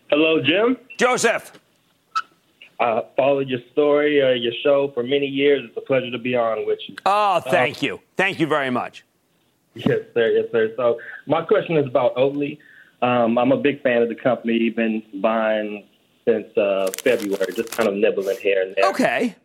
Hello, 0.10 0.42
Jim. 0.42 0.78
Joseph. 0.98 1.52
I 2.80 3.04
followed 3.16 3.50
your 3.50 3.60
story, 3.72 4.22
uh, 4.22 4.30
your 4.30 4.54
show 4.64 4.92
for 4.94 5.02
many 5.04 5.26
years. 5.26 5.64
It's 5.68 5.78
a 5.78 5.82
pleasure 5.82 6.12
to 6.12 6.18
be 6.18 6.36
on 6.36 6.66
with 6.68 6.80
you. 6.88 6.96
Oh, 7.06 7.40
thank 7.40 7.78
uh, 7.78 7.88
you. 7.88 8.00
Thank 8.16 8.40
you 8.40 8.48
very 8.48 8.70
much. 8.70 9.04
Yes, 9.74 10.02
sir. 10.14 10.30
Yes, 10.30 10.46
sir. 10.52 10.74
So 10.76 11.00
my 11.26 11.42
question 11.42 11.78
is 11.78 11.88
about 11.88 12.16
Oatly. 12.16 12.60
Um, 13.02 13.38
I'm 13.38 13.52
a 13.52 13.58
big 13.58 13.82
fan 13.82 14.02
of 14.02 14.10
the 14.10 14.16
company. 14.16 14.70
Been 14.70 15.04
buying 15.16 15.86
since 16.26 16.56
uh, 16.58 16.92
February, 17.04 17.54
just 17.56 17.72
kind 17.72 17.90
of 17.90 17.96
nibbling 17.96 18.38
here 18.42 18.62
and 18.62 18.76
there. 18.76 18.90
Okay. 18.90 19.36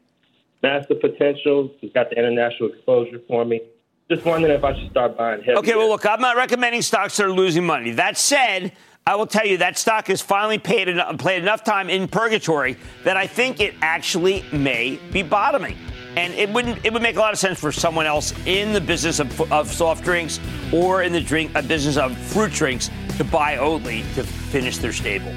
That's 0.61 0.87
the 0.89 0.95
potential. 0.95 1.71
It's 1.81 1.93
got 1.93 2.11
the 2.11 2.19
international 2.19 2.71
exposure 2.71 3.21
for 3.29 3.45
me 3.45 3.61
just 4.15 4.27
wondering 4.27 4.55
if 4.55 4.65
I 4.65 4.79
should 4.79 4.91
start 4.91 5.17
buying 5.17 5.43
heavy. 5.43 5.59
Okay, 5.59 5.75
well, 5.75 5.89
look, 5.89 6.05
I'm 6.07 6.21
not 6.21 6.37
recommending 6.37 6.83
stocks 6.83 7.17
that 7.17 7.27
are 7.27 7.33
losing 7.33 7.65
money. 7.65 7.93
That 7.93 8.17
said, 8.17 8.73
I 9.07 9.17
will 9.17 9.27
tell 9.27 9.47
you 9.47 9.59
that 9.59 9.79
stock 9.79 10.07
has 10.09 10.21
finally 10.21 10.59
paid 10.59 10.89
enough, 10.89 11.19
played 11.19 11.43
enough 11.43 11.65
time 11.65 11.91
in 11.91 12.07
purgatory 12.09 12.77
that 13.05 13.17
I 13.17 13.27
think 13.27 13.61
it 13.61 13.75
actually 13.83 14.45
may 14.53 14.99
be 15.11 15.23
bottoming. 15.23 15.77
And 16.17 16.35
it 16.35 16.51
wouldn't 16.51 16.85
it 16.85 16.93
would 16.93 17.03
make 17.03 17.17
a 17.17 17.21
lot 17.21 17.33
of 17.33 17.39
sense 17.39 17.59
for 17.59 17.73
someone 17.73 18.05
else 18.05 18.35
in 18.45 18.75
the 18.75 18.81
business 18.81 19.19
of, 19.19 19.53
of 19.53 19.73
soft 19.73 20.05
drinks 20.05 20.41
or 20.73 21.03
in 21.03 21.13
the 21.13 21.21
drink 21.21 21.57
uh, 21.57 21.63
business 21.63 21.97
of 21.97 22.17
fruit 22.19 22.53
drinks 22.53 22.91
to 23.17 23.25
buy 23.25 23.57
Oatly 23.57 24.03
to 24.15 24.23
finish 24.23 24.77
their 24.77 24.93
stable. 24.93 25.33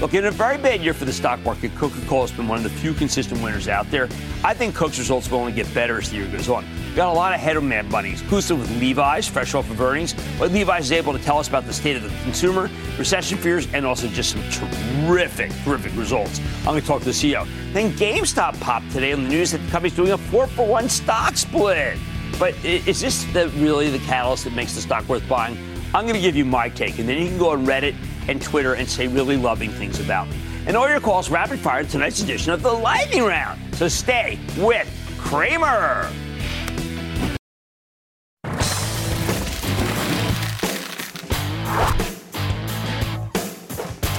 Look, 0.00 0.14
in 0.14 0.24
a 0.24 0.30
very 0.30 0.56
bad 0.56 0.80
year 0.80 0.94
for 0.94 1.04
the 1.04 1.12
stock 1.12 1.40
market, 1.40 1.74
Coca-Cola 1.74 2.22
has 2.22 2.32
been 2.32 2.48
one 2.48 2.56
of 2.56 2.64
the 2.64 2.70
few 2.70 2.94
consistent 2.94 3.42
winners 3.42 3.68
out 3.68 3.90
there. 3.90 4.08
I 4.42 4.54
think 4.54 4.74
Coke's 4.74 4.98
results 4.98 5.30
will 5.30 5.40
only 5.40 5.52
get 5.52 5.72
better 5.74 5.98
as 5.98 6.08
the 6.08 6.16
year 6.16 6.26
goes 6.28 6.48
on. 6.48 6.64
We've 6.86 6.96
got 6.96 7.12
a 7.12 7.12
lot 7.12 7.34
of 7.34 7.40
head 7.40 7.58
of 7.58 7.64
Mad 7.64 7.90
Money, 7.90 8.12
exclusive 8.12 8.58
with 8.58 8.80
Levi's, 8.80 9.28
fresh 9.28 9.54
off 9.54 9.70
of 9.70 9.78
earnings. 9.78 10.14
What 10.38 10.52
Levi's 10.52 10.86
is 10.86 10.92
able 10.92 11.12
to 11.12 11.18
tell 11.18 11.36
us 11.36 11.48
about 11.48 11.66
the 11.66 11.74
state 11.74 11.96
of 11.96 12.02
the 12.02 12.08
consumer, 12.22 12.70
recession 12.98 13.36
fears, 13.36 13.68
and 13.74 13.84
also 13.84 14.08
just 14.08 14.30
some 14.30 14.42
terrific, 14.48 15.52
terrific 15.64 15.94
results. 15.94 16.40
I'm 16.60 16.64
going 16.64 16.80
to 16.80 16.86
talk 16.86 17.00
to 17.00 17.04
the 17.04 17.10
CEO. 17.10 17.46
Then 17.74 17.92
GameStop 17.92 18.58
popped 18.58 18.90
today 18.92 19.12
on 19.12 19.24
the 19.24 19.28
news 19.28 19.50
that 19.50 19.58
the 19.58 19.70
company's 19.70 19.96
doing 19.96 20.12
a 20.12 20.18
four 20.18 20.46
for 20.46 20.66
one 20.66 20.88
stock 20.88 21.36
split. 21.36 21.98
But 22.38 22.54
is 22.64 23.02
this 23.02 23.24
the, 23.34 23.50
really 23.58 23.90
the 23.90 23.98
catalyst 23.98 24.44
that 24.44 24.54
makes 24.54 24.74
the 24.74 24.80
stock 24.80 25.06
worth 25.10 25.28
buying? 25.28 25.58
I'm 25.92 26.04
going 26.04 26.14
to 26.14 26.22
give 26.22 26.36
you 26.36 26.46
my 26.46 26.70
take, 26.70 26.98
and 26.98 27.06
then 27.06 27.20
you 27.20 27.28
can 27.28 27.36
go 27.36 27.50
on 27.50 27.66
Reddit 27.66 27.94
and 28.28 28.40
Twitter 28.40 28.74
and 28.74 28.88
say 28.88 29.08
really 29.08 29.36
loving 29.36 29.70
things 29.70 30.00
about 30.00 30.28
me. 30.28 30.36
And 30.66 30.76
all 30.76 30.88
your 30.88 31.00
calls 31.00 31.30
rapid 31.30 31.58
fire 31.58 31.84
tonight's 31.84 32.22
edition 32.22 32.52
of 32.52 32.62
the 32.62 32.72
Lightning 32.72 33.24
Round. 33.24 33.60
So 33.74 33.88
stay 33.88 34.38
with 34.58 34.88
Cramer. 35.18 36.10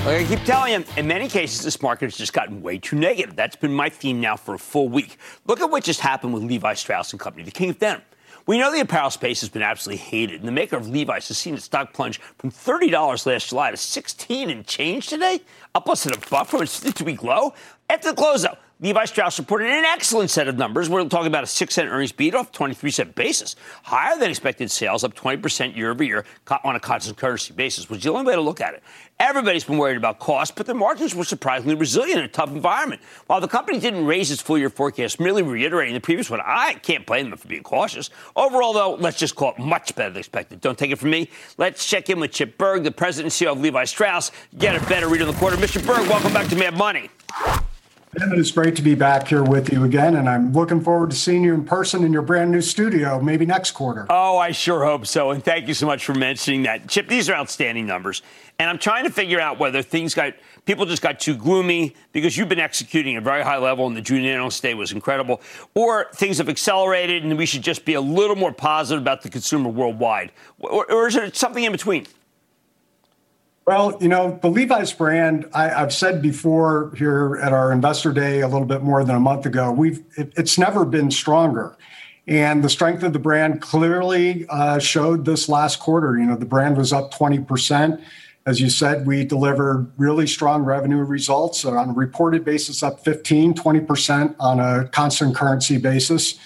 Like 0.03 0.25
I 0.25 0.25
keep 0.27 0.43
telling 0.45 0.73
you, 0.73 0.83
in 0.97 1.05
many 1.05 1.29
cases, 1.29 1.63
this 1.63 1.79
market 1.79 2.05
has 2.05 2.17
just 2.17 2.33
gotten 2.33 2.63
way 2.63 2.79
too 2.79 2.95
negative. 2.95 3.35
That's 3.35 3.55
been 3.55 3.71
my 3.71 3.87
theme 3.87 4.19
now 4.19 4.35
for 4.35 4.55
a 4.55 4.59
full 4.59 4.89
week. 4.89 5.17
Look 5.45 5.61
at 5.61 5.69
what 5.69 5.83
just 5.83 5.99
happened 5.99 6.33
with 6.33 6.41
Levi 6.41 6.73
Strauss 6.73 7.13
and 7.13 7.19
Company, 7.19 7.43
the 7.43 7.51
king 7.51 7.69
of 7.69 7.77
denim. 7.77 8.01
We 8.47 8.57
know 8.57 8.71
the 8.71 8.81
apparel 8.81 9.09
space 9.09 9.41
has 9.41 9.49
been 9.49 9.61
absolutely 9.61 10.03
hated, 10.03 10.39
and 10.39 10.47
the 10.47 10.51
maker 10.51 10.75
of 10.75 10.89
Levi's 10.89 11.27
has 11.27 11.37
seen 11.37 11.53
its 11.53 11.65
stock 11.65 11.93
plunge 11.93 12.19
from 12.37 12.51
$30 12.51 13.25
last 13.25 13.49
July 13.49 13.71
to 13.71 13.77
16 13.77 14.49
and 14.49 14.65
change 14.65 15.07
today, 15.07 15.41
up 15.75 15.87
less 15.87 16.03
than 16.03 16.13
a 16.13 16.17
from 16.17 16.61
its 16.61 16.79
52-week 16.79 17.23
low. 17.23 17.53
After 17.89 18.09
the 18.09 18.15
close, 18.15 18.41
though, 18.41 18.57
Levi 18.83 19.05
Strauss 19.05 19.37
reported 19.37 19.67
an 19.67 19.85
excellent 19.85 20.31
set 20.31 20.47
of 20.47 20.57
numbers. 20.57 20.89
We're 20.89 21.07
talking 21.07 21.27
about 21.27 21.43
a 21.43 21.47
6 21.47 21.71
cent 21.71 21.87
earnings 21.87 22.11
beat 22.11 22.33
off 22.33 22.51
23 22.51 22.89
cent 22.89 23.13
basis. 23.13 23.55
Higher 23.83 24.17
than 24.17 24.31
expected 24.31 24.71
sales, 24.71 25.03
up 25.03 25.13
20% 25.13 25.75
year 25.75 25.91
over 25.91 26.03
year 26.03 26.25
on 26.63 26.75
a 26.75 26.79
constant 26.79 27.15
currency 27.15 27.53
basis, 27.53 27.91
which 27.91 27.99
is 27.99 28.05
the 28.05 28.11
only 28.11 28.25
way 28.25 28.33
to 28.33 28.41
look 28.41 28.59
at 28.59 28.73
it. 28.73 28.81
Everybody's 29.19 29.63
been 29.63 29.77
worried 29.77 29.97
about 29.97 30.17
cost, 30.17 30.55
but 30.55 30.65
their 30.65 30.73
margins 30.73 31.13
were 31.13 31.23
surprisingly 31.23 31.75
resilient 31.75 32.17
in 32.17 32.25
a 32.25 32.27
tough 32.27 32.49
environment. 32.49 33.03
While 33.27 33.39
the 33.39 33.47
company 33.47 33.79
didn't 33.79 34.07
raise 34.07 34.31
its 34.31 34.41
full 34.41 34.57
year 34.57 34.71
forecast, 34.71 35.19
merely 35.19 35.43
reiterating 35.43 35.93
the 35.93 36.01
previous 36.01 36.31
one, 36.31 36.41
I 36.43 36.73
can't 36.73 37.05
blame 37.05 37.29
them 37.29 37.37
for 37.37 37.47
being 37.47 37.61
cautious. 37.61 38.09
Overall, 38.35 38.73
though, 38.73 38.95
let's 38.95 39.19
just 39.19 39.35
call 39.35 39.51
it 39.51 39.59
much 39.59 39.93
better 39.93 40.09
than 40.09 40.21
expected. 40.21 40.59
Don't 40.59 40.75
take 40.75 40.89
it 40.89 40.97
from 40.97 41.11
me. 41.11 41.29
Let's 41.59 41.87
check 41.87 42.09
in 42.09 42.19
with 42.19 42.31
Chip 42.31 42.57
Berg, 42.57 42.83
the 42.83 42.89
president 42.89 43.39
and 43.39 43.47
CEO 43.47 43.51
of 43.51 43.61
Levi 43.61 43.83
Strauss. 43.83 44.31
Get 44.57 44.75
a 44.75 44.83
better 44.89 45.07
read 45.07 45.21
on 45.21 45.27
the 45.27 45.35
quarter. 45.35 45.55
Mr. 45.57 45.85
Berg, 45.85 46.09
welcome 46.09 46.33
back 46.33 46.47
to 46.47 46.55
Mad 46.55 46.75
Money. 46.75 47.11
Ben, 48.13 48.37
it's 48.37 48.51
great 48.51 48.75
to 48.75 48.81
be 48.81 48.93
back 48.93 49.29
here 49.29 49.41
with 49.41 49.71
you 49.71 49.85
again, 49.85 50.17
and 50.17 50.27
I'm 50.27 50.51
looking 50.51 50.81
forward 50.81 51.11
to 51.11 51.15
seeing 51.15 51.45
you 51.45 51.53
in 51.53 51.63
person 51.63 52.03
in 52.03 52.11
your 52.11 52.21
brand 52.21 52.51
new 52.51 52.59
studio, 52.59 53.21
maybe 53.21 53.45
next 53.45 53.71
quarter. 53.71 54.05
Oh, 54.09 54.37
I 54.37 54.51
sure 54.51 54.83
hope 54.83 55.07
so. 55.07 55.31
And 55.31 55.41
thank 55.41 55.69
you 55.69 55.73
so 55.73 55.85
much 55.85 56.03
for 56.03 56.13
mentioning 56.13 56.63
that. 56.63 56.89
Chip, 56.89 57.07
these 57.07 57.29
are 57.29 57.33
outstanding 57.35 57.85
numbers. 57.85 58.21
And 58.59 58.69
I'm 58.69 58.79
trying 58.79 59.05
to 59.05 59.11
figure 59.11 59.39
out 59.39 59.59
whether 59.59 59.81
things 59.81 60.13
got, 60.13 60.33
people 60.65 60.85
just 60.85 61.01
got 61.01 61.21
too 61.21 61.37
gloomy 61.37 61.95
because 62.11 62.35
you've 62.35 62.49
been 62.49 62.59
executing 62.59 63.15
at 63.15 63.21
a 63.21 63.23
very 63.23 63.43
high 63.43 63.59
level 63.59 63.87
and 63.87 63.95
the 63.95 64.01
June 64.01 64.25
analyst 64.25 64.61
day 64.61 64.73
was 64.73 64.91
incredible, 64.91 65.39
or 65.73 66.07
things 66.13 66.37
have 66.39 66.49
accelerated 66.49 67.23
and 67.23 67.37
we 67.37 67.45
should 67.45 67.63
just 67.63 67.85
be 67.85 67.93
a 67.93 68.01
little 68.01 68.35
more 68.35 68.51
positive 68.51 69.01
about 69.01 69.21
the 69.21 69.29
consumer 69.29 69.69
worldwide. 69.69 70.33
Or, 70.59 70.91
or 70.91 71.07
is 71.07 71.13
there 71.13 71.33
something 71.33 71.63
in 71.63 71.71
between? 71.71 72.07
Well, 73.67 73.95
you 74.01 74.07
know, 74.07 74.39
the 74.41 74.49
Levi's 74.49 74.91
brand, 74.91 75.47
I, 75.53 75.69
have 75.69 75.93
said 75.93 76.21
before 76.21 76.93
here 76.97 77.39
at 77.43 77.53
our 77.53 77.71
investor 77.71 78.11
day 78.11 78.41
a 78.41 78.47
little 78.47 78.65
bit 78.65 78.81
more 78.81 79.03
than 79.03 79.15
a 79.15 79.19
month 79.19 79.45
ago, 79.45 79.71
we've 79.71 80.03
it, 80.17 80.33
it's 80.35 80.57
never 80.57 80.83
been 80.83 81.11
stronger. 81.11 81.77
And 82.27 82.63
the 82.63 82.69
strength 82.69 83.03
of 83.03 83.13
the 83.13 83.19
brand 83.19 83.61
clearly 83.61 84.47
uh, 84.49 84.79
showed 84.79 85.25
this 85.25 85.47
last 85.47 85.79
quarter. 85.79 86.17
You 86.17 86.25
know, 86.25 86.35
the 86.35 86.45
brand 86.45 86.75
was 86.75 86.91
up 86.91 87.13
20%. 87.13 88.01
As 88.47 88.59
you 88.59 88.69
said, 88.69 89.05
we 89.05 89.23
delivered 89.25 89.91
really 89.97 90.25
strong 90.25 90.63
revenue 90.63 91.03
results 91.03 91.63
on 91.63 91.89
a 91.89 91.93
reported 91.93 92.43
basis, 92.43 92.81
up 92.81 93.03
15, 93.03 93.53
20% 93.53 94.35
on 94.39 94.59
a 94.59 94.87
constant 94.87 95.35
currency 95.35 95.77
basis. 95.77 96.39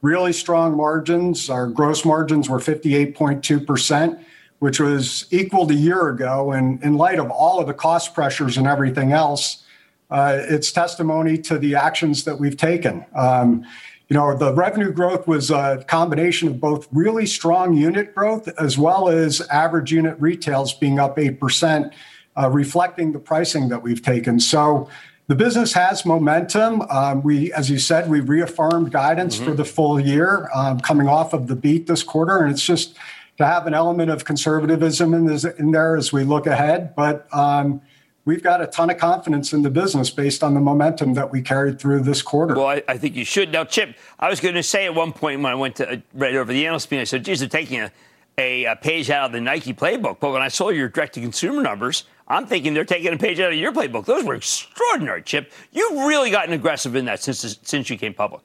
Really 0.00 0.32
strong 0.32 0.76
margins. 0.76 1.50
Our 1.50 1.66
gross 1.66 2.04
margins 2.04 2.48
were 2.48 2.58
58.2% 2.58 4.24
which 4.62 4.78
was 4.78 5.26
equal 5.32 5.66
to 5.66 5.74
a 5.74 5.76
year 5.76 6.08
ago. 6.08 6.52
And 6.52 6.80
in 6.84 6.96
light 6.96 7.18
of 7.18 7.32
all 7.32 7.58
of 7.58 7.66
the 7.66 7.74
cost 7.74 8.14
pressures 8.14 8.56
and 8.56 8.64
everything 8.64 9.10
else, 9.10 9.64
uh, 10.08 10.38
it's 10.38 10.70
testimony 10.70 11.36
to 11.38 11.58
the 11.58 11.74
actions 11.74 12.22
that 12.22 12.38
we've 12.38 12.56
taken. 12.56 13.04
Um, 13.12 13.66
you 14.08 14.16
know, 14.16 14.36
the 14.36 14.54
revenue 14.54 14.92
growth 14.92 15.26
was 15.26 15.50
a 15.50 15.84
combination 15.88 16.46
of 16.46 16.60
both 16.60 16.86
really 16.92 17.26
strong 17.26 17.74
unit 17.74 18.14
growth 18.14 18.48
as 18.56 18.78
well 18.78 19.08
as 19.08 19.40
average 19.48 19.90
unit 19.90 20.14
retails 20.20 20.72
being 20.74 21.00
up 21.00 21.16
8%, 21.16 21.92
uh, 22.40 22.48
reflecting 22.48 23.10
the 23.10 23.18
pricing 23.18 23.68
that 23.68 23.82
we've 23.82 24.00
taken. 24.00 24.38
So 24.38 24.88
the 25.26 25.34
business 25.34 25.72
has 25.72 26.06
momentum. 26.06 26.82
Um, 26.82 27.24
we, 27.24 27.52
as 27.52 27.68
you 27.68 27.80
said, 27.80 28.08
we 28.08 28.20
reaffirmed 28.20 28.92
guidance 28.92 29.34
mm-hmm. 29.34 29.44
for 29.44 29.54
the 29.54 29.64
full 29.64 29.98
year 29.98 30.48
um, 30.54 30.78
coming 30.78 31.08
off 31.08 31.32
of 31.32 31.48
the 31.48 31.56
beat 31.56 31.88
this 31.88 32.04
quarter. 32.04 32.38
And 32.38 32.52
it's 32.52 32.64
just, 32.64 32.96
to 33.38 33.46
have 33.46 33.66
an 33.66 33.74
element 33.74 34.10
of 34.10 34.24
conservatism 34.24 35.14
in, 35.14 35.26
this, 35.26 35.44
in 35.44 35.70
there 35.70 35.96
as 35.96 36.12
we 36.12 36.24
look 36.24 36.46
ahead. 36.46 36.94
But 36.94 37.26
um, 37.34 37.80
we've 38.24 38.42
got 38.42 38.60
a 38.60 38.66
ton 38.66 38.90
of 38.90 38.98
confidence 38.98 39.52
in 39.52 39.62
the 39.62 39.70
business 39.70 40.10
based 40.10 40.42
on 40.44 40.54
the 40.54 40.60
momentum 40.60 41.14
that 41.14 41.32
we 41.32 41.42
carried 41.42 41.78
through 41.78 42.00
this 42.00 42.22
quarter. 42.22 42.54
Well, 42.54 42.68
I, 42.68 42.82
I 42.88 42.98
think 42.98 43.16
you 43.16 43.24
should. 43.24 43.50
Now, 43.52 43.64
Chip, 43.64 43.96
I 44.18 44.28
was 44.28 44.40
going 44.40 44.54
to 44.54 44.62
say 44.62 44.86
at 44.86 44.94
one 44.94 45.12
point 45.12 45.40
when 45.40 45.50
I 45.50 45.54
went 45.54 45.76
to 45.76 45.90
uh, 45.90 46.24
over 46.24 46.52
the 46.52 46.66
analyst 46.66 46.90
meeting, 46.90 47.02
I 47.02 47.04
said, 47.04 47.24
geez, 47.24 47.40
they're 47.40 47.48
taking 47.48 47.80
a, 47.80 47.92
a, 48.38 48.64
a 48.64 48.76
page 48.76 49.10
out 49.10 49.26
of 49.26 49.32
the 49.32 49.40
Nike 49.40 49.72
playbook. 49.72 50.20
But 50.20 50.32
when 50.32 50.42
I 50.42 50.48
saw 50.48 50.68
your 50.68 50.88
direct 50.88 51.14
to 51.14 51.20
consumer 51.20 51.62
numbers, 51.62 52.04
I'm 52.28 52.46
thinking 52.46 52.74
they're 52.74 52.84
taking 52.84 53.12
a 53.12 53.18
page 53.18 53.40
out 53.40 53.52
of 53.52 53.58
your 53.58 53.72
playbook. 53.72 54.04
Those 54.06 54.24
were 54.24 54.34
extraordinary, 54.34 55.22
Chip. 55.22 55.52
You've 55.72 56.06
really 56.06 56.30
gotten 56.30 56.52
aggressive 56.52 56.96
in 56.96 57.06
that 57.06 57.22
since, 57.22 57.58
since 57.62 57.90
you 57.90 57.98
came 57.98 58.14
public. 58.14 58.42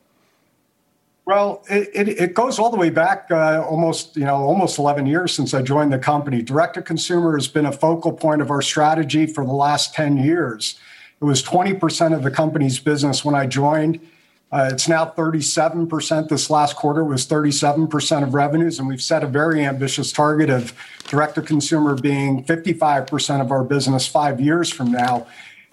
Well, 1.28 1.62
it, 1.70 1.90
it, 1.94 2.08
it, 2.08 2.34
goes 2.34 2.58
all 2.58 2.70
the 2.70 2.78
way 2.78 2.90
back 2.90 3.28
uh, 3.32 3.62
almost, 3.62 4.16
you 4.16 4.24
know, 4.24 4.36
almost 4.36 4.80
11 4.80 5.06
years 5.08 5.34
since 5.34 5.54
I 5.54 5.62
joined 5.62 5.92
the 5.92 6.00
company. 6.00 6.42
Direct 6.42 6.76
to 6.76 6.82
consumer 6.82 7.36
has 7.36 7.50
been 7.50 7.66
a 7.66 7.72
focal 7.74 8.13
point 8.13 8.42
of 8.42 8.50
our 8.50 8.62
strategy 8.62 9.26
for 9.26 9.44
the 9.44 9.52
last 9.52 9.94
10 9.94 10.16
years. 10.16 10.80
It 11.20 11.26
was 11.26 11.44
20% 11.44 12.16
of 12.16 12.24
the 12.24 12.32
company's 12.32 12.80
business 12.80 13.26
when 13.26 13.36
I 13.36 13.46
joined. 13.46 14.00
Uh, 14.54 14.70
it's 14.72 14.88
now 14.88 15.06
37%. 15.06 16.30
This 16.30 16.50
last 16.50 16.78
quarter 16.78 17.04
was 17.04 17.28
37% 17.28 18.24
of 18.24 18.34
revenues, 18.34 18.80
and 18.80 18.88
we've 18.88 19.02
set 19.02 19.22
a 19.22 19.28
very 19.28 19.66
ambitious 19.66 20.13
target 20.13 20.50
of 20.50 20.74
direct 21.10 21.36
to 21.36 21.42
consumer 21.42 21.96
being 21.96 22.46
55% 22.46 23.42
of 23.42 23.52
our 23.52 23.66
business 23.66 24.08
five 24.08 24.40
years 24.40 24.72
from 24.72 24.94
now. 24.94 25.28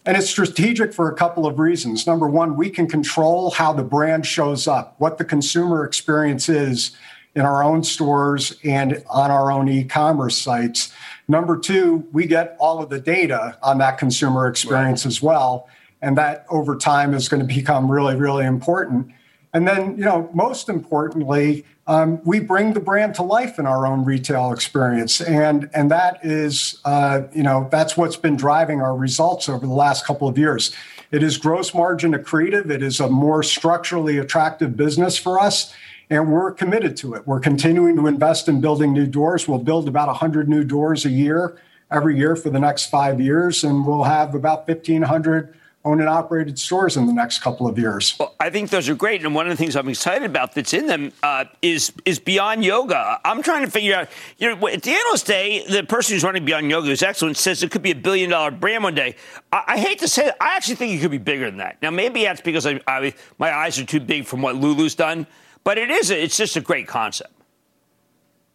And 0.07 0.17
it's 0.17 0.29
strategic 0.29 0.93
for 0.93 1.11
a 1.11 1.15
couple 1.15 1.47
of 1.47 1.59
reasons. 1.59 2.07
Number 2.07 2.29
one, 2.29 2.57
we 2.57 2.69
can 2.69 2.87
control 2.87 3.51
how 3.51 3.73
the 3.73 3.83
brand 3.83 4.27
shows 4.27 4.69
up, 4.69 4.95
what 4.99 5.17
the 5.17 5.25
consumer 5.25 5.85
experience 5.85 6.49
is 6.49 6.95
in 7.35 7.43
our 7.43 7.65
own 7.65 7.83
stores 7.83 8.57
and 8.65 9.03
on 9.09 9.31
our 9.31 9.51
own 9.51 9.69
e 9.69 9.83
commerce 9.83 10.37
sites. 10.37 10.93
Number 11.27 11.59
two, 11.59 12.07
we 12.13 12.27
get 12.27 12.55
all 12.61 12.83
of 12.83 12.91
the 12.91 13.01
data 13.01 13.59
on 13.63 13.79
that 13.79 13.97
consumer 13.97 14.47
experience 14.47 15.05
right. 15.05 15.11
as 15.11 15.23
well. 15.23 15.69
And 16.03 16.19
that 16.19 16.45
over 16.51 16.77
time 16.77 17.15
is 17.15 17.31
going 17.31 17.41
to 17.41 17.55
become 17.55 17.91
really, 17.91 18.15
really 18.15 18.45
important. 18.45 19.11
And 19.55 19.69
then, 19.69 19.97
you 19.97 20.05
know, 20.05 20.29
most 20.35 20.69
importantly, 20.69 21.65
um, 21.87 22.21
we 22.25 22.41
bring 22.41 22.73
the 22.73 22.81
brand 22.81 23.15
to 23.15 23.23
life 23.23 23.59
in 23.59 23.67
our 23.67 23.87
own 23.87 24.05
retail 24.05 24.53
experience, 24.53 25.21
and 25.21 25.71
and 25.73 25.91
that 25.93 26.19
is, 26.25 26.81
uh, 26.85 27.23
you 27.33 27.45
know, 27.45 27.69
that's 27.71 27.97
what's 27.97 28.17
been 28.17 28.37
driving 28.37 28.81
our 28.81 28.97
results 28.97 29.49
over 29.49 29.65
the 29.65 29.73
last 29.73 30.05
couple 30.05 30.27
of 30.27 30.37
years. 30.37 30.75
It 31.13 31.23
is 31.23 31.39
gross 31.39 31.73
margin 31.73 32.15
accretive. 32.15 32.69
It 32.69 32.83
is 32.83 32.99
a 32.99 33.09
more 33.09 33.45
structurally 33.45 34.19
attractive 34.19 34.77
business 34.77 35.17
for 35.17 35.39
us, 35.39 35.73
and 36.11 36.33
we're 36.33 36.51
committed 36.51 36.97
to 36.99 37.15
it. 37.15 37.25
We're 37.27 37.41
continuing 37.41 37.95
to 37.97 38.09
invest 38.09 38.49
in 38.49 38.61
building 38.61 38.93
new 38.93 39.07
doors. 39.07 39.47
We'll 39.47 39.59
build 39.59 39.87
about 39.87 40.09
100 40.09 40.49
new 40.49 40.65
doors 40.65 41.05
a 41.05 41.11
year 41.11 41.61
every 41.93 42.19
year 42.19 42.35
for 42.35 42.51
the 42.51 42.59
next 42.59 42.87
five 42.87 43.21
years, 43.21 43.63
and 43.63 43.87
we'll 43.87 44.05
have 44.05 44.35
about 44.35 44.67
1,500 44.67 45.55
owned 45.85 46.01
and 46.01 46.09
operated 46.09 46.59
stores 46.59 46.97
in 46.97 47.07
the 47.07 47.13
next 47.13 47.41
couple 47.41 47.67
of 47.67 47.79
years. 47.79 48.17
Well, 48.19 48.35
I 48.41 48.49
think 48.51 48.71
those 48.71 48.89
are 48.89 48.95
great, 48.95 49.25
and 49.25 49.35
one 49.35 49.47
of 49.47 49.51
the 49.51 49.57
things 49.57 49.77
I'm 49.77 49.89
excited 49.89 50.25
about 50.25 50.55
that's 50.55 50.73
in 50.73 50.87
them 50.87 51.13
uh, 51.23 51.45
is 51.61 51.93
is 52.05 52.19
Beyond 52.19 52.65
Yoga. 52.65 53.21
I'm 53.25 53.43
trying 53.43 53.65
to 53.65 53.71
figure 53.71 53.95
out. 53.95 54.09
You 54.39 54.55
know, 54.55 54.69
at 54.69 54.83
the 54.83 54.93
analyst 54.93 55.27
day, 55.27 55.65
the 55.69 55.85
person 55.85 56.15
who's 56.15 56.25
running 56.25 56.45
Beyond 56.45 56.71
Yoga, 56.71 56.87
who's 56.87 57.03
excellent, 57.03 57.37
says 57.37 57.63
it 57.63 57.71
could 57.71 57.83
be 57.83 57.91
a 57.91 57.97
billion 57.97 58.31
dollar 58.31 58.51
brand 58.51 58.83
one 58.83 58.95
day. 58.95 59.17
I, 59.53 59.65
I 59.69 59.79
hate 59.79 59.99
to 59.99 60.09
say 60.09 60.29
it, 60.29 60.35
I 60.41 60.57
actually 60.57 60.77
think 60.77 60.93
it 60.93 61.03
could 61.03 61.11
be 61.11 61.19
bigger 61.19 61.47
than 61.47 61.59
that. 61.59 61.81
Now, 61.83 61.91
maybe 61.91 62.23
that's 62.23 62.41
because 62.41 62.67
I, 62.67 62.81
I, 62.87 63.15
my 63.39 63.55
eyes 63.55 63.79
are 63.79 63.85
too 63.85 64.01
big 64.01 64.27
from 64.27 64.41
what 64.43 64.57
Lulu's 64.57 64.95
done, 64.95 65.27
but 65.65 65.79
it 65.79 65.91
is. 65.91 66.11
It's 66.11 66.37
just 66.37 66.57
a 66.57 66.61
great 66.61 66.89
concept. 66.89 67.33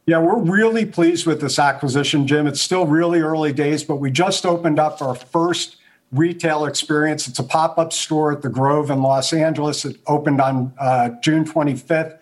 Yeah, 0.07 0.17
we're 0.17 0.39
really 0.39 0.85
pleased 0.87 1.27
with 1.27 1.39
this 1.39 1.59
acquisition, 1.59 2.25
Jim. 2.25 2.47
It's 2.47 2.59
still 2.59 2.87
really 2.87 3.19
early 3.19 3.53
days, 3.53 3.83
but 3.83 3.97
we 3.97 4.09
just 4.09 4.43
opened 4.43 4.79
up 4.79 5.03
our 5.03 5.13
first 5.13 5.75
retail 6.11 6.65
experience. 6.65 7.27
It's 7.27 7.39
a 7.39 7.43
pop 7.43 7.77
up 7.77 7.93
store 7.93 8.31
at 8.31 8.41
the 8.41 8.49
Grove 8.49 8.89
in 8.89 9.01
Los 9.01 9.31
Angeles. 9.33 9.85
It 9.85 9.97
opened 10.07 10.41
on 10.41 10.73
uh, 10.79 11.09
June 11.21 11.45
25th. 11.45 12.17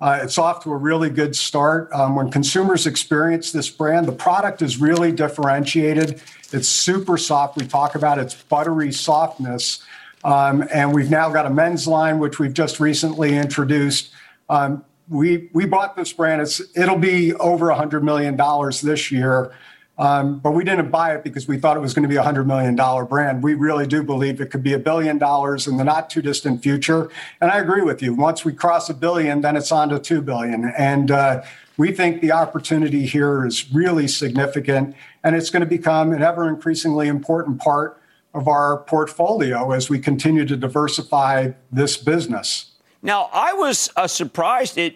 Uh, 0.00 0.18
it's 0.22 0.38
off 0.38 0.62
to 0.64 0.72
a 0.72 0.76
really 0.76 1.08
good 1.08 1.34
start. 1.34 1.90
Um, 1.92 2.16
when 2.16 2.30
consumers 2.30 2.86
experience 2.86 3.52
this 3.52 3.70
brand, 3.70 4.06
the 4.06 4.12
product 4.12 4.60
is 4.60 4.76
really 4.78 5.12
differentiated. 5.12 6.20
It's 6.52 6.68
super 6.68 7.16
soft. 7.16 7.56
We 7.56 7.66
talk 7.66 7.94
about 7.94 8.18
its 8.18 8.34
buttery 8.34 8.92
softness. 8.92 9.82
Um, 10.22 10.66
and 10.72 10.94
we've 10.94 11.10
now 11.10 11.30
got 11.30 11.46
a 11.46 11.50
men's 11.50 11.86
line, 11.86 12.18
which 12.18 12.38
we've 12.38 12.54
just 12.54 12.80
recently 12.80 13.36
introduced. 13.36 14.10
Um, 14.48 14.84
we 15.08 15.50
we 15.52 15.66
bought 15.66 15.96
this 15.96 16.12
brand. 16.12 16.40
It's 16.40 16.62
it'll 16.74 16.98
be 16.98 17.34
over 17.34 17.68
a 17.70 17.74
hundred 17.74 18.04
million 18.04 18.36
dollars 18.36 18.80
this 18.80 19.12
year. 19.12 19.52
Um, 19.96 20.40
but 20.40 20.52
we 20.52 20.64
didn't 20.64 20.90
buy 20.90 21.14
it 21.14 21.22
because 21.22 21.46
we 21.46 21.56
thought 21.56 21.76
it 21.76 21.80
was 21.80 21.94
going 21.94 22.02
to 22.02 22.08
be 22.08 22.16
a 22.16 22.22
$100 22.22 22.46
million 22.46 22.74
brand. 23.06 23.44
We 23.44 23.54
really 23.54 23.86
do 23.86 24.02
believe 24.02 24.40
it 24.40 24.50
could 24.50 24.62
be 24.62 24.72
a 24.72 24.78
billion 24.78 25.18
dollars 25.18 25.68
in 25.68 25.76
the 25.76 25.84
not 25.84 26.10
too 26.10 26.20
distant 26.20 26.62
future. 26.62 27.10
And 27.40 27.50
I 27.50 27.58
agree 27.58 27.82
with 27.82 28.02
you. 28.02 28.12
Once 28.12 28.44
we 28.44 28.52
cross 28.52 28.90
a 28.90 28.94
billion, 28.94 29.40
then 29.40 29.56
it's 29.56 29.70
on 29.70 29.90
to 29.90 30.00
2 30.00 30.20
billion. 30.22 30.72
And 30.76 31.12
uh, 31.12 31.42
we 31.76 31.92
think 31.92 32.20
the 32.20 32.32
opportunity 32.32 33.06
here 33.06 33.46
is 33.46 33.72
really 33.72 34.08
significant. 34.08 34.96
And 35.22 35.36
it's 35.36 35.50
going 35.50 35.60
to 35.60 35.66
become 35.66 36.12
an 36.12 36.22
ever 36.22 36.48
increasingly 36.48 37.06
important 37.06 37.60
part 37.60 38.00
of 38.34 38.48
our 38.48 38.78
portfolio 38.78 39.70
as 39.70 39.88
we 39.88 40.00
continue 40.00 40.44
to 40.44 40.56
diversify 40.56 41.52
this 41.70 41.96
business. 41.96 42.72
Now, 43.00 43.30
I 43.32 43.52
was 43.52 43.90
uh, 43.96 44.08
surprised 44.08 44.76
at, 44.76 44.94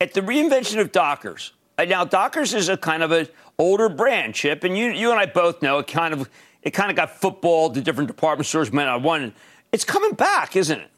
at 0.00 0.14
the 0.14 0.22
reinvention 0.22 0.80
of 0.80 0.90
Dockers. 0.90 1.52
Uh, 1.78 1.84
now, 1.84 2.04
Dockers 2.04 2.52
is 2.52 2.68
a 2.68 2.76
kind 2.76 3.04
of 3.04 3.12
a 3.12 3.28
older 3.60 3.88
brand, 3.88 4.34
Chip, 4.34 4.64
and 4.64 4.76
you 4.76 4.90
you 4.90 5.10
and 5.10 5.20
I 5.20 5.26
both 5.26 5.62
know 5.62 5.78
it 5.78 5.86
kind 5.86 6.14
of 6.14 6.28
it 6.62 6.70
kind 6.70 6.90
of 6.90 6.96
got 6.96 7.10
football 7.20 7.70
to 7.70 7.80
different 7.80 8.08
department 8.08 8.46
stores, 8.46 8.72
man. 8.72 8.88
I 8.88 8.96
one. 8.96 9.34
It's 9.72 9.84
coming 9.84 10.14
back, 10.14 10.56
isn't 10.56 10.80
it? 10.80 10.90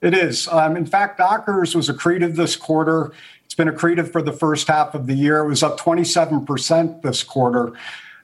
It 0.00 0.14
is. 0.14 0.48
Um, 0.48 0.76
in 0.76 0.86
fact, 0.86 1.18
Dockers 1.18 1.74
was 1.74 1.90
accretive 1.90 2.36
this 2.36 2.56
quarter. 2.56 3.12
It's 3.44 3.54
been 3.54 3.68
accretive 3.68 4.10
for 4.10 4.22
the 4.22 4.32
first 4.32 4.68
half 4.68 4.94
of 4.94 5.06
the 5.06 5.14
year. 5.14 5.38
It 5.40 5.48
was 5.48 5.62
up 5.62 5.78
27% 5.78 7.02
this 7.02 7.22
quarter. 7.22 7.72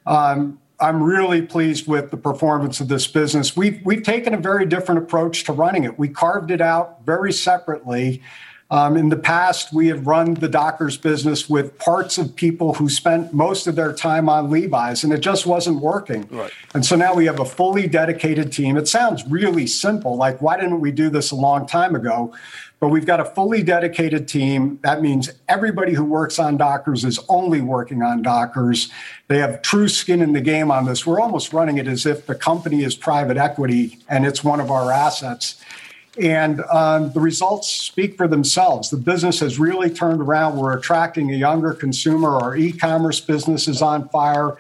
Um, 0.06 0.60
I'm 0.80 1.02
really 1.02 1.42
pleased 1.42 1.86
with 1.86 2.10
the 2.10 2.16
performance 2.16 2.80
of 2.80 2.88
this 2.88 3.06
business. 3.06 3.56
We've 3.56 3.80
we've 3.84 4.02
taken 4.02 4.34
a 4.34 4.38
very 4.38 4.66
different 4.66 5.02
approach 5.02 5.44
to 5.44 5.52
running 5.52 5.84
it. 5.84 5.98
We 5.98 6.08
carved 6.08 6.50
it 6.50 6.60
out 6.60 7.04
very 7.04 7.32
separately 7.32 8.22
um, 8.70 8.96
in 8.96 9.10
the 9.10 9.16
past, 9.16 9.72
we 9.72 9.88
have 9.88 10.06
run 10.06 10.34
the 10.34 10.48
Dockers 10.48 10.96
business 10.96 11.50
with 11.50 11.78
parts 11.78 12.16
of 12.16 12.34
people 12.34 12.74
who 12.74 12.88
spent 12.88 13.34
most 13.34 13.66
of 13.66 13.76
their 13.76 13.92
time 13.92 14.28
on 14.28 14.50
Levi's, 14.50 15.04
and 15.04 15.12
it 15.12 15.20
just 15.20 15.46
wasn't 15.46 15.80
working. 15.80 16.26
Right. 16.30 16.50
And 16.72 16.84
so 16.84 16.96
now 16.96 17.14
we 17.14 17.26
have 17.26 17.40
a 17.40 17.44
fully 17.44 17.86
dedicated 17.86 18.52
team. 18.52 18.76
It 18.76 18.88
sounds 18.88 19.24
really 19.26 19.66
simple, 19.66 20.16
like 20.16 20.40
why 20.40 20.56
didn't 20.56 20.80
we 20.80 20.92
do 20.92 21.10
this 21.10 21.30
a 21.30 21.36
long 21.36 21.66
time 21.66 21.94
ago? 21.94 22.34
But 22.80 22.88
we've 22.88 23.06
got 23.06 23.20
a 23.20 23.24
fully 23.24 23.62
dedicated 23.62 24.28
team. 24.28 24.78
That 24.82 25.00
means 25.00 25.30
everybody 25.48 25.94
who 25.94 26.04
works 26.04 26.38
on 26.38 26.56
Dockers 26.56 27.04
is 27.04 27.18
only 27.28 27.60
working 27.60 28.02
on 28.02 28.22
Dockers. 28.22 28.90
They 29.28 29.38
have 29.38 29.62
true 29.62 29.88
skin 29.88 30.20
in 30.20 30.32
the 30.32 30.40
game 30.40 30.70
on 30.70 30.84
this. 30.84 31.06
We're 31.06 31.20
almost 31.20 31.52
running 31.52 31.78
it 31.78 31.86
as 31.86 32.04
if 32.04 32.26
the 32.26 32.34
company 32.34 32.82
is 32.82 32.94
private 32.94 33.36
equity 33.36 34.00
and 34.08 34.26
it's 34.26 34.42
one 34.44 34.60
of 34.60 34.70
our 34.70 34.92
assets. 34.92 35.62
And 36.20 36.60
um, 36.70 37.12
the 37.12 37.20
results 37.20 37.68
speak 37.68 38.16
for 38.16 38.28
themselves. 38.28 38.90
The 38.90 38.96
business 38.96 39.40
has 39.40 39.58
really 39.58 39.90
turned 39.90 40.20
around. 40.20 40.56
We're 40.56 40.76
attracting 40.76 41.32
a 41.32 41.36
younger 41.36 41.74
consumer. 41.74 42.36
Our 42.36 42.56
e 42.56 42.72
commerce 42.72 43.20
business 43.20 43.66
is 43.66 43.82
on 43.82 44.08
fire. 44.10 44.56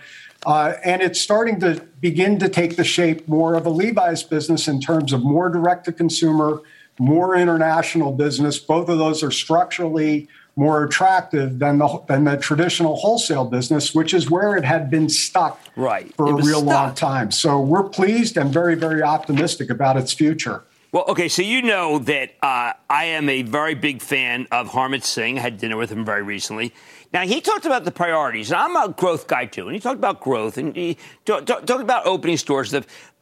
Uh, 0.46 0.74
and 0.84 1.00
it's 1.00 1.20
starting 1.20 1.60
to 1.60 1.80
begin 2.00 2.38
to 2.38 2.48
take 2.48 2.76
the 2.76 2.84
shape 2.84 3.26
more 3.28 3.54
of 3.54 3.66
a 3.66 3.70
Levi's 3.70 4.22
business 4.22 4.68
in 4.68 4.80
terms 4.80 5.12
of 5.12 5.22
more 5.22 5.48
direct 5.48 5.84
to 5.86 5.92
consumer, 5.92 6.60
more 6.98 7.34
international 7.34 8.12
business. 8.12 8.58
Both 8.58 8.88
of 8.88 8.98
those 8.98 9.22
are 9.22 9.30
structurally 9.30 10.28
more 10.56 10.84
attractive 10.84 11.58
than 11.58 11.78
the 11.78 12.02
than 12.06 12.24
the 12.24 12.36
traditional 12.36 12.96
wholesale 12.96 13.44
business, 13.44 13.94
which 13.94 14.14
is 14.14 14.30
where 14.30 14.56
it 14.56 14.64
had 14.64 14.90
been 14.90 15.08
stuck 15.08 15.60
right. 15.76 16.14
for 16.14 16.26
a 16.26 16.34
real 16.34 16.60
stuck. 16.60 16.64
long 16.64 16.94
time. 16.94 17.30
So 17.30 17.60
we're 17.60 17.88
pleased 17.88 18.36
and 18.36 18.52
very 18.52 18.74
very 18.74 19.02
optimistic 19.02 19.70
about 19.70 19.96
its 19.96 20.12
future. 20.12 20.62
Well, 20.94 21.06
okay, 21.08 21.26
so 21.26 21.42
you 21.42 21.60
know 21.60 21.98
that 21.98 22.34
uh, 22.40 22.72
I 22.88 23.06
am 23.06 23.28
a 23.28 23.42
very 23.42 23.74
big 23.74 24.00
fan 24.00 24.46
of 24.52 24.68
Harmit 24.68 25.02
Singh. 25.02 25.38
I 25.38 25.40
had 25.40 25.58
dinner 25.58 25.76
with 25.76 25.90
him 25.90 26.04
very 26.04 26.22
recently. 26.22 26.72
Now, 27.12 27.22
he 27.22 27.40
talked 27.40 27.66
about 27.66 27.84
the 27.84 27.90
priorities, 27.90 28.52
and 28.52 28.60
I'm 28.60 28.76
a 28.76 28.92
growth 28.92 29.26
guy 29.26 29.46
too, 29.46 29.66
and 29.66 29.74
he 29.74 29.80
talked 29.80 29.98
about 29.98 30.20
growth, 30.20 30.56
and 30.56 30.76
he 30.76 30.96
talked, 31.24 31.50
about 31.68 32.06
opening 32.06 32.36
stores. 32.36 32.72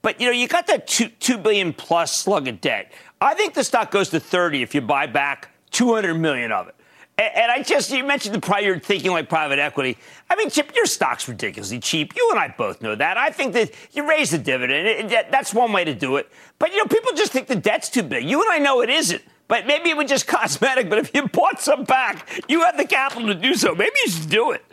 But, 0.02 0.20
you 0.20 0.26
know, 0.26 0.32
you 0.32 0.48
got 0.48 0.66
that 0.66 0.86
two, 0.86 1.08
2 1.08 1.38
billion 1.38 1.72
plus 1.72 2.14
slug 2.14 2.46
of 2.46 2.60
debt. 2.60 2.92
I 3.22 3.32
think 3.32 3.54
the 3.54 3.64
stock 3.64 3.90
goes 3.90 4.10
to 4.10 4.20
30 4.20 4.60
if 4.60 4.74
you 4.74 4.82
buy 4.82 5.06
back 5.06 5.48
200 5.70 6.12
million 6.12 6.52
of 6.52 6.68
it. 6.68 6.74
And 7.18 7.52
I 7.52 7.62
just, 7.62 7.90
you 7.90 8.02
mentioned 8.04 8.34
the 8.34 8.40
prior 8.40 8.78
thinking 8.78 9.10
like 9.10 9.28
private 9.28 9.58
equity. 9.58 9.98
I 10.30 10.34
mean, 10.34 10.48
Chip, 10.48 10.74
your 10.74 10.86
stock's 10.86 11.28
ridiculously 11.28 11.78
cheap. 11.78 12.14
You 12.16 12.28
and 12.30 12.40
I 12.40 12.48
both 12.56 12.80
know 12.80 12.94
that. 12.94 13.16
I 13.18 13.30
think 13.30 13.52
that 13.52 13.70
you 13.92 14.08
raise 14.08 14.30
the 14.30 14.38
dividend. 14.38 15.10
that's 15.10 15.52
one 15.52 15.72
way 15.72 15.84
to 15.84 15.94
do 15.94 16.16
it. 16.16 16.30
But, 16.58 16.72
you 16.72 16.78
know, 16.78 16.86
people 16.86 17.12
just 17.12 17.30
think 17.30 17.48
the 17.48 17.56
debt's 17.56 17.90
too 17.90 18.02
big. 18.02 18.24
You 18.24 18.40
and 18.40 18.50
I 18.50 18.58
know 18.58 18.80
it 18.80 18.88
isn't. 18.88 19.22
But 19.46 19.66
maybe 19.66 19.90
it 19.90 19.96
was 19.96 20.08
just 20.08 20.26
cosmetic. 20.26 20.88
But 20.88 20.98
if 20.98 21.14
you 21.14 21.28
bought 21.28 21.60
some 21.60 21.84
back, 21.84 22.42
you 22.48 22.62
have 22.62 22.78
the 22.78 22.86
capital 22.86 23.28
to 23.28 23.34
do 23.34 23.54
so. 23.54 23.74
Maybe 23.74 23.94
you 24.06 24.10
should 24.10 24.30
do 24.30 24.52
it. 24.52 24.64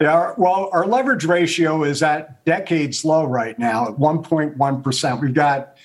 Yeah, 0.00 0.34
well, 0.36 0.70
our 0.72 0.86
leverage 0.86 1.24
ratio 1.24 1.82
is 1.82 2.02
at 2.02 2.44
decades 2.44 3.04
low 3.04 3.24
right 3.24 3.58
now 3.58 3.88
at 3.88 3.94
1.1%. 3.94 5.20
We've 5.20 5.34
got, 5.34 5.76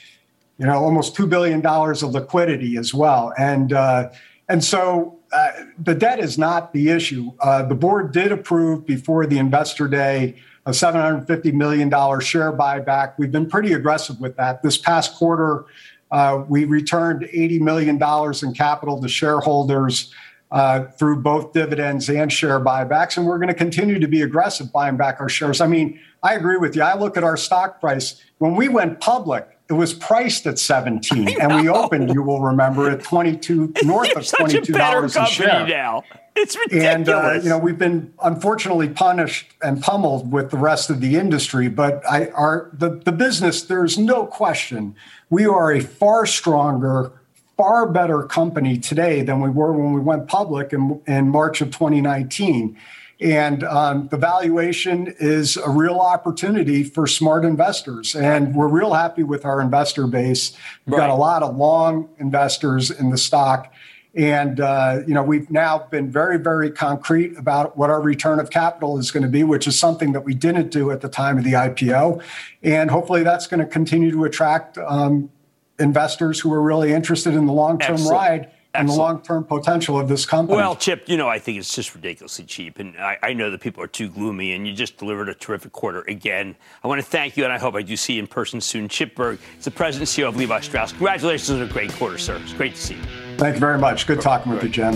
you 0.59 0.68
know, 0.68 0.84
almost 0.84 1.16
$2 1.16 1.28
billion 1.28 1.66
of 1.66 2.03
liquidity 2.03 2.78
as 2.78 2.93
well. 2.93 3.34
And, 3.39 3.74
uh, 3.74 4.11
and 4.49 4.64
so 4.64 5.18
uh, 5.34 5.51
the 5.79 5.95
debt 5.95 6.19
is 6.19 6.38
not 6.38 6.73
the 6.73 6.89
issue. 6.89 7.31
Uh, 7.39 7.63
the 7.63 7.75
board 7.75 8.11
did 8.11 8.31
approve 8.31 8.86
before 8.86 9.25
the 9.25 9.38
investor 9.38 9.88
day 9.88 10.36
a 10.65 10.71
$750 10.71 11.53
million 11.53 11.89
share 12.21 12.53
buyback. 12.53 13.15
We've 13.17 13.31
been 13.31 13.49
pretty 13.49 13.73
aggressive 13.73 14.19
with 14.19 14.38
that. 14.38 14.63
This 14.63 14.77
past 14.77 15.15
quarter, 15.15 15.65
uh, 16.11 16.43
we 16.47 16.65
returned 16.65 17.23
$80 17.23 17.59
million 17.59 17.95
in 18.43 18.53
capital 18.53 19.01
to 19.01 19.09
shareholders 19.09 20.13
uh, 20.51 20.86
through 20.99 21.21
both 21.21 21.51
dividends 21.51 22.09
and 22.09 22.31
share 22.31 22.59
buybacks. 22.59 23.17
And 23.17 23.25
we're 23.25 23.39
going 23.39 23.47
to 23.47 23.55
continue 23.55 23.99
to 23.99 24.07
be 24.07 24.21
aggressive 24.21 24.71
buying 24.71 24.95
back 24.95 25.19
our 25.19 25.27
shares. 25.27 25.59
I 25.59 25.67
mean, 25.67 25.99
I 26.21 26.36
agree 26.36 26.57
with 26.57 26.75
you. 26.75 26.84
I 26.84 26.95
look 26.95 27.17
at 27.17 27.23
our 27.23 27.36
stock 27.36 27.81
price. 27.81 28.21
When 28.38 28.55
we 28.55 28.69
went 28.69 29.01
public, 29.01 29.52
it 29.70 29.74
was 29.74 29.93
priced 29.93 30.45
at 30.45 30.59
17 30.59 31.41
and 31.41 31.55
we 31.55 31.70
opened 31.70 32.14
you 32.14 32.22
will 32.22 32.41
remember 32.41 32.89
at 32.89 33.03
22 33.03 33.74
north 33.84 34.16
of 34.16 34.28
22 34.28 34.74
dollars 34.74 35.16
a, 35.16 35.26
share. 35.26 35.66
now. 35.68 36.03
It's 36.36 36.57
ridiculous 36.57 36.86
and 36.88 37.09
uh, 37.09 37.39
you 37.41 37.49
know 37.49 37.57
we've 37.57 37.78
been 37.78 38.14
unfortunately 38.24 38.89
punished 38.89 39.47
and 39.61 39.82
pummeled 39.82 40.32
with 40.32 40.51
the 40.51 40.57
rest 40.57 40.89
of 40.89 40.99
the 40.99 41.16
industry 41.16 41.70
but 41.70 42.03
i 42.09 42.28
are 42.30 42.70
the, 42.74 42.89
the 42.89 43.11
business 43.11 43.64
there's 43.64 43.97
no 43.97 44.26
question 44.26 44.95
we 45.30 45.45
are 45.45 45.72
a 45.72 45.80
far 45.80 46.26
stronger 46.26 47.11
far 47.55 47.88
better 47.88 48.24
company 48.24 48.78
today 48.78 49.22
than 49.22 49.41
we 49.41 49.49
were 49.49 49.72
when 49.72 49.93
we 49.93 50.01
went 50.01 50.28
public 50.28 50.74
in, 50.74 51.01
in 51.07 51.30
march 51.30 51.61
of 51.61 51.70
2019 51.70 52.78
and 53.24 53.63
um, 53.63 54.09
the 54.09 54.17
valuation 54.17 55.15
is 55.17 55.55
a 55.55 55.69
real 55.69 55.99
opportunity 55.99 56.84
for 56.84 57.07
smart 57.07 57.45
investors. 57.45 58.17
And 58.17 58.53
we're 58.53 58.67
real 58.67 58.93
happy 58.93 59.24
with 59.24 59.45
our 59.45 59.61
investor 59.61 60.07
base. 60.07 60.51
We've 60.86 60.97
right. 60.97 61.07
got 61.07 61.09
a 61.09 61.15
lot 61.15 61.41
of 61.41 61.55
long 61.55 62.09
investors 62.19 62.91
in 62.91 63.11
the 63.11 63.17
stock. 63.17 63.74
And, 64.13 64.59
uh, 64.59 64.99
you 65.07 65.13
know, 65.13 65.24
we've 65.24 65.49
now 65.49 65.88
been 65.89 66.11
very, 66.11 66.38
very 66.38 66.69
concrete 66.69 67.38
about 67.38 67.78
what 67.78 67.89
our 67.89 68.01
return 68.01 68.41
of 68.41 68.49
capital 68.49 68.99
is 68.99 69.09
going 69.09 69.24
to 69.24 69.30
be, 69.30 69.45
which 69.45 69.67
is 69.67 69.80
something 69.80 70.11
that 70.11 70.26
we 70.26 70.34
didn't 70.34 70.69
do 70.69 70.91
at 70.91 70.99
the 70.99 71.09
time 71.09 71.38
of 71.38 71.45
the 71.45 71.53
IPO. 71.53 72.21
And 72.61 72.91
hopefully 72.91 73.24
that's 73.24 73.47
going 73.47 73.61
to 73.61 73.65
continue 73.65 74.11
to 74.11 74.26
attract 74.26 74.78
um, 74.78 75.32
investors 75.80 76.41
who 76.41 76.51
are 76.51 76.61
really 76.61 76.91
interested 76.91 77.36
in 77.36 77.45
the 77.45 77.53
long 77.53 77.80
term 77.80 78.05
ride 78.05 78.51
and 78.76 78.89
the 78.89 78.93
long 78.93 79.21
term 79.21 79.43
potential 79.43 79.99
of 79.99 80.07
this 80.07 80.26
company. 80.26 80.57
Well, 80.57 80.76
Chip, 80.76 81.07
you 81.07 81.17
know, 81.17 81.30
I 81.30 81.38
think 81.38 81.59
it's 81.59 81.74
just 81.74 81.93
ridiculously 81.93 82.45
cheap. 82.45 82.80
And 82.80 82.97
I, 82.97 83.17
I, 83.21 83.34
know 83.34 83.51
that 83.51 83.61
people 83.61 83.84
are 83.84 83.88
too 83.88 84.09
gloomy, 84.09 84.53
and 84.53 84.67
you 84.67 84.74
just 84.74 84.97
delivered 84.97 85.30
a 85.30 85.34
terrific 85.36 85.71
quarter 85.71 86.01
again. 86.07 86.55
I 86.84 86.88
want 86.88 86.99
to 86.99 87.05
thank 87.05 87.38
you, 87.38 87.43
and 87.43 87.53
I 87.53 87.59
hope 87.59 87.76
I 87.76 87.84
do 87.84 87.95
see 87.95 88.13
you 88.13 88.19
in 88.19 88.28
person 88.28 88.59
soon. 88.59 88.88
Chip 88.88 89.15
Berg 89.15 89.39
is 89.57 89.65
the 89.65 89.71
president 89.71 90.09
and 90.17 90.26
CEO 90.26 90.28
of 90.28 90.36
Levi 90.36 90.59
Strauss. 90.61 90.91
Congratulations 90.91 91.51
on 91.51 91.61
a 91.61 91.71
great 91.71 91.91
quarter, 91.93 92.17
sir. 92.17 92.39
It's 92.41 92.53
great 92.53 92.76
to 92.76 92.82
see 92.82 92.95
you. 92.95 93.01
Thank 93.38 93.55
you 93.55 93.59
very 93.59 93.78
much. 93.78 94.07
Good 94.07 94.21
talking 94.21 94.51
with 94.51 94.63
you, 94.63 94.69
Jim. 94.69 94.95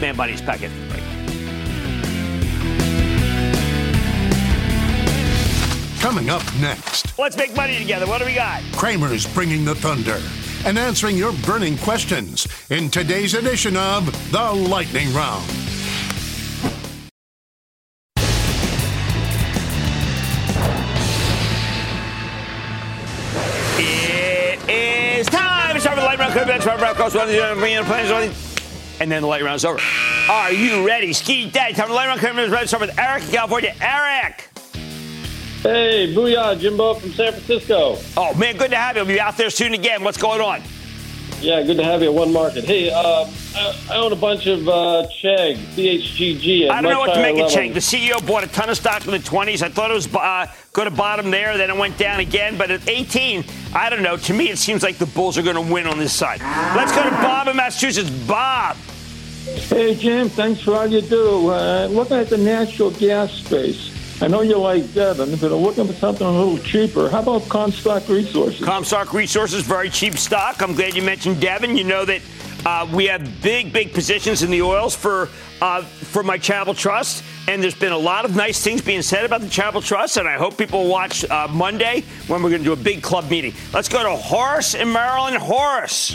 Mad 0.00 0.16
Money's 0.16 0.40
back 0.40 0.62
after 0.62 0.80
the 0.80 0.88
break. 0.88 1.00
Coming 6.00 6.30
up 6.30 6.42
next. 6.58 7.18
Let's 7.18 7.36
make 7.36 7.54
money 7.54 7.78
together. 7.78 8.06
What 8.06 8.20
do 8.20 8.24
we 8.24 8.34
got? 8.34 8.62
Cramer's 8.72 9.26
bringing 9.34 9.66
the 9.66 9.74
thunder 9.74 10.18
and 10.64 10.78
answering 10.78 11.16
your 11.16 11.32
burning 11.46 11.76
questions 11.78 12.46
in 12.70 12.90
today's 12.90 13.34
edition 13.34 13.76
of 13.76 14.06
The 14.30 14.52
Lightning 14.52 15.12
Round. 15.14 15.48
It 23.78 24.68
is 24.68 25.26
time 25.28 25.74
the 25.78 26.02
lightning 26.02 26.28
round. 26.28 26.34
And 29.00 29.10
then 29.10 29.22
the 29.22 29.28
lightning 29.28 29.46
round 29.46 29.56
is 29.56 29.64
over. 29.64 29.80
Are 30.28 30.52
you 30.52 30.86
ready? 30.86 31.12
Ski 31.14 31.50
Daddy. 31.50 31.72
Time 31.72 31.86
for 31.86 31.88
the 31.88 31.94
lightning 31.94 32.36
round. 32.36 32.52
Let's 32.52 32.68
start 32.68 32.82
with 32.82 32.98
Eric 32.98 33.24
in 33.24 33.30
California. 33.30 33.74
Eric. 33.80 34.49
Hey, 35.62 36.10
booyah, 36.14 36.58
Jimbo 36.58 36.94
from 36.94 37.10
San 37.12 37.32
Francisco. 37.32 37.98
Oh, 38.16 38.32
man, 38.34 38.56
good 38.56 38.70
to 38.70 38.78
have 38.78 38.96
you. 38.96 39.02
I'll 39.02 39.08
be 39.08 39.20
out 39.20 39.36
there 39.36 39.50
soon 39.50 39.74
again. 39.74 40.02
What's 40.02 40.16
going 40.16 40.40
on? 40.40 40.62
Yeah, 41.42 41.62
good 41.62 41.76
to 41.76 41.84
have 41.84 42.00
you 42.00 42.08
at 42.08 42.14
One 42.14 42.32
Market. 42.32 42.64
Hey, 42.64 42.90
uh, 42.90 43.26
I, 43.54 43.76
I, 43.90 43.96
own 43.96 44.10
a 44.10 44.16
bunch 44.16 44.46
of 44.46 44.66
uh, 44.66 45.06
Chegg, 45.22 45.56
CHGG. 45.56 46.70
I 46.70 46.80
don't 46.80 46.90
know 46.90 47.00
what 47.00 47.14
to 47.14 47.20
make 47.20 47.36
of 47.38 47.50
Chegg. 47.50 47.74
The 47.74 47.80
CEO 47.80 48.26
bought 48.26 48.42
a 48.42 48.46
ton 48.46 48.70
of 48.70 48.76
stock 48.78 49.04
in 49.04 49.10
the 49.10 49.18
20s. 49.18 49.60
I 49.60 49.68
thought 49.68 49.90
it 49.90 49.94
was 49.94 50.14
uh, 50.14 50.46
going 50.72 50.88
to 50.88 50.96
bottom 50.96 51.30
there, 51.30 51.58
then 51.58 51.68
it 51.68 51.76
went 51.76 51.98
down 51.98 52.20
again. 52.20 52.56
But 52.56 52.70
at 52.70 52.88
18, 52.88 53.44
I 53.74 53.90
don't 53.90 54.02
know. 54.02 54.16
To 54.16 54.32
me, 54.32 54.48
it 54.48 54.56
seems 54.56 54.82
like 54.82 54.96
the 54.96 55.06
Bulls 55.06 55.36
are 55.36 55.42
going 55.42 55.56
to 55.56 55.72
win 55.72 55.86
on 55.86 55.98
this 55.98 56.14
side. 56.14 56.40
Let's 56.74 56.92
go 56.92 57.04
to 57.04 57.10
Bob 57.10 57.48
in 57.48 57.56
Massachusetts. 57.56 58.08
Bob. 58.10 58.76
Hey, 59.44 59.94
Jim, 59.94 60.30
thanks 60.30 60.62
for 60.62 60.74
all 60.74 60.86
you 60.86 61.02
do. 61.02 61.48
Uh, 61.50 61.86
looking 61.90 62.16
at 62.16 62.30
the 62.30 62.38
natural 62.38 62.92
gas 62.92 63.30
space. 63.32 63.99
I 64.22 64.28
know 64.28 64.42
you 64.42 64.58
like 64.58 64.92
Devon, 64.92 65.30
but 65.36 65.50
I'm 65.50 65.62
looking 65.62 65.86
for 65.86 65.94
something 65.94 66.26
a 66.26 66.30
little 66.30 66.58
cheaper. 66.58 67.08
How 67.08 67.20
about 67.20 67.48
Comstock 67.48 68.06
Resources? 68.06 68.62
Comstock 68.62 69.14
Resources, 69.14 69.62
very 69.62 69.88
cheap 69.88 70.18
stock. 70.18 70.60
I'm 70.60 70.74
glad 70.74 70.94
you 70.94 71.00
mentioned 71.00 71.40
Devon. 71.40 71.74
You 71.74 71.84
know 71.84 72.04
that 72.04 72.20
uh, 72.66 72.86
we 72.92 73.06
have 73.06 73.40
big, 73.40 73.72
big 73.72 73.94
positions 73.94 74.42
in 74.42 74.50
the 74.50 74.60
oils 74.60 74.94
for 74.94 75.30
uh, 75.62 75.82
for 75.82 76.22
my 76.22 76.36
Charitable 76.36 76.74
Trust, 76.74 77.24
and 77.48 77.62
there's 77.62 77.74
been 77.74 77.92
a 77.92 77.98
lot 77.98 78.26
of 78.26 78.36
nice 78.36 78.62
things 78.62 78.82
being 78.82 79.00
said 79.00 79.24
about 79.24 79.40
the 79.40 79.48
Charitable 79.48 79.80
Trust, 79.80 80.18
and 80.18 80.28
I 80.28 80.36
hope 80.36 80.58
people 80.58 80.86
watch 80.86 81.24
uh, 81.30 81.48
Monday 81.48 82.04
when 82.26 82.42
we're 82.42 82.50
going 82.50 82.62
to 82.62 82.64
do 82.64 82.72
a 82.72 82.76
big 82.76 83.02
club 83.02 83.30
meeting. 83.30 83.54
Let's 83.72 83.88
go 83.88 84.02
to 84.02 84.16
Horace 84.16 84.74
in 84.74 84.92
Maryland. 84.92 85.38
Horace. 85.38 86.14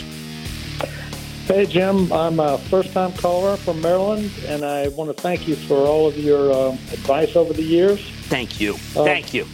Hey, 1.46 1.64
Jim. 1.64 2.12
I'm 2.12 2.40
a 2.40 2.58
first 2.58 2.92
time 2.92 3.12
caller 3.12 3.56
from 3.56 3.80
Maryland, 3.80 4.32
and 4.46 4.64
I 4.64 4.88
want 4.88 5.16
to 5.16 5.22
thank 5.22 5.46
you 5.46 5.54
for 5.54 5.76
all 5.76 6.08
of 6.08 6.18
your 6.18 6.50
uh, 6.50 6.72
advice 6.90 7.36
over 7.36 7.52
the 7.52 7.62
years. 7.62 8.00
Thank 8.22 8.60
you. 8.60 8.74
Uh, 8.96 9.04
thank 9.04 9.32
you. 9.32 9.46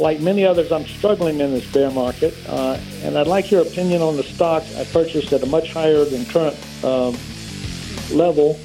Like 0.00 0.18
many 0.18 0.44
others, 0.44 0.72
I'm 0.72 0.84
struggling 0.84 1.38
in 1.38 1.52
this 1.52 1.64
bear 1.72 1.92
market, 1.92 2.34
uh, 2.48 2.76
and 3.04 3.16
I'd 3.16 3.28
like 3.28 3.52
your 3.52 3.62
opinion 3.62 4.02
on 4.02 4.16
the 4.16 4.24
stock 4.24 4.64
I 4.76 4.84
purchased 4.86 5.32
at 5.32 5.44
a 5.44 5.46
much 5.46 5.72
higher 5.72 6.04
than 6.04 6.24
current 6.26 6.56
um, 6.82 7.16
level. 8.10 8.58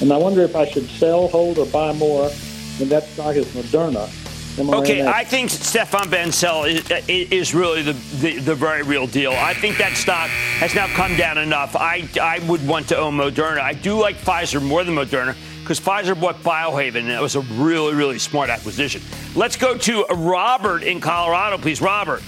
And 0.00 0.12
I 0.12 0.16
wonder 0.16 0.42
if 0.42 0.56
I 0.56 0.66
should 0.66 0.88
sell, 0.88 1.28
hold, 1.28 1.58
or 1.58 1.66
buy 1.66 1.92
more. 1.92 2.28
And 2.80 2.90
that 2.90 3.04
stock 3.04 3.36
is 3.36 3.46
Moderna. 3.54 4.10
Okay, 4.58 5.06
I 5.06 5.24
think 5.24 5.50
Stéphane 5.50 6.10
Bancel 6.10 6.68
is, 6.68 7.08
is 7.08 7.54
really 7.54 7.82
the, 7.82 7.94
the, 8.20 8.38
the, 8.38 8.54
very 8.54 8.82
real 8.82 9.06
deal. 9.06 9.32
I 9.32 9.54
think 9.54 9.78
that 9.78 9.96
stock 9.96 10.28
has 10.28 10.74
now 10.74 10.88
come 10.88 11.16
down 11.16 11.38
enough. 11.38 11.74
I, 11.74 12.06
I 12.20 12.38
would 12.46 12.66
want 12.68 12.88
to 12.88 12.98
own 12.98 13.16
Moderna. 13.16 13.60
I 13.60 13.72
do 13.72 13.98
like 13.98 14.16
Pfizer 14.16 14.62
more 14.62 14.84
than 14.84 14.94
Moderna 14.94 15.34
because 15.60 15.80
Pfizer 15.80 16.20
bought 16.20 16.36
Biohaven, 16.42 16.96
and 16.96 17.08
that 17.08 17.22
was 17.22 17.34
a 17.34 17.40
really, 17.40 17.94
really 17.94 18.18
smart 18.18 18.50
acquisition. 18.50 19.00
Let's 19.34 19.56
go 19.56 19.78
to 19.78 20.04
Robert 20.10 20.82
in 20.82 21.00
Colorado, 21.00 21.56
please. 21.56 21.80
Robert. 21.80 22.22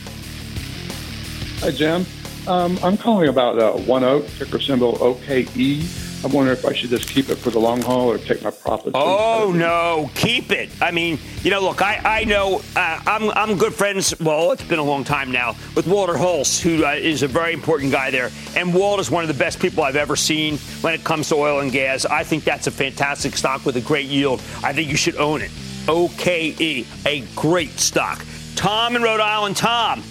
Hi, 1.59 1.72
Jim. 1.72 2.07
Um, 2.47 2.79
I'm 2.83 2.97
calling 2.97 3.29
about 3.29 3.59
uh, 3.59 3.72
ONEOK, 3.83 4.39
ticker 4.39 4.61
symbol 4.61 4.97
OKE. 5.03 6.04
I 6.25 6.27
wonder 6.29 6.53
if 6.53 6.64
I 6.64 6.72
should 6.72 6.89
just 6.89 7.07
keep 7.07 7.29
it 7.29 7.37
for 7.37 7.51
the 7.51 7.59
long 7.59 7.83
haul 7.83 8.11
or 8.11 8.16
take 8.16 8.43
my 8.43 8.51
profits. 8.51 8.93
Oh 8.95 9.53
no, 9.55 10.11
keep 10.14 10.51
it. 10.53 10.70
I 10.81 10.91
mean, 10.91 11.18
you 11.43 11.51
know, 11.51 11.61
look, 11.61 11.83
I 11.83 12.01
I 12.03 12.25
know 12.25 12.62
uh, 12.75 13.01
I'm 13.07 13.31
I'm 13.33 13.59
good 13.59 13.75
friends. 13.75 14.18
Well, 14.18 14.53
it's 14.53 14.64
been 14.64 14.79
a 14.79 14.85
long 14.85 15.05
time 15.05 15.31
now 15.31 15.55
with 15.77 15.87
Walter 15.87 16.14
Hulse, 16.14 16.59
who 16.59 16.87
uh, 16.87 16.93
is 16.93 17.22
a 17.22 17.29
very 17.29 17.53
important 17.53 17.93
guy 17.93 18.11
there, 18.11 18.31
and 18.57 18.72
Walt 18.72 19.01
is 19.01 19.11
one 19.11 19.22
of 19.22 19.29
the 19.29 19.35
best 19.35 19.61
people 19.61 19.83
I've 19.83 19.97
ever 19.97 20.16
seen 20.16 20.57
when 20.81 20.95
it 20.95 21.05
comes 21.05 21.29
to 21.29 21.35
oil 21.35 21.61
and 21.61 21.70
gas. 21.70 22.07
I 22.07 22.25
think 22.25 22.45
that's 22.45 22.66
a 22.66 22.70
fantastic 22.70 23.37
stock 23.37 23.66
with 23.66 23.77
a 23.77 23.83
great 23.83 24.07
yield. 24.07 24.41
I 24.62 24.72
think 24.72 24.89
you 24.89 24.97
should 24.97 25.16
own 25.16 25.43
it. 25.43 25.51
OKE, 25.89 26.87
a 27.07 27.25
great 27.37 27.79
stock. 27.79 28.25
Tom 28.57 28.97
in 28.97 29.03
Rhode 29.03 29.20
Island, 29.20 29.59
Tom. 29.59 30.03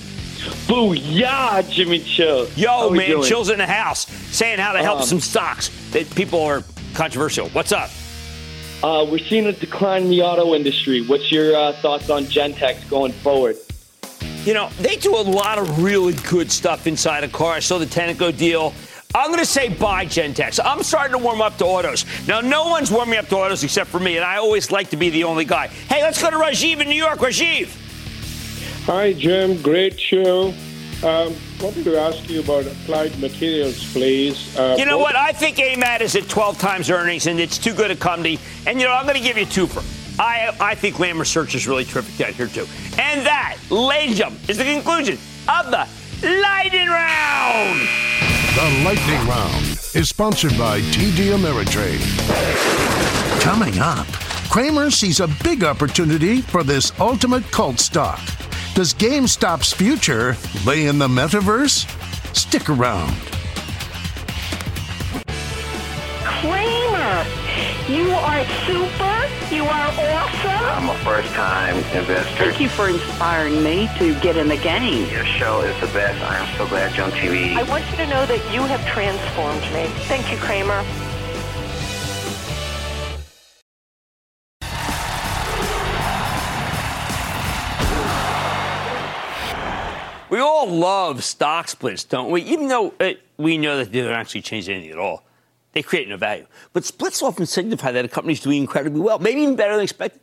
Booyah, 0.68 1.70
Jimmy 1.70 2.00
Chills. 2.00 2.56
Yo, 2.58 2.90
man, 2.90 3.24
Chills 3.24 3.50
in 3.50 3.58
the 3.58 3.68
house 3.68 4.08
saying 4.08 4.60
how 4.60 4.74
to 4.74 4.82
help 4.82 5.02
um, 5.02 5.06
some 5.06 5.20
stocks 5.20 5.70
that 5.92 6.10
people 6.16 6.42
are 6.42 6.64
controversial. 6.94 7.50
What's 7.50 7.72
up? 7.72 7.90
Uh, 8.84 9.06
we're 9.10 9.18
seeing 9.18 9.46
a 9.46 9.54
decline 9.54 10.04
in 10.04 10.10
the 10.10 10.22
auto 10.22 10.54
industry. 10.54 11.06
What's 11.06 11.32
your 11.32 11.56
uh, 11.56 11.72
thoughts 11.74 12.10
on 12.10 12.26
Gentex 12.26 12.90
going 12.90 13.14
forward? 13.14 13.56
You 14.44 14.54
know, 14.54 14.70
they 14.82 14.98
do 14.98 15.16
a 15.16 15.24
lot 15.24 15.58
of 15.58 15.82
really 15.82 16.14
good 16.30 16.52
stuff 16.52 16.86
inside 16.86 17.24
a 17.24 17.30
car. 17.30 17.54
I 17.54 17.60
saw 17.60 17.78
the 17.78 17.86
Tenneco 17.86 18.38
deal. 18.38 18.74
I'm 19.16 19.28
going 19.28 19.40
to 19.40 19.46
say 19.46 19.70
buy 19.70 20.06
Gentex. 20.06 20.60
I'm 20.64 20.84
starting 20.84 21.18
to 21.18 21.24
warm 21.24 21.42
up 21.42 21.58
to 21.60 21.66
autos. 21.66 22.06
Now, 22.28 22.42
no 22.42 22.68
one's 22.68 22.92
warming 22.92 23.20
up 23.20 23.28
to 23.28 23.38
autos 23.38 23.64
except 23.64 23.90
for 23.90 24.00
me, 24.00 24.18
and 24.18 24.26
I 24.26 24.38
always 24.38 24.72
like 24.72 24.90
to 24.90 24.98
be 24.98 25.10
the 25.12 25.24
only 25.24 25.46
guy. 25.46 25.68
Hey, 25.68 26.02
let's 26.02 26.22
go 26.22 26.30
to 26.30 26.36
Rajiv 26.36 26.82
in 26.82 26.90
New 26.90 26.96
York. 26.96 27.20
Rajiv. 27.20 27.70
Hi, 28.86 29.14
Jim. 29.14 29.62
Great 29.62 29.98
show. 29.98 30.54
Um, 31.04 31.34
wanted 31.62 31.86
to 31.86 31.98
ask 31.98 32.30
you 32.30 32.42
about 32.42 32.66
applied 32.66 33.18
materials, 33.18 33.82
please. 33.94 34.58
Uh, 34.58 34.76
you 34.78 34.86
know 34.86 34.98
what? 34.98 35.16
I 35.16 35.32
think 35.32 35.56
AMAT 35.56 36.02
is 36.02 36.18
at 36.18 36.28
12 36.28 36.60
times 36.60 36.90
earnings, 36.90 37.28
and 37.28 37.40
it's 37.40 37.58
too 37.58 37.74
good 37.74 37.92
a 37.92 37.96
company. 37.96 38.40
And 38.68 38.82
you 38.82 38.86
know, 38.86 38.94
I'm 38.94 39.06
going 39.06 39.16
to 39.16 39.24
give 39.24 39.38
you 39.38 39.46
two 39.46 39.68
for. 39.68 39.82
I 40.22 40.54
I 40.60 40.76
think 40.76 41.00
Lam 41.00 41.18
Research 41.18 41.56
is 41.56 41.66
really 41.66 41.86
terrific 41.86 42.18
down 42.18 42.34
here 42.34 42.48
too. 42.48 42.68
And 43.00 43.26
that, 43.26 43.58
ladies 43.70 44.10
and 44.10 44.18
gentlemen, 44.18 44.50
is 44.50 44.58
the 44.58 44.66
conclusion 44.66 45.18
of 45.48 45.72
the 45.72 45.88
Lightning 46.22 46.90
Round. 46.90 47.88
The 48.56 48.84
Lightning 48.84 49.28
Round 49.30 49.66
is 49.96 50.10
sponsored 50.10 50.58
by 50.58 50.82
TD 50.92 51.32
Ameritrade. 51.32 52.04
Coming 53.40 53.80
up, 53.80 54.08
Cramer 54.50 54.92
sees 54.92 55.22
a 55.22 55.30
big 55.42 55.64
opportunity 55.64 56.42
for 56.42 56.64
this 56.64 56.92
ultimate 57.00 57.50
cult 57.52 57.80
stock. 57.80 58.20
Does 58.76 58.92
GameStop's 58.92 59.72
future 59.72 60.36
lay 60.66 60.88
in 60.88 60.98
the 60.98 61.08
metaverse? 61.08 61.86
Stick 62.36 62.72
around. 62.72 63.14
Cramer, 66.26 67.24
you 67.88 68.10
are 68.10 68.44
super. 68.66 69.54
You 69.54 69.66
are 69.66 69.90
awesome. 69.90 70.66
I'm 70.66 70.90
a 70.90 70.98
first 71.04 71.32
time 71.36 71.76
investor. 71.96 72.36
Thank 72.36 72.60
you 72.60 72.68
for 72.68 72.90
inspiring 72.90 73.62
me 73.64 73.92
to 74.00 74.20
get 74.22 74.38
in 74.38 74.48
the 74.48 74.58
game. 74.58 75.08
Your 75.12 75.24
show 75.24 75.62
is 75.62 75.80
the 75.80 75.94
best. 75.94 76.20
I 76.24 76.40
am 76.40 76.58
so 76.58 76.68
glad 76.68 76.96
you're 76.98 77.06
on 77.06 77.12
TV. 77.12 77.56
I 77.56 77.62
want 77.70 77.86
you 77.92 77.98
to 77.98 78.08
know 78.08 78.26
that 78.26 78.52
you 78.52 78.62
have 78.62 78.84
transformed 78.88 79.62
me. 79.72 79.86
Thank 80.08 80.32
you, 80.32 80.38
Cramer. 80.38 80.84
We 90.34 90.40
all 90.40 90.68
love 90.68 91.24
stock 91.24 91.68
splits, 91.68 92.04
don't 92.06 92.32
we? 92.32 92.42
Even 92.42 92.68
though 92.68 92.96
it, 93.00 93.22
we 93.38 93.56
know 93.56 93.78
that 93.78 93.92
they 93.92 94.02
don't 94.02 94.14
actually 94.14 94.42
change 94.42 94.68
anything 94.68 94.90
at 94.90 94.98
all. 94.98 95.24
They 95.74 95.84
create 95.84 96.10
no 96.10 96.18
value. 96.18 96.48
But 96.74 96.86
splits 96.86 97.22
often 97.22 97.46
signify 97.46 97.92
that 97.92 98.04
a 98.04 98.08
company's 98.08 98.40
doing 98.40 98.62
incredibly 98.62 99.00
well, 99.00 99.20
maybe 99.20 99.42
even 99.42 99.56
better 99.56 99.74
than 99.74 99.84
expected. 99.84 100.22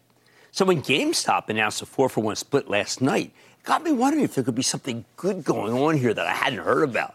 So 0.51 0.65
when 0.65 0.83
GameStop 0.83 1.49
announced 1.49 1.81
a 1.83 1.87
four 1.87 2.09
for 2.09 2.23
one 2.23 2.35
split 2.35 2.69
last 2.69 3.01
night, 3.01 3.31
it 3.61 3.65
got 3.65 3.85
me 3.85 3.93
wondering 3.93 4.25
if 4.25 4.35
there 4.35 4.43
could 4.43 4.57
be 4.57 4.63
something 4.63 5.05
good 5.17 5.45
going 5.45 5.75
on 5.75 5.97
here 5.97 6.13
that 6.13 6.27
I 6.27 6.33
hadn't 6.33 6.59
heard 6.59 6.83
about. 6.83 7.15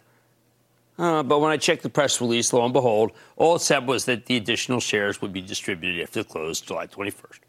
Uh, 0.97 1.21
but 1.21 1.41
when 1.41 1.51
I 1.51 1.57
checked 1.57 1.83
the 1.83 1.89
press 1.89 2.21
release, 2.21 2.53
lo 2.53 2.63
and 2.63 2.71
behold, 2.71 3.11
all 3.35 3.57
it 3.57 3.61
said 3.61 3.87
was 3.87 4.05
that 4.05 4.27
the 4.27 4.37
additional 4.37 4.79
shares 4.79 5.21
would 5.21 5.33
be 5.33 5.41
distributed 5.41 6.01
after 6.01 6.23
the 6.23 6.29
close, 6.29 6.61
July 6.61 6.87
21st. 6.87 7.39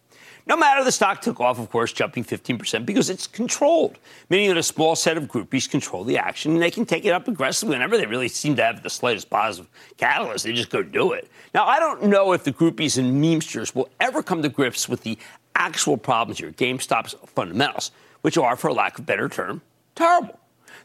No 0.49 0.57
matter 0.57 0.85
the 0.85 0.93
stock 0.93 1.21
took 1.21 1.41
off, 1.41 1.59
of 1.59 1.71
course, 1.71 1.93
jumping 1.93 2.25
15% 2.25 2.87
because 2.87 3.11
it's 3.11 3.27
controlled, 3.27 3.99
meaning 4.31 4.49
that 4.49 4.57
a 4.57 4.63
small 4.63 4.95
set 4.95 5.17
of 5.17 5.25
groupies 5.25 5.69
control 5.69 6.05
the 6.05 6.19
action 6.19 6.53
and 6.53 6.63
they 6.63 6.71
can 6.71 6.87
take 6.87 7.05
it 7.05 7.11
up 7.11 7.27
aggressively 7.27 7.75
whenever 7.75 7.97
they 7.97 8.07
really 8.07 8.29
seem 8.29 8.55
to 8.55 8.63
have 8.63 8.85
the 8.85 8.91
slightest 8.91 9.29
positive 9.29 9.69
catalyst. 9.97 10.45
They 10.45 10.53
just 10.53 10.71
go 10.71 10.85
do 10.85 11.13
it. 11.13 11.29
Now, 11.53 11.67
I 11.67 11.81
don't 11.81 12.05
know 12.05 12.33
if 12.33 12.45
the 12.45 12.53
groupies 12.53 12.97
and 12.97 13.21
memesters 13.21 13.75
will 13.75 13.89
ever 13.99 14.23
come 14.23 14.41
to 14.43 14.49
grips 14.49 14.89
with 14.89 15.03
the 15.03 15.19
actual 15.57 15.97
problems 15.97 16.39
here, 16.39 16.53
GameStop's 16.53 17.17
fundamentals, 17.27 17.91
which 18.21 18.39
are, 18.39 18.55
for 18.55 18.73
lack 18.73 18.99
of 18.99 19.01
a 19.01 19.07
better 19.07 19.29
term, 19.29 19.63
terrible. 19.97 20.39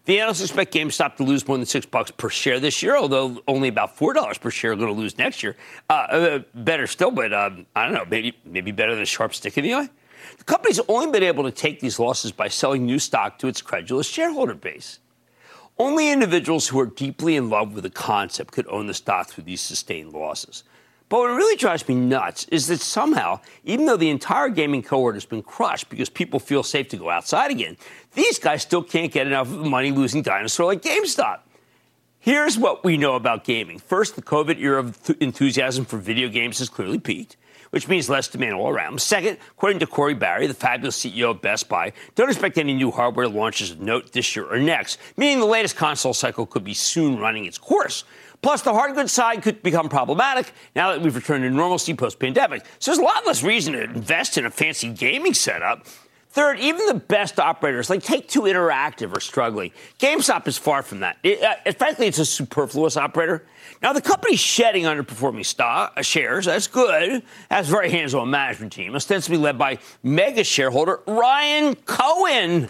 The 0.06 0.20
analysts 0.20 0.42
expect 0.42 0.74
GameStop 0.74 1.18
to 1.18 1.24
lose 1.24 1.48
more 1.48 1.58
than 1.58 1.66
six 1.66 1.86
bucks 1.86 2.10
per 2.10 2.30
share 2.30 2.60
this 2.60 2.82
year, 2.82 2.98
although 2.98 3.42
only 3.48 3.68
about 3.68 3.96
four 3.96 4.14
dollars 4.14 4.38
per 4.38 4.50
share 4.50 4.72
are 4.72 4.76
going 4.76 4.88
to 4.88 5.00
lose 5.00 5.18
next 5.18 5.44
year. 5.44 5.56
Uh, 5.90 5.94
uh, 5.94 6.40
better 6.56 6.88
still, 6.88 7.12
but 7.12 7.32
um, 7.32 7.68
I 7.76 7.86
don't 7.86 7.94
know, 7.94 8.06
maybe 8.10 8.36
maybe 8.44 8.72
better 8.72 8.94
than 8.94 9.04
a 9.04 9.06
sharp 9.06 9.36
stick 9.36 9.58
in 9.58 9.64
the 9.64 9.76
eye. 9.76 9.90
The 10.38 10.44
company's 10.44 10.80
only 10.88 11.12
been 11.12 11.24
able 11.24 11.44
to 11.44 11.52
take 11.52 11.80
these 11.80 12.00
losses 12.00 12.32
by 12.32 12.48
selling 12.48 12.86
new 12.86 13.00
stock 13.00 13.38
to 13.40 13.48
its 13.48 13.62
credulous 13.62 14.08
shareholder 14.08 14.56
base. 14.56 15.00
Only 15.78 16.12
individuals 16.12 16.68
who 16.68 16.80
are 16.80 16.86
deeply 16.86 17.36
in 17.36 17.50
love 17.50 17.74
with 17.74 17.84
the 17.84 17.90
concept 17.90 18.52
could 18.54 18.68
own 18.68 18.88
the 18.88 18.94
stock 18.94 19.30
through 19.30 19.46
these 19.46 19.62
sustained 19.62 20.14
losses. 20.14 20.64
But 21.12 21.20
what 21.20 21.36
really 21.36 21.58
drives 21.58 21.86
me 21.90 21.96
nuts 21.96 22.46
is 22.54 22.68
that 22.68 22.80
somehow, 22.80 23.42
even 23.66 23.86
though 23.86 23.98
the 23.98 24.10
entire 24.10 24.48
gaming 24.48 24.82
cohort 24.82 25.16
has 25.16 25.26
been 25.26 25.44
crushed 25.44 25.90
because 25.90 26.08
people 26.08 26.40
feel 26.40 26.64
safe 26.64 26.88
to 26.88 26.96
go 26.96 27.10
outside 27.10 27.52
again, 27.52 27.76
these 28.14 28.40
guys 28.40 28.62
still 28.62 28.82
can't 28.82 29.12
get 29.12 29.28
enough 29.28 29.52
of 29.52 29.66
money 29.66 29.92
losing 29.92 30.22
dinosaur 30.22 30.68
like 30.68 30.82
GameStop. 30.82 31.42
Here's 32.20 32.58
what 32.58 32.86
we 32.86 32.96
know 32.96 33.16
about 33.16 33.44
gaming. 33.44 33.78
First, 33.78 34.16
the 34.16 34.22
COVID 34.22 34.58
era 34.58 34.80
of 34.80 35.04
th- 35.04 35.20
enthusiasm 35.20 35.84
for 35.84 35.98
video 35.98 36.30
games 36.30 36.60
has 36.60 36.70
clearly 36.70 36.98
peaked, 36.98 37.36
which 37.72 37.90
means 37.90 38.10
less 38.10 38.30
demand 38.30 38.54
all 38.54 38.70
around. 38.70 39.02
Second, 39.02 39.38
according 39.50 39.80
to 39.80 39.88
Corie 39.88 40.14
Barry, 40.14 40.48
the 40.48 40.54
fabulous 40.54 40.98
CEO 40.98 41.32
of 41.32 41.42
Best 41.42 41.68
Buy, 41.68 41.92
don't 42.16 42.30
expect 42.30 42.58
any 42.58 42.74
new 42.74 42.90
hardware 42.90 43.28
launches 43.28 43.72
of 43.72 43.82
note 43.82 44.14
this 44.14 44.34
year 44.34 44.46
or 44.46 44.60
next, 44.60 44.98
meaning 45.18 45.42
the 45.42 45.46
latest 45.46 45.76
console 45.76 46.14
cycle 46.14 46.46
could 46.46 46.64
be 46.64 46.74
soon 46.74 47.20
running 47.20 47.44
its 47.44 47.58
course. 47.58 48.06
Plus, 48.42 48.62
the 48.64 48.74
hard 48.74 48.96
goods 48.96 49.12
side 49.12 49.44
could 49.44 49.62
become 49.62 49.88
problematic 49.88 50.52
now 50.76 50.92
that 50.92 51.02
we've 51.02 51.16
returned 51.16 51.44
to 51.44 51.50
normalcy 51.50 51.94
post 51.94 52.20
pandemic. 52.20 52.66
So 52.80 52.92
there's 52.92 53.00
a 53.00 53.04
lot 53.04 53.26
less 53.26 53.44
reason 53.44 53.74
to 53.74 53.84
invest 53.84 54.38
in 54.38 54.46
a 54.46 54.52
fancy 54.52 54.90
gaming 54.90 55.34
setup. 55.34 55.86
Third, 56.32 56.60
even 56.60 56.86
the 56.86 56.94
best 56.94 57.40
operators 57.42 57.90
like 57.90 58.04
Take 58.04 58.30
Two 58.30 58.44
Interactive 58.44 59.16
are 59.16 59.20
struggling. 59.20 59.72
GameStop 60.00 60.48
is 60.48 60.58
far 60.58 60.82
from 60.82 61.02
that. 61.02 61.18
It, 61.24 61.44
uh, 61.44 61.74
frankly, 61.74 62.08
it's 62.08 62.20
a 62.20 62.26
superfluous 62.26 62.96
operator. 62.96 63.46
Now, 63.82 63.92
the 63.92 64.02
company's 64.02 64.40
shedding 64.40 64.86
underperforming 64.86 65.46
stock 65.46 65.92
uh, 65.98 66.02
shares. 66.02 66.46
That's 66.46 66.68
good. 66.68 67.22
Has 67.50 67.68
very 67.68 67.92
hands-on 67.92 68.30
management 68.30 68.72
team, 68.72 68.96
ostensibly 68.96 69.40
led 69.40 69.58
by 69.58 69.80
mega 70.04 70.46
shareholder 70.46 71.02
Ryan 71.06 71.76
Cohen. 71.76 72.70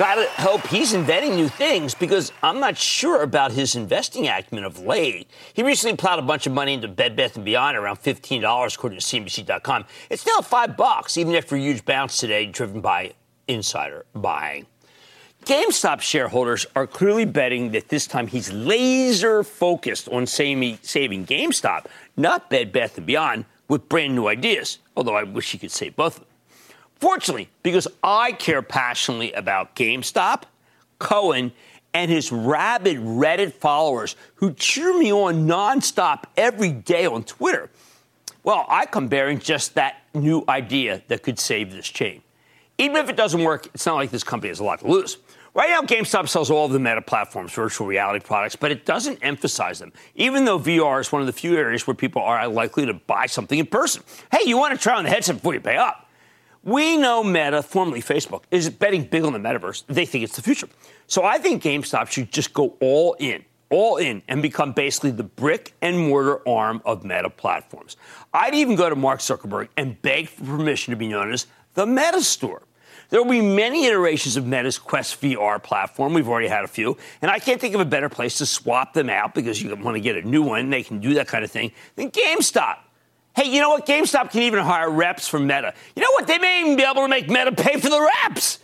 Gotta 0.00 0.30
hope 0.30 0.66
he's 0.66 0.94
inventing 0.94 1.34
new 1.34 1.50
things 1.50 1.94
because 1.94 2.32
I'm 2.42 2.58
not 2.58 2.78
sure 2.78 3.22
about 3.22 3.52
his 3.52 3.76
investing 3.76 4.28
acumen 4.28 4.64
of 4.64 4.78
late. 4.78 5.28
He 5.52 5.62
recently 5.62 5.94
plowed 5.94 6.18
a 6.18 6.22
bunch 6.22 6.46
of 6.46 6.54
money 6.54 6.72
into 6.72 6.88
Bed 6.88 7.16
Bath 7.16 7.44
& 7.44 7.44
Beyond, 7.44 7.76
around 7.76 7.96
$15 7.96 8.74
according 8.74 8.98
to 8.98 9.04
CNBC.com. 9.04 9.84
It's 10.08 10.26
now 10.26 10.40
five 10.40 10.74
bucks, 10.74 11.18
even 11.18 11.34
after 11.34 11.54
a 11.54 11.60
huge 11.60 11.84
bounce 11.84 12.16
today 12.16 12.46
driven 12.46 12.80
by 12.80 13.12
insider 13.46 14.06
buying. 14.14 14.64
GameStop 15.44 16.00
shareholders 16.00 16.64
are 16.74 16.86
clearly 16.86 17.26
betting 17.26 17.72
that 17.72 17.90
this 17.90 18.06
time 18.06 18.26
he's 18.26 18.50
laser 18.50 19.42
focused 19.42 20.08
on 20.08 20.26
saving, 20.26 20.78
GameStop, 20.78 21.84
not 22.16 22.48
Bed 22.48 22.72
Bath 22.72 22.98
& 23.02 23.04
Beyond, 23.04 23.44
with 23.68 23.86
brand 23.90 24.14
new 24.14 24.28
ideas, 24.28 24.78
although 24.96 25.16
I 25.16 25.24
wish 25.24 25.52
he 25.52 25.58
could 25.58 25.70
save 25.70 25.94
both 25.94 26.16
of 26.16 26.20
them. 26.20 26.29
Fortunately, 27.00 27.48
because 27.62 27.88
I 28.04 28.32
care 28.32 28.60
passionately 28.60 29.32
about 29.32 29.74
GameStop, 29.74 30.42
Cohen, 30.98 31.52
and 31.94 32.10
his 32.10 32.30
rabid 32.30 32.98
Reddit 32.98 33.54
followers 33.54 34.16
who 34.36 34.52
cheer 34.52 34.96
me 34.96 35.10
on 35.10 35.46
nonstop 35.46 36.24
every 36.36 36.70
day 36.70 37.06
on 37.06 37.24
Twitter. 37.24 37.70
Well, 38.44 38.66
I 38.68 38.84
come 38.86 39.08
bearing 39.08 39.38
just 39.38 39.74
that 39.74 39.96
new 40.14 40.44
idea 40.48 41.02
that 41.08 41.22
could 41.22 41.38
save 41.38 41.72
this 41.72 41.88
chain. 41.88 42.22
Even 42.78 42.96
if 42.98 43.08
it 43.08 43.16
doesn't 43.16 43.42
work, 43.42 43.66
it's 43.74 43.86
not 43.86 43.96
like 43.96 44.10
this 44.10 44.24
company 44.24 44.48
has 44.48 44.60
a 44.60 44.64
lot 44.64 44.80
to 44.80 44.86
lose. 44.86 45.16
Right 45.52 45.70
now, 45.70 45.82
GameStop 45.82 46.28
sells 46.28 46.50
all 46.50 46.66
of 46.66 46.72
the 46.72 46.78
Meta 46.78 47.02
platform's 47.02 47.52
virtual 47.52 47.86
reality 47.86 48.24
products, 48.24 48.56
but 48.56 48.70
it 48.70 48.86
doesn't 48.86 49.18
emphasize 49.22 49.78
them, 49.78 49.92
even 50.14 50.44
though 50.44 50.58
VR 50.58 51.00
is 51.00 51.10
one 51.10 51.22
of 51.22 51.26
the 51.26 51.32
few 51.32 51.56
areas 51.56 51.86
where 51.86 51.94
people 51.94 52.22
are 52.22 52.46
likely 52.46 52.86
to 52.86 52.94
buy 52.94 53.26
something 53.26 53.58
in 53.58 53.66
person. 53.66 54.02
Hey, 54.30 54.40
you 54.46 54.56
want 54.56 54.74
to 54.74 54.80
try 54.80 54.96
on 54.96 55.04
the 55.04 55.10
headset 55.10 55.36
before 55.36 55.54
you 55.54 55.60
pay 55.60 55.76
up. 55.76 56.06
We 56.62 56.98
know 56.98 57.24
Meta, 57.24 57.62
formerly 57.62 58.02
Facebook, 58.02 58.42
is 58.50 58.68
betting 58.68 59.04
big 59.04 59.24
on 59.24 59.32
the 59.32 59.38
metaverse. 59.38 59.84
They 59.86 60.04
think 60.04 60.24
it's 60.24 60.36
the 60.36 60.42
future. 60.42 60.68
So 61.06 61.24
I 61.24 61.38
think 61.38 61.62
GameStop 61.62 62.08
should 62.08 62.30
just 62.30 62.52
go 62.52 62.76
all 62.80 63.16
in, 63.18 63.44
all 63.70 63.96
in, 63.96 64.22
and 64.28 64.42
become 64.42 64.72
basically 64.72 65.10
the 65.10 65.22
brick 65.22 65.74
and 65.80 65.98
mortar 65.98 66.46
arm 66.46 66.82
of 66.84 67.02
Meta 67.02 67.30
platforms. 67.30 67.96
I'd 68.34 68.54
even 68.54 68.76
go 68.76 68.90
to 68.90 68.96
Mark 68.96 69.20
Zuckerberg 69.20 69.68
and 69.78 70.00
beg 70.02 70.28
for 70.28 70.44
permission 70.44 70.90
to 70.90 70.96
be 70.96 71.08
known 71.08 71.32
as 71.32 71.46
the 71.74 71.86
Meta 71.86 72.20
Store. 72.20 72.62
There 73.08 73.22
will 73.22 73.30
be 73.30 73.40
many 73.40 73.86
iterations 73.86 74.36
of 74.36 74.46
Meta's 74.46 74.78
Quest 74.78 75.20
VR 75.20 75.60
platform. 75.62 76.12
We've 76.12 76.28
already 76.28 76.48
had 76.48 76.64
a 76.64 76.68
few. 76.68 76.96
And 77.22 77.30
I 77.30 77.38
can't 77.38 77.60
think 77.60 77.74
of 77.74 77.80
a 77.80 77.86
better 77.86 78.10
place 78.10 78.36
to 78.38 78.46
swap 78.46 78.92
them 78.92 79.08
out 79.08 79.34
because 79.34 79.62
you 79.62 79.74
want 79.76 79.96
to 79.96 80.00
get 80.00 80.16
a 80.16 80.22
new 80.22 80.42
one. 80.42 80.68
They 80.68 80.82
can 80.82 81.00
do 81.00 81.14
that 81.14 81.26
kind 81.26 81.42
of 81.42 81.50
thing 81.50 81.72
than 81.96 82.10
GameStop. 82.10 82.76
Hey, 83.36 83.48
you 83.48 83.60
know 83.60 83.70
what? 83.70 83.86
GameStop 83.86 84.30
can 84.30 84.42
even 84.42 84.60
hire 84.60 84.90
reps 84.90 85.28
from 85.28 85.46
Meta. 85.46 85.72
You 85.94 86.02
know 86.02 86.10
what? 86.12 86.26
They 86.26 86.38
may 86.38 86.62
even 86.62 86.76
be 86.76 86.82
able 86.82 87.02
to 87.02 87.08
make 87.08 87.28
Meta 87.28 87.52
pay 87.52 87.78
for 87.78 87.88
the 87.88 88.10
reps. 88.24 88.58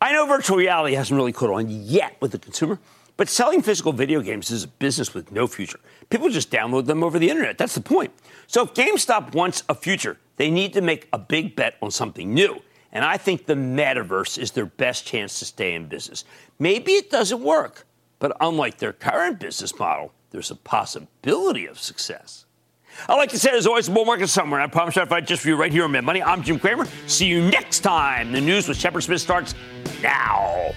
I 0.00 0.12
know 0.12 0.26
virtual 0.26 0.56
reality 0.56 0.94
hasn't 0.94 1.16
really 1.16 1.32
caught 1.32 1.50
on 1.50 1.68
yet 1.68 2.16
with 2.20 2.32
the 2.32 2.38
consumer, 2.38 2.78
but 3.16 3.28
selling 3.28 3.62
physical 3.62 3.92
video 3.92 4.20
games 4.20 4.50
is 4.50 4.64
a 4.64 4.68
business 4.68 5.14
with 5.14 5.32
no 5.32 5.46
future. 5.46 5.80
People 6.10 6.28
just 6.28 6.50
download 6.50 6.86
them 6.86 7.02
over 7.02 7.18
the 7.18 7.30
internet. 7.30 7.58
That's 7.58 7.74
the 7.74 7.80
point. 7.80 8.12
So 8.46 8.62
if 8.62 8.74
GameStop 8.74 9.34
wants 9.34 9.62
a 9.68 9.74
future, 9.74 10.18
they 10.36 10.50
need 10.50 10.72
to 10.74 10.80
make 10.80 11.08
a 11.12 11.18
big 11.18 11.56
bet 11.56 11.76
on 11.82 11.90
something 11.90 12.32
new. 12.32 12.60
And 12.92 13.04
I 13.04 13.16
think 13.16 13.46
the 13.46 13.54
metaverse 13.54 14.38
is 14.38 14.52
their 14.52 14.66
best 14.66 15.04
chance 15.04 15.40
to 15.40 15.44
stay 15.44 15.74
in 15.74 15.86
business. 15.88 16.24
Maybe 16.58 16.92
it 16.92 17.10
doesn't 17.10 17.40
work, 17.40 17.86
but 18.20 18.36
unlike 18.40 18.78
their 18.78 18.92
current 18.92 19.40
business 19.40 19.76
model, 19.76 20.12
there's 20.30 20.50
a 20.50 20.56
possibility 20.56 21.66
of 21.66 21.78
success. 21.80 22.43
I 23.08 23.16
like 23.16 23.30
to 23.30 23.38
say 23.38 23.50
there's 23.50 23.66
always 23.66 23.88
a 23.88 23.90
bull 23.90 24.04
market 24.04 24.28
somewhere. 24.28 24.60
I 24.60 24.66
promise 24.66 24.96
I'll 24.96 25.06
fight 25.06 25.26
just 25.26 25.42
for 25.42 25.48
you 25.48 25.56
right 25.56 25.72
here 25.72 25.84
on 25.84 25.92
Mad 25.92 26.04
Money. 26.04 26.22
I'm 26.22 26.42
Jim 26.42 26.58
Cramer. 26.58 26.86
See 27.06 27.26
you 27.26 27.42
next 27.50 27.80
time. 27.80 28.32
The 28.32 28.40
news 28.40 28.68
with 28.68 28.78
Shepard 28.78 29.02
Smith 29.02 29.20
starts 29.20 29.54
now. 30.02 30.72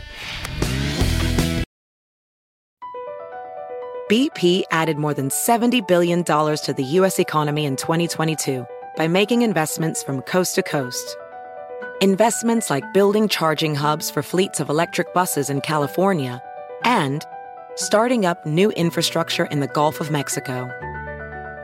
BP 4.09 4.63
added 4.71 4.97
more 4.97 5.13
than 5.13 5.27
$70 5.27 5.85
billion 5.85 6.23
to 6.23 6.73
the 6.77 6.83
U.S. 6.83 7.19
economy 7.19 7.65
in 7.65 7.75
2022 7.75 8.65
by 8.95 9.07
making 9.07 9.41
investments 9.41 10.01
from 10.01 10.21
coast 10.21 10.55
to 10.55 10.63
coast. 10.63 11.17
Investments 11.99 12.69
like 12.69 12.93
building 12.93 13.27
charging 13.27 13.75
hubs 13.75 14.09
for 14.09 14.23
fleets 14.23 14.61
of 14.61 14.69
electric 14.69 15.13
buses 15.13 15.49
in 15.49 15.59
California 15.59 16.41
and 16.85 17.25
starting 17.75 18.25
up 18.25 18.45
new 18.45 18.69
infrastructure 18.71 19.45
in 19.45 19.59
the 19.59 19.67
Gulf 19.67 19.99
of 19.99 20.09
Mexico. 20.09 20.71